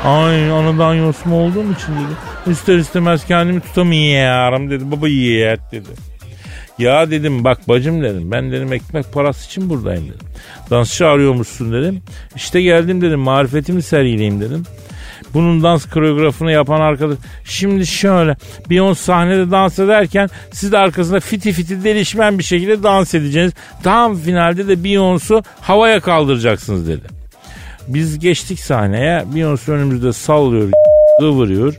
Ay 0.04 0.50
anadan 0.50 0.94
yosma 0.94 1.36
olduğum 1.36 1.72
için 1.72 1.92
dedi. 1.92 2.52
İster 2.52 2.78
istemez 2.78 3.26
kendimi 3.26 3.60
tutamıyorum 3.60 4.70
dedi. 4.70 4.90
Baba 4.90 5.08
yiğit 5.08 5.60
dedi. 5.72 5.88
Ya 6.78 7.10
dedim 7.10 7.44
bak 7.44 7.68
bacım 7.68 8.02
dedim 8.02 8.30
ben 8.30 8.52
dedim 8.52 8.72
ekmek 8.72 9.12
parası 9.12 9.46
için 9.46 9.70
buradayım 9.70 10.04
dedim. 10.04 10.28
Dansçı 10.70 11.06
arıyormuşsun 11.06 11.72
dedim. 11.72 12.02
İşte 12.36 12.62
geldim 12.62 13.00
dedim 13.00 13.20
marifetimi 13.20 13.82
sergileyim 13.82 14.40
dedim. 14.40 14.62
Bunun 15.34 15.62
dans 15.62 15.86
koreografını 15.86 16.52
yapan 16.52 16.80
arkadaş. 16.80 17.18
Şimdi 17.44 17.86
şöyle 17.86 18.36
Beyoncé 18.70 18.94
sahnede 18.94 19.50
dans 19.50 19.78
ederken 19.78 20.28
siz 20.52 20.72
de 20.72 20.78
arkasında 20.78 21.20
fiti 21.20 21.52
fiti 21.52 21.84
delişmen 21.84 22.38
bir 22.38 22.44
şekilde 22.44 22.82
dans 22.82 23.14
edeceksiniz. 23.14 23.54
Tam 23.82 24.16
finalde 24.16 24.68
de 24.68 24.72
Beyoncé'u 24.72 25.44
havaya 25.60 26.00
kaldıracaksınız 26.00 26.88
dedi. 26.88 27.06
Biz 27.88 28.18
geçtik 28.18 28.60
sahneye. 28.60 29.24
Beyoncé 29.34 29.70
önümüzde 29.70 30.12
sallıyor, 30.12 30.70
kıvırıyor. 31.20 31.74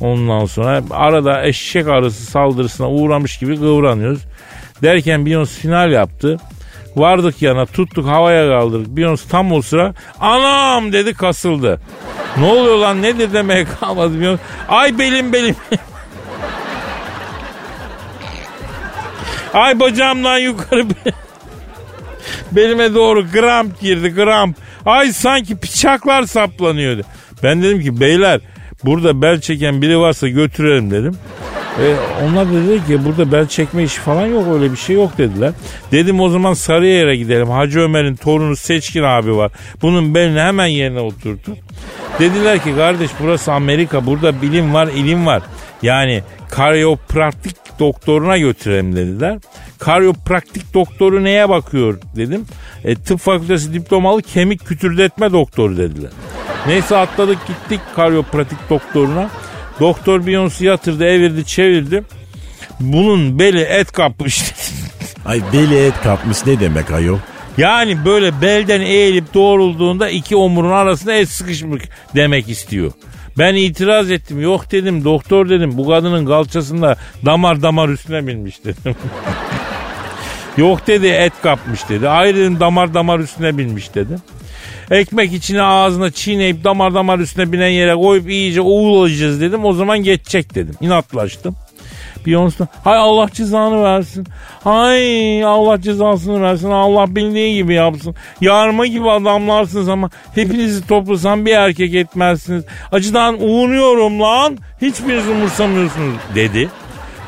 Ondan 0.00 0.44
sonra 0.44 0.82
arada 0.90 1.46
eşek 1.46 1.88
arısı 1.88 2.22
saldırısına 2.26 2.90
uğramış 2.90 3.38
gibi 3.38 3.56
kıvranıyoruz. 3.56 4.20
Derken 4.82 5.20
Beyoncé 5.20 5.46
final 5.46 5.92
yaptı. 5.92 6.38
Vardık 6.96 7.42
yana 7.42 7.66
tuttuk 7.66 8.06
havaya 8.06 8.48
kaldırdık. 8.48 8.88
Beyoncé 8.88 9.28
tam 9.28 9.52
o 9.52 9.62
sıra 9.62 9.94
anam 10.20 10.92
dedi 10.92 11.14
kasıldı. 11.14 11.80
Ne 12.38 12.44
oluyor 12.46 12.76
lan 12.76 13.02
nedir 13.02 13.32
demeye 13.32 13.64
kalmadı 13.80 14.14
Beyoncé. 14.14 14.38
Ay 14.68 14.98
belim 14.98 15.32
belim. 15.32 15.56
Ay 19.54 19.80
bacağımdan 19.80 20.38
yukarı 20.38 20.86
belime 22.52 22.94
doğru 22.94 23.30
gramp 23.32 23.80
girdi 23.80 24.08
gramp. 24.08 24.56
Ay 24.86 25.12
sanki 25.12 25.62
bıçaklar 25.62 26.22
saplanıyordu. 26.22 27.02
Ben 27.42 27.62
dedim 27.62 27.82
ki 27.82 28.00
beyler 28.00 28.40
burada 28.84 29.22
bel 29.22 29.40
çeken 29.40 29.82
biri 29.82 29.98
varsa 29.98 30.28
götürelim 30.28 30.90
dedim. 30.90 31.16
E, 31.78 31.94
onlar 32.24 32.46
da 32.46 32.52
dedi 32.52 32.86
ki 32.86 33.04
burada 33.04 33.32
bel 33.32 33.46
çekme 33.46 33.82
işi 33.82 34.00
falan 34.00 34.26
yok 34.26 34.44
öyle 34.54 34.72
bir 34.72 34.76
şey 34.76 34.96
yok 34.96 35.18
dediler. 35.18 35.52
Dedim 35.92 36.20
o 36.20 36.28
zaman 36.28 36.54
Sarıyer'e 36.54 37.16
gidelim. 37.16 37.50
Hacı 37.50 37.80
Ömer'in 37.80 38.16
torunu 38.16 38.56
Seçkin 38.56 39.02
abi 39.02 39.36
var. 39.36 39.52
Bunun 39.82 40.14
belini 40.14 40.40
hemen 40.40 40.66
yerine 40.66 41.00
oturttu. 41.00 41.56
Dediler 42.18 42.62
ki 42.62 42.74
kardeş 42.76 43.10
burası 43.20 43.52
Amerika 43.52 44.06
burada 44.06 44.42
bilim 44.42 44.74
var 44.74 44.88
ilim 44.88 45.26
var. 45.26 45.42
Yani 45.82 46.22
karyopraktik 46.50 47.56
doktoruna 47.78 48.38
götürelim 48.38 48.96
dediler. 48.96 49.38
Karyopraktik 49.78 50.74
doktoru 50.74 51.24
neye 51.24 51.48
bakıyor 51.48 52.00
dedim. 52.16 52.44
E, 52.84 52.94
tıp 52.94 53.20
fakültesi 53.20 53.74
diplomalı 53.74 54.22
kemik 54.22 54.66
kütürdetme 54.66 55.32
doktoru 55.32 55.76
dediler. 55.76 56.10
Neyse 56.66 56.96
atladık 56.96 57.46
gittik 57.46 57.80
karyopratik 57.96 58.70
doktoruna. 58.70 59.30
Doktor 59.80 60.20
Beyoncé 60.20 60.64
yatırdı 60.64 61.04
evirdi 61.04 61.44
çevirdi. 61.44 62.04
Bunun 62.80 63.38
beli 63.38 63.60
et 63.60 63.92
kapmış. 63.92 64.42
Ay 65.26 65.42
beli 65.52 65.86
et 65.86 65.94
kapmış 66.02 66.46
ne 66.46 66.60
demek 66.60 66.90
ayol? 66.90 67.18
yani 67.58 68.04
böyle 68.04 68.40
belden 68.42 68.80
eğilip 68.80 69.34
doğrulduğunda 69.34 70.08
iki 70.08 70.36
omurun 70.36 70.70
arasında 70.70 71.12
et 71.12 71.28
sıkışmış 71.28 71.82
demek 72.14 72.48
istiyor. 72.48 72.92
Ben 73.38 73.54
itiraz 73.54 74.10
ettim. 74.10 74.40
Yok 74.40 74.72
dedim 74.72 75.04
doktor 75.04 75.48
dedim 75.48 75.78
bu 75.78 75.88
kadının 75.88 76.26
kalçasında 76.26 76.96
damar 77.26 77.62
damar 77.62 77.88
üstüne 77.88 78.26
binmiş 78.26 78.64
dedim. 78.64 78.96
Yok 80.56 80.86
dedi 80.86 81.06
et 81.06 81.32
kapmış 81.42 81.88
dedi. 81.88 82.04
Dedim 82.04 82.60
damar 82.60 82.94
damar 82.94 83.18
üstüne 83.18 83.58
binmiş 83.58 83.94
dedim. 83.94 84.18
Ekmek 84.90 85.32
içine 85.32 85.62
ağzına 85.62 86.10
çiğneyip 86.10 86.64
damar 86.64 86.94
damar 86.94 87.18
üstüne 87.18 87.52
binen 87.52 87.68
yere 87.68 87.94
koyup 87.94 88.30
iyice 88.30 88.60
uğulayacağız 88.60 89.40
dedim. 89.40 89.64
O 89.64 89.72
zaman 89.72 89.98
geçecek 89.98 90.54
dedim. 90.54 90.74
İnatlaştım. 90.80 91.56
Beyoncé 92.26 92.66
hay 92.84 92.98
Allah 92.98 93.28
cezanı 93.32 93.82
versin. 93.84 94.26
Hay 94.64 95.44
Allah 95.44 95.80
cezasını 95.80 96.42
versin. 96.42 96.70
Allah 96.70 97.16
bildiği 97.16 97.54
gibi 97.54 97.74
yapsın. 97.74 98.14
Yarma 98.40 98.86
gibi 98.86 99.10
adamlarsınız 99.10 99.88
ama 99.88 100.10
hepinizi 100.34 100.86
toplasam 100.86 101.46
bir 101.46 101.52
erkek 101.52 101.94
etmezsiniz. 101.94 102.64
Acıdan 102.92 103.36
uğruyorum 103.40 104.20
lan. 104.20 104.58
Hiçbiriniz 104.82 105.28
umursamıyorsunuz 105.28 106.14
dedi. 106.34 106.68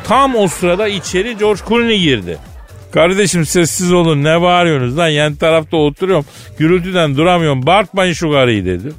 Tam 0.05 0.37
o 0.37 0.49
sırada 0.49 0.89
içeri 0.89 1.39
George 1.39 1.61
Clooney 1.69 2.01
girdi. 2.01 2.39
Kardeşim 2.93 3.47
sessiz 3.47 3.93
olun 3.93 4.25
ne 4.25 4.41
bağırıyorsunuz 4.41 4.99
lan 4.99 5.09
yan 5.09 5.35
tarafta 5.35 5.77
oturuyorum. 5.77 6.25
Gürültüden 6.59 7.17
duramıyorum 7.17 7.67
bağırtmayın 7.67 8.13
şu 8.13 8.31
karıyı 8.31 8.65
dedi. 8.65 8.93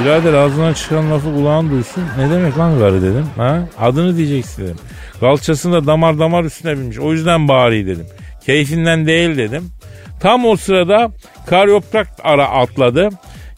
Birader 0.00 0.34
ağzından 0.34 0.72
çıkan 0.72 1.10
lafı 1.10 1.34
kulağın 1.34 1.70
duysun. 1.70 2.04
Ne 2.18 2.30
demek 2.30 2.58
lan 2.58 2.78
karı 2.78 3.02
dedim. 3.02 3.26
Ha? 3.36 3.68
Adını 3.78 4.16
diyeceksin 4.16 4.64
dedim. 4.64 4.76
Kalçasında 5.20 5.86
damar 5.86 6.18
damar 6.18 6.44
üstüne 6.44 6.78
binmiş. 6.78 6.98
O 6.98 7.12
yüzden 7.12 7.48
bağırıyı 7.48 7.86
dedim. 7.86 8.06
Keyfinden 8.46 9.06
değil 9.06 9.36
dedim. 9.36 9.70
Tam 10.20 10.46
o 10.46 10.56
sırada 10.56 11.10
karyoprak 11.46 12.08
ara 12.24 12.48
atladı. 12.48 13.08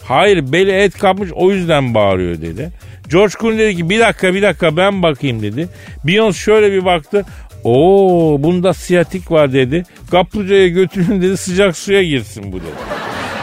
Hayır 0.05 0.53
beli 0.53 0.71
et 0.71 0.99
kapmış 0.99 1.31
o 1.35 1.51
yüzden 1.51 1.95
bağırıyor 1.95 2.41
dedi. 2.43 2.71
George 3.11 3.35
Clooney 3.41 3.59
dedi 3.59 3.77
ki 3.77 3.91
bir 3.91 4.01
dakika 4.01 4.35
bir 4.35 4.43
dakika 4.43 4.77
ben 4.77 5.03
bakayım 5.03 5.43
dedi. 5.43 5.69
Beyoncé 6.07 6.35
şöyle 6.35 6.73
bir 6.73 6.85
baktı. 6.85 7.25
Oo 7.65 8.37
bunda 8.43 8.75
siyatik 8.75 9.31
var 9.31 9.53
dedi. 9.53 9.83
Kaplıcaya 10.11 10.69
götürün 10.69 11.23
dedi 11.23 11.37
sıcak 11.37 11.77
suya 11.77 12.03
girsin 12.03 12.53
bu 12.53 12.57
dedi. 12.57 12.71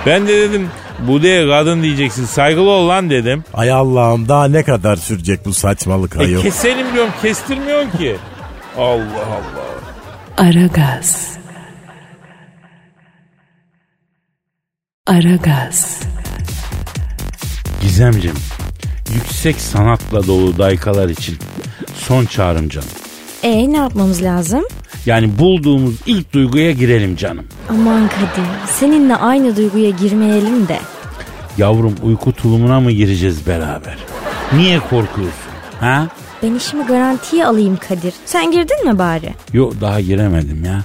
Ben 0.05 0.27
de 0.27 0.49
dedim 0.49 0.69
bu 1.07 1.21
diye 1.21 1.47
kadın 1.49 1.83
diyeceksin 1.83 2.25
saygılı 2.25 2.69
ol 2.69 2.87
lan 2.89 3.09
dedim. 3.09 3.43
Ay 3.53 3.71
Allah'ım 3.71 4.27
daha 4.29 4.47
ne 4.47 4.63
kadar 4.63 4.95
sürecek 4.95 5.45
bu 5.45 5.53
saçmalık 5.53 6.15
E 6.15 6.19
ayol? 6.19 6.41
keselim 6.41 6.93
diyorum 6.93 7.11
kestirmiyorsun 7.21 7.97
ki. 7.97 8.15
Allah 8.77 9.25
Allah. 9.25 9.65
Aragaz. 10.49 11.37
Aragaz. 15.07 15.99
Gizemcim 17.81 18.33
yüksek 19.13 19.55
sanatla 19.61 20.27
dolu 20.27 20.57
daykalar 20.57 21.09
için 21.09 21.37
son 21.95 22.25
çağrım 22.25 22.69
canım. 22.69 22.87
E 23.43 23.71
ne 23.71 23.77
yapmamız 23.77 24.23
lazım? 24.23 24.63
Yani 25.05 25.37
bulduğumuz 25.39 25.95
ilk 26.05 26.33
duyguya 26.33 26.71
girelim 26.71 27.15
canım. 27.15 27.45
Aman 27.69 28.07
Kadir 28.07 28.49
seninle 28.67 29.15
aynı 29.15 29.55
duyguya 29.55 29.89
girmeyelim 29.89 30.67
de. 30.67 30.79
Yavrum 31.57 31.95
uyku 32.03 32.33
tulumuna 32.33 32.79
mı 32.79 32.91
gireceğiz 32.91 33.47
beraber? 33.47 33.97
Niye 34.53 34.79
korkuyorsun? 34.79 35.45
Ha? 35.79 36.07
Ben 36.43 36.55
işimi 36.55 36.85
garantiye 36.85 37.45
alayım 37.45 37.77
Kadir. 37.89 38.13
Sen 38.25 38.51
girdin 38.51 38.87
mi 38.87 38.99
bari? 38.99 39.33
Yok 39.53 39.73
daha 39.81 40.01
giremedim 40.01 40.65
ya. 40.65 40.81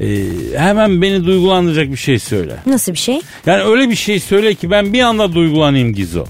Ee, 0.00 0.24
hemen 0.58 1.02
beni 1.02 1.24
duygulandıracak 1.26 1.90
bir 1.90 1.96
şey 1.96 2.18
söyle. 2.18 2.56
Nasıl 2.66 2.92
bir 2.92 2.98
şey? 2.98 3.20
Yani 3.46 3.62
öyle 3.62 3.90
bir 3.90 3.94
şey 3.96 4.20
söyle 4.20 4.54
ki 4.54 4.70
ben 4.70 4.92
bir 4.92 5.00
anda 5.00 5.32
duygulanayım 5.34 5.94
Gizo. 5.94 6.24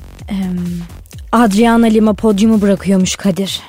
Adriana 1.32 1.86
Lima 1.86 2.12
podyumu 2.14 2.60
bırakıyormuş 2.62 3.16
Kadir. 3.16 3.60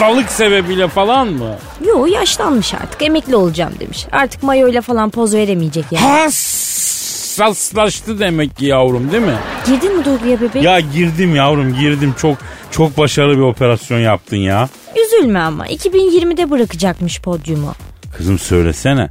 Hastalık 0.00 0.30
sebebiyle 0.30 0.88
falan 0.88 1.28
mı? 1.28 1.54
Yo 1.86 2.06
yaşlanmış 2.06 2.74
artık 2.74 3.02
emekli 3.02 3.36
olacağım 3.36 3.72
demiş. 3.80 4.06
Artık 4.12 4.42
mayoyla 4.42 4.82
falan 4.82 5.10
poz 5.10 5.34
veremeyecek 5.34 5.84
yani. 5.90 6.06
Hassaslaştı 6.06 8.18
demek 8.18 8.56
ki 8.56 8.66
yavrum 8.66 9.12
değil 9.12 9.22
mi? 9.22 9.34
Girdin 9.66 9.96
mi 9.96 10.04
duyguya 10.04 10.40
bebeğim? 10.40 10.66
Ya 10.66 10.80
girdim 10.80 11.36
yavrum 11.36 11.74
girdim 11.74 12.14
çok 12.18 12.36
çok 12.70 12.98
başarılı 12.98 13.36
bir 13.36 13.42
operasyon 13.42 13.98
yaptın 13.98 14.36
ya. 14.36 14.68
Üzülme 15.06 15.38
ama 15.38 15.66
2020'de 15.66 16.50
bırakacakmış 16.50 17.20
podyumu. 17.20 17.74
Kızım 18.16 18.38
söylesene. 18.38 19.08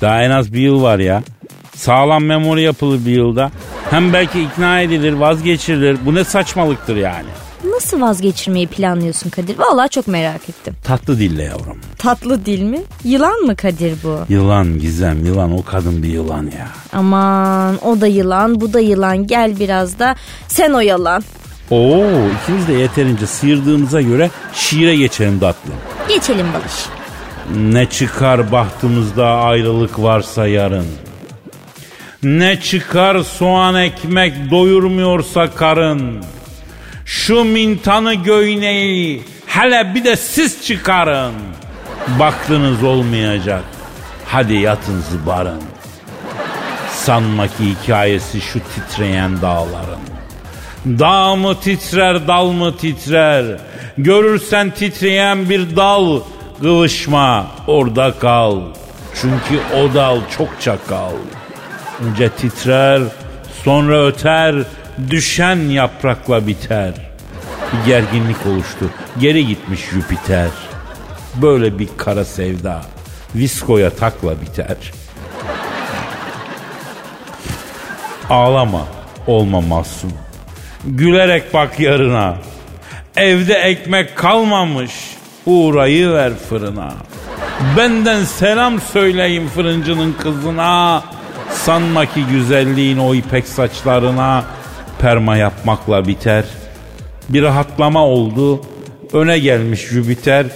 Daha 0.00 0.22
en 0.22 0.30
az 0.30 0.52
bir 0.52 0.60
yıl 0.60 0.82
var 0.82 0.98
ya. 0.98 1.22
Sağlam 1.76 2.24
memori 2.24 2.62
yapılır 2.62 3.06
bir 3.06 3.12
yılda. 3.16 3.50
Hem 3.90 4.12
belki 4.12 4.42
ikna 4.42 4.80
edilir, 4.80 5.12
vazgeçirilir. 5.12 5.98
Bu 6.06 6.14
ne 6.14 6.24
saçmalıktır 6.24 6.96
yani. 6.96 7.28
Nasıl 7.72 8.00
vazgeçirmeyi 8.00 8.66
planlıyorsun 8.66 9.30
Kadir? 9.30 9.58
Vallahi 9.58 9.88
çok 9.88 10.08
merak 10.08 10.48
ettim. 10.48 10.74
Tatlı 10.84 11.18
dille 11.18 11.42
yavrum. 11.42 11.78
Tatlı 11.98 12.46
dil 12.46 12.62
mi? 12.62 12.80
Yılan 13.04 13.40
mı 13.40 13.56
Kadir 13.56 13.94
bu? 14.04 14.18
Yılan 14.28 14.78
Gizem, 14.78 15.26
yılan 15.26 15.52
o 15.58 15.64
kadın 15.64 16.02
bir 16.02 16.08
yılan 16.08 16.42
ya. 16.44 16.68
Aman 16.92 17.78
o 17.86 18.00
da 18.00 18.06
yılan 18.06 18.60
bu 18.60 18.72
da 18.72 18.80
yılan 18.80 19.26
gel 19.26 19.60
biraz 19.60 19.98
da 19.98 20.16
sen 20.48 20.72
oyalan. 20.72 21.22
Oo 21.70 22.04
ikimiz 22.42 22.68
de 22.68 22.72
yeterince 22.72 23.26
sıyırdığımıza 23.26 24.00
göre 24.00 24.30
şiire 24.54 24.96
geçelim 24.96 25.38
tatlım. 25.40 25.74
Geçelim 26.08 26.46
Balış. 26.52 26.72
Ne 27.56 27.86
çıkar 27.90 28.52
bahtımızda 28.52 29.26
ayrılık 29.26 30.02
varsa 30.02 30.46
yarın. 30.46 30.86
Ne 32.22 32.60
çıkar 32.60 33.18
soğan 33.18 33.74
ekmek 33.74 34.50
doyurmuyorsa 34.50 35.50
karın. 35.50 36.24
Şu 37.04 37.44
mintanı 37.44 38.14
göyneyi 38.14 39.22
hele 39.46 39.94
bir 39.94 40.04
de 40.04 40.16
siz 40.16 40.66
çıkarın. 40.66 41.34
Baktınız 42.18 42.84
olmayacak. 42.84 43.62
Hadi 44.26 44.54
yatın 44.54 45.00
zıbarın. 45.00 45.62
Sanma 46.90 47.46
ki 47.46 47.74
hikayesi 47.82 48.40
şu 48.40 48.60
titreyen 48.74 49.42
dağların. 49.42 50.00
Dağ 50.86 51.36
mı 51.36 51.60
titrer, 51.60 52.28
dal 52.28 52.46
mı 52.46 52.76
titrer? 52.76 53.60
Görürsen 53.98 54.70
titreyen 54.70 55.50
bir 55.50 55.76
dal, 55.76 56.20
kıvışma, 56.60 57.46
orada 57.66 58.14
kal. 58.18 58.60
Çünkü 59.20 59.62
o 59.76 59.94
dal 59.94 60.18
çok 60.38 60.60
çakal. 60.60 61.12
Önce 62.04 62.28
titrer, 62.28 63.02
sonra 63.64 64.06
öter, 64.06 64.54
düşen 65.10 65.56
yaprakla 65.56 66.46
biter. 66.46 66.94
Bir 67.72 67.86
gerginlik 67.86 68.46
oluştu, 68.46 68.90
geri 69.20 69.46
gitmiş 69.46 69.80
Jüpiter. 69.92 70.50
Böyle 71.34 71.78
bir 71.78 71.88
kara 71.96 72.24
sevda, 72.24 72.82
viskoya 73.34 73.90
takla 73.90 74.40
biter. 74.40 74.76
Ağlama, 78.30 78.86
olma 79.26 79.60
mahzun. 79.60 80.12
Gülerek 80.84 81.54
bak 81.54 81.80
yarına. 81.80 82.36
Evde 83.16 83.54
ekmek 83.54 84.16
kalmamış. 84.16 84.92
Uğrayı 85.46 86.12
ver 86.12 86.32
fırına. 86.48 86.92
Benden 87.76 88.24
selam 88.24 88.80
söyleyin 88.80 89.48
fırıncının 89.48 90.12
kızına. 90.12 91.02
Sanma 91.50 92.06
ki 92.06 92.24
güzelliğin 92.30 92.98
o 92.98 93.14
ipek 93.14 93.48
saçlarına 93.48 94.44
perma 95.02 95.36
yapmakla 95.36 96.06
biter. 96.06 96.44
Bir 97.28 97.42
rahatlama 97.42 98.06
oldu. 98.06 98.60
Öne 99.12 99.38
gelmiş 99.38 99.80
Jüpiter. 99.88 100.46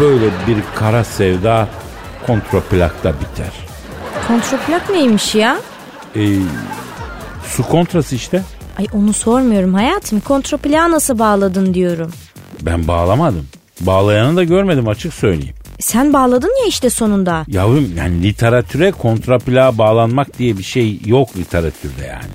Böyle 0.00 0.24
bir 0.24 0.56
kara 0.74 1.04
sevda 1.04 1.68
kontraplakta 2.26 3.12
biter. 3.12 3.52
Kontraplak 4.28 4.90
neymiş 4.90 5.34
ya? 5.34 5.56
Ee, 6.16 6.28
su 7.46 7.62
kontrası 7.68 8.14
işte. 8.14 8.42
Ay 8.78 8.86
onu 8.92 9.12
sormuyorum 9.12 9.74
hayatım. 9.74 10.20
Kontraplağı 10.20 10.90
nasıl 10.90 11.18
bağladın 11.18 11.74
diyorum. 11.74 12.12
Ben 12.62 12.88
bağlamadım. 12.88 13.46
Bağlayanı 13.80 14.36
da 14.36 14.44
görmedim 14.44 14.88
açık 14.88 15.14
söyleyeyim. 15.14 15.54
Sen 15.80 16.12
bağladın 16.12 16.52
ya 16.62 16.66
işte 16.68 16.90
sonunda. 16.90 17.44
Yavrum 17.48 17.90
yani 17.96 18.22
literatüre 18.22 18.90
kontraplağa 18.90 19.78
bağlanmak 19.78 20.38
diye 20.38 20.58
bir 20.58 20.62
şey 20.62 21.00
yok 21.06 21.36
literatürde 21.36 22.06
yani. 22.06 22.34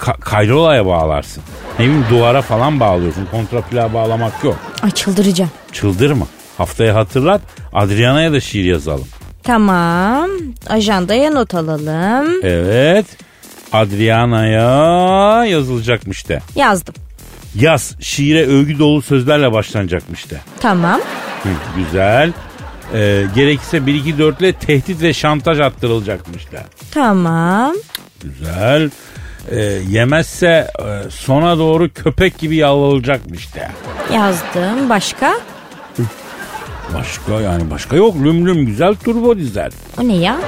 Ka- 0.00 0.20
kayrolaya 0.20 0.86
bağlarsın. 0.86 1.42
Ne 1.78 1.84
bileyim 1.84 2.04
duvara 2.10 2.42
falan 2.42 2.80
bağlıyorsun. 2.80 3.26
Kontraplağa 3.30 3.94
bağlamak 3.94 4.44
yok. 4.44 4.56
Ay 4.82 4.90
çıldıracağım. 4.90 5.50
Çıldırma. 5.72 6.26
Haftaya 6.58 6.94
hatırlat. 6.94 7.40
Adriana'ya 7.72 8.32
da 8.32 8.40
şiir 8.40 8.64
yazalım. 8.64 9.06
Tamam. 9.42 10.30
Ajandaya 10.68 11.30
not 11.30 11.54
alalım. 11.54 12.32
Evet. 12.42 13.06
Adriana'ya 13.72 15.44
yazılacakmış 15.44 16.28
de. 16.28 16.40
Yazdım. 16.56 16.94
Yaz. 17.54 17.94
Şiire 18.00 18.46
övgü 18.46 18.78
dolu 18.78 19.02
sözlerle 19.02 19.52
başlanacakmış 19.52 20.30
de. 20.30 20.40
Tamam. 20.60 21.00
Hı, 21.42 21.48
güzel. 21.76 22.32
Ee, 22.94 23.24
gerekirse 23.34 23.86
1 23.86 23.94
2 23.94 24.18
4 24.18 24.40
ile 24.40 24.52
tehdit 24.52 25.02
ve 25.02 25.12
şantaj 25.12 25.60
attırılacakmış 25.60 26.52
da. 26.52 26.62
Tamam. 26.90 27.74
Güzel. 28.22 28.90
Ee, 29.50 29.80
yemezse 29.90 30.46
e, 30.78 31.10
sona 31.10 31.58
doğru 31.58 31.92
köpek 31.92 32.38
gibi 32.38 32.56
yalvarılacakmış 32.56 33.54
da. 33.54 33.70
Yazdım. 34.14 34.88
Başka? 34.88 35.34
Başka 36.94 37.40
yani 37.40 37.70
başka 37.70 37.96
yok. 37.96 38.16
Lüm 38.16 38.46
lüm 38.46 38.66
güzel 38.66 38.94
turbo 38.94 39.38
dizel. 39.38 39.70
O 40.00 40.08
ne 40.08 40.16
ya? 40.16 40.38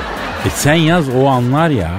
E 0.46 0.50
sen 0.50 0.74
yaz 0.74 1.04
o 1.08 1.26
anlar 1.26 1.70
ya. 1.70 1.90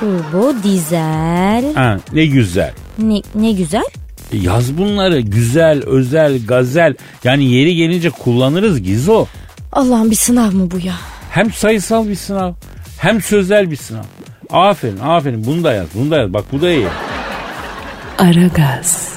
Turbo, 0.00 0.54
dizel. 0.62 1.74
Ha, 1.74 1.98
ne 2.12 2.26
güzel. 2.26 2.72
Ne, 2.98 3.22
ne 3.34 3.52
güzel. 3.52 3.84
E 4.32 4.36
yaz 4.36 4.78
bunları 4.78 5.20
güzel, 5.20 5.82
özel, 5.86 6.46
gazel. 6.46 6.94
Yani 7.24 7.44
yeri 7.44 7.76
gelince 7.76 8.10
kullanırız 8.10 8.82
Gizo. 8.82 9.26
Allah'ım 9.72 10.10
bir 10.10 10.16
sınav 10.16 10.52
mı 10.52 10.70
bu 10.70 10.78
ya? 10.78 10.94
Hem 11.30 11.52
sayısal 11.52 12.08
bir 12.08 12.14
sınav 12.14 12.52
hem 12.98 13.22
sözel 13.22 13.70
bir 13.70 13.76
sınav. 13.76 14.02
Aferin 14.54 14.98
aferin 14.98 15.44
bunu 15.46 15.64
da 15.64 15.72
yaz 15.72 15.86
bunu 15.94 16.10
da 16.10 16.16
yaz 16.16 16.32
bak 16.32 16.44
bu 16.52 16.62
da 16.62 16.70
iyi. 16.70 16.86
Aragaz. 18.18 19.14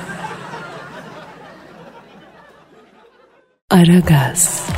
Aragaz. 3.70 4.70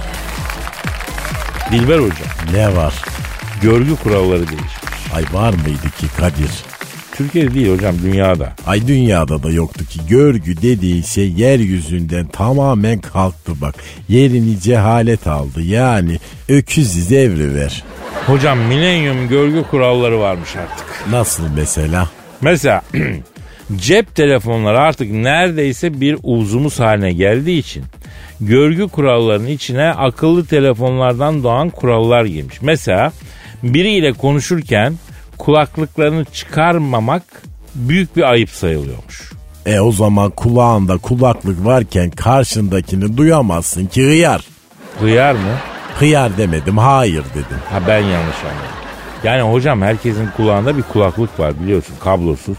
Dilber 1.71 1.99
Hoca 1.99 2.25
Ne 2.53 2.75
var? 2.75 2.93
görgü 3.61 3.95
kuralları 3.95 4.47
değişmiş. 4.47 4.73
Ay 5.15 5.23
var 5.33 5.53
mıydı 5.53 5.89
ki 5.99 6.07
Kadir? 6.17 6.51
Türkiye'de 7.11 7.53
değil 7.53 7.73
hocam 7.73 7.95
dünyada. 8.03 8.53
Ay 8.67 8.87
dünyada 8.87 9.43
da 9.43 9.51
yoktu 9.51 9.85
ki 9.85 9.99
görgü 10.09 10.61
dediğin 10.61 11.01
şey 11.01 11.31
yeryüzünden 11.31 12.27
tamamen 12.27 12.99
kalktı 12.99 13.51
bak. 13.61 13.75
Yerini 14.09 14.59
cehalet 14.59 15.27
aldı 15.27 15.61
yani 15.61 16.19
öküz 16.49 17.11
evriver. 17.11 17.83
Hocam 18.27 18.59
milenyum 18.59 19.27
görgü 19.27 19.63
kuralları 19.63 20.19
varmış 20.19 20.55
artık. 20.55 20.85
Nasıl 21.11 21.43
mesela? 21.55 22.09
Mesela 22.41 22.81
cep 23.75 24.15
telefonları 24.15 24.79
artık 24.79 25.11
neredeyse 25.11 26.01
bir 26.01 26.17
uzumuz 26.23 26.79
haline 26.79 27.13
geldiği 27.13 27.59
için 27.59 27.83
görgü 28.41 28.87
kurallarının 28.87 29.47
içine 29.47 29.89
akıllı 29.89 30.45
telefonlardan 30.45 31.43
doğan 31.43 31.69
kurallar 31.69 32.25
girmiş. 32.25 32.61
Mesela 32.61 33.11
biriyle 33.63 34.13
konuşurken 34.13 34.93
kulaklıklarını 35.37 36.25
çıkarmamak 36.25 37.23
büyük 37.75 38.17
bir 38.17 38.31
ayıp 38.31 38.49
sayılıyormuş. 38.49 39.31
E 39.65 39.79
o 39.79 39.91
zaman 39.91 40.31
kulağında 40.31 40.97
kulaklık 40.97 41.65
varken 41.65 42.09
karşındakini 42.09 43.17
duyamazsın 43.17 43.85
ki 43.85 44.03
hıyar. 44.03 44.45
Hıyar 44.99 45.33
mı? 45.33 45.57
Hıyar 45.99 46.37
demedim 46.37 46.77
hayır 46.77 47.23
dedim. 47.33 47.57
Ha 47.69 47.81
ben 47.87 47.99
yanlış 47.99 48.37
anladım. 48.43 48.79
Yani 49.23 49.41
hocam 49.41 49.81
herkesin 49.81 50.27
kulağında 50.37 50.77
bir 50.77 50.81
kulaklık 50.81 51.39
var 51.39 51.53
biliyorsun 51.63 51.95
kablosuz. 52.03 52.57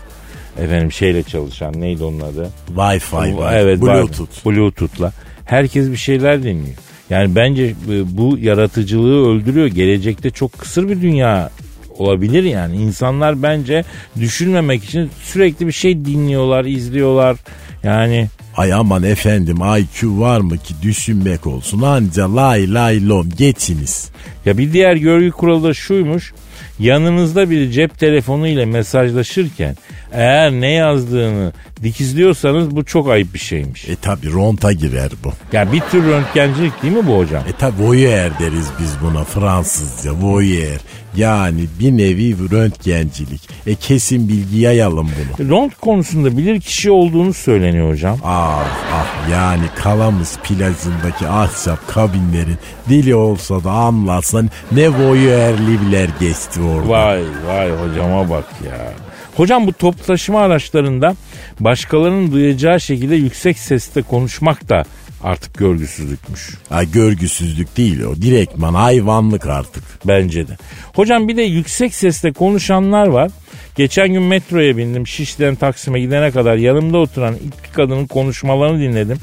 Efendim 0.59 0.93
şeyle 0.93 1.23
çalışan 1.23 1.81
neydi 1.81 2.05
onun 2.05 2.21
adı? 2.21 2.51
Wi-Fi 2.77 3.37
var. 3.37 3.53
Evet. 3.55 3.83
Bluetooth. 3.83 4.47
Bluetooth'la. 4.47 5.13
Herkes 5.45 5.91
bir 5.91 5.97
şeyler 5.97 6.43
dinliyor. 6.43 6.77
Yani 7.11 7.35
bence 7.35 7.65
e, 7.65 8.17
bu 8.17 8.39
yaratıcılığı 8.39 9.29
öldürüyor. 9.29 9.67
Gelecekte 9.67 10.31
çok 10.31 10.59
kısır 10.59 10.89
bir 10.89 11.03
dünya 11.03 11.51
olabilir 11.99 12.45
yani. 12.45 12.77
İnsanlar 12.77 13.43
bence 13.43 13.85
düşünmemek 14.17 14.85
için 14.85 15.11
sürekli 15.23 15.67
bir 15.67 15.73
şey 15.73 16.05
dinliyorlar, 16.05 16.65
izliyorlar. 16.65 17.37
Yani 17.83 18.29
Ay 18.61 18.73
aman 18.73 19.03
efendim 19.03 19.57
IQ 19.57 20.21
var 20.21 20.41
mı 20.41 20.59
ki 20.59 20.75
düşünmek 20.83 21.47
olsun 21.47 21.83
anca 21.83 22.37
lay 22.37 22.75
lay 22.75 23.09
lom 23.09 23.29
geçiniz. 23.39 24.11
ya 24.47 24.59
bir 24.59 24.73
diğer 24.73 24.97
görgü 24.97 25.31
kuralı 25.31 25.69
da 25.69 25.75
şuymuş. 25.75 26.33
Yanınızda 26.81 27.51
bir 27.51 27.71
cep 27.71 27.99
telefonu 27.99 28.49
ile 28.49 28.67
mesajlaşırken 28.67 29.77
eğer 30.13 30.53
ne 30.53 30.71
yazdığını 30.71 31.53
dikizliyorsanız 31.83 32.77
bu 32.77 32.85
çok 32.85 33.11
ayıp 33.11 33.35
bir 33.35 33.39
şeymiş. 33.39 33.89
E 33.89 33.97
tabi 33.97 34.33
ronta 34.33 34.73
girer 34.73 35.11
bu. 35.25 35.33
Ya 35.57 35.73
bir 35.73 35.81
tür 35.81 36.05
röntgencilik 36.05 36.83
değil 36.83 36.95
mi 36.95 37.07
bu 37.07 37.19
hocam? 37.19 37.43
E 37.49 37.53
tabi 37.53 37.83
voyeur 37.83 38.31
deriz 38.41 38.71
biz 38.81 38.95
buna 39.03 39.25
Fransızca 39.25 40.13
voyeur. 40.13 40.81
Yani 41.17 41.67
bir 41.81 41.93
nevi 41.93 42.51
röntgencilik. 42.51 43.49
E 43.67 43.75
kesin 43.75 44.29
bilgi 44.29 44.59
yayalım 44.59 45.09
bunu. 45.39 45.49
Ront 45.49 45.75
konusunda 45.75 46.37
bilir 46.37 46.61
kişi 46.61 46.91
olduğunu 46.91 47.35
söyleniyor 47.35 47.91
hocam. 47.91 48.19
Ah 48.25 48.65
ah 48.93 49.31
yani 49.33 49.63
Kalamız 49.77 50.39
plajındaki 50.45 51.29
ahşap 51.29 51.89
kabinlerin 51.89 52.57
dili 52.89 53.15
olsa 53.15 53.65
da 53.65 53.71
anlatsan 53.71 54.51
ne 54.73 54.89
voyeurliler 54.89 56.09
geçti 56.21 56.61
orada. 56.71 56.89
Vay 56.89 57.23
vay 57.47 57.71
hocama 57.71 58.31
bak 58.31 58.45
ya. 58.67 58.93
Hocam 59.37 59.67
bu 59.67 59.73
toplu 59.73 60.03
taşıma 60.05 60.41
araçlarında 60.41 61.15
başkalarının 61.61 62.33
duyacağı 62.33 62.81
şekilde 62.81 63.17
yüksek 63.17 63.59
sesle 63.59 64.03
konuşmak 64.03 64.69
da 64.69 64.85
artık 65.23 65.59
görgüsüzlükmüş. 65.59 66.55
Ha, 66.69 66.85
görgüsüzlük 66.85 67.77
değil 67.77 68.03
o 68.03 68.17
direktman 68.17 68.75
hayvanlık 68.75 69.47
artık. 69.47 69.85
Bence 70.05 70.49
de. 70.49 70.57
Hocam 70.95 71.29
bir 71.29 71.37
de 71.37 71.43
yüksek 71.43 71.95
sesle 71.95 72.33
konuşanlar 72.33 73.07
var. 73.07 73.31
Geçen 73.77 74.09
gün 74.09 74.23
metroya 74.23 74.77
bindim. 74.77 75.07
Şişli'den 75.07 75.55
Taksim'e 75.55 76.01
gidene 76.01 76.31
kadar 76.31 76.57
yanımda 76.57 76.99
oturan 76.99 77.35
iki 77.35 77.73
kadının 77.73 78.07
konuşmalarını 78.07 78.81
dinledim. 78.81 79.19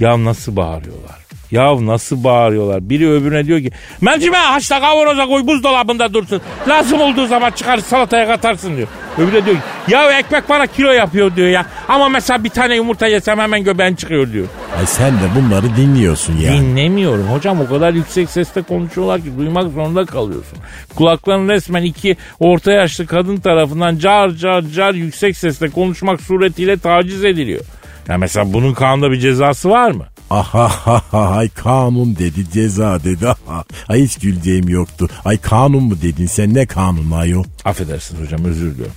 Ya 0.00 0.24
nasıl 0.24 0.56
bağırıyorlar? 0.56 1.27
Ya 1.50 1.86
nasıl 1.86 2.24
bağırıyorlar? 2.24 2.90
Biri 2.90 3.10
öbürüne 3.10 3.46
diyor 3.46 3.60
ki 3.60 3.70
mercimeği 4.00 4.44
haşla 4.44 4.80
kavanoza 4.80 5.26
koy 5.26 5.46
buzdolabında 5.46 6.14
dursun. 6.14 6.40
Lazım 6.68 7.00
olduğu 7.00 7.26
zaman 7.26 7.50
çıkar 7.50 7.78
salataya 7.78 8.26
katarsın 8.26 8.76
diyor. 8.76 8.88
Öbürü 9.18 9.32
de 9.32 9.44
diyor 9.44 9.56
ki, 9.56 9.62
ya 9.88 10.18
ekmek 10.18 10.48
bana 10.48 10.66
kilo 10.66 10.92
yapıyor 10.92 11.36
diyor 11.36 11.48
ya. 11.48 11.66
Ama 11.88 12.08
mesela 12.08 12.44
bir 12.44 12.48
tane 12.48 12.76
yumurta 12.76 13.06
yesem 13.06 13.38
hemen 13.38 13.64
göbeğin 13.64 13.94
çıkıyor 13.94 14.32
diyor. 14.32 14.46
Ay 14.78 14.86
sen 14.86 15.12
de 15.12 15.24
bunları 15.36 15.76
dinliyorsun 15.76 16.36
ya. 16.36 16.52
Dinlemiyorum 16.52 17.26
hocam 17.26 17.60
o 17.60 17.66
kadar 17.68 17.92
yüksek 17.92 18.30
sesle 18.30 18.62
konuşuyorlar 18.62 19.20
ki 19.20 19.38
duymak 19.38 19.72
zorunda 19.72 20.04
kalıyorsun. 20.06 20.58
Kulakların 20.94 21.48
resmen 21.48 21.82
iki 21.82 22.16
orta 22.40 22.72
yaşlı 22.72 23.06
kadın 23.06 23.36
tarafından 23.36 23.98
car 23.98 24.30
car 24.30 24.62
car 24.62 24.94
yüksek 24.94 25.36
sesle 25.36 25.68
konuşmak 25.68 26.20
suretiyle 26.20 26.78
taciz 26.78 27.24
ediliyor. 27.24 27.60
Ya 28.08 28.18
mesela 28.18 28.52
bunun 28.52 28.74
kanunda 28.74 29.10
bir 29.10 29.20
cezası 29.20 29.70
var 29.70 29.90
mı? 29.90 30.04
Aha 30.30 30.68
ha 30.68 31.02
ha 31.10 31.28
ay 31.36 31.48
kanun 31.48 32.16
dedi 32.16 32.50
ceza 32.52 33.04
dedi 33.04 33.28
aha. 33.28 33.64
Ay 33.88 34.02
hiç 34.02 34.18
güleceğim 34.18 34.68
yoktu. 34.68 35.08
Ay 35.24 35.36
kanun 35.38 35.82
mu 35.82 36.02
dedin 36.02 36.26
sen 36.26 36.54
ne 36.54 36.66
kanun 36.66 37.10
ayol? 37.10 37.44
Affedersiniz 37.64 38.22
hocam 38.22 38.44
özür 38.44 38.74
diliyorum. 38.74 38.94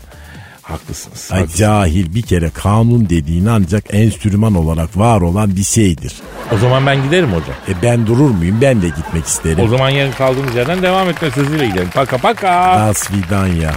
Haklısınız. 0.61 1.29
Ay 1.31 1.39
haklısınız. 1.39 1.59
cahil 1.59 2.15
bir 2.15 2.21
kere 2.21 2.49
kanun 2.49 3.09
dediğin 3.09 3.45
ancak 3.45 3.83
enstrüman 3.93 4.55
olarak 4.55 4.97
var 4.97 5.21
olan 5.21 5.55
bir 5.55 5.63
şeydir. 5.63 6.13
O 6.55 6.57
zaman 6.57 6.85
ben 6.85 7.03
giderim 7.03 7.29
hocam. 7.29 7.55
E 7.67 7.81
ben 7.83 8.07
durur 8.07 8.29
muyum 8.29 8.61
ben 8.61 8.81
de 8.81 8.87
gitmek 8.87 9.25
isterim. 9.25 9.59
O 9.65 9.67
zaman 9.67 9.89
yarın 9.89 10.11
kaldığımız 10.11 10.55
yerden 10.55 10.81
devam 10.81 11.09
etme 11.09 11.31
sözüyle 11.31 11.67
gidelim. 11.67 11.89
Paka 11.93 12.17
paka. 12.17 12.49
Asvidan 12.49 13.47
ya. 13.47 13.73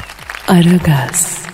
Aragaz. 0.49 1.45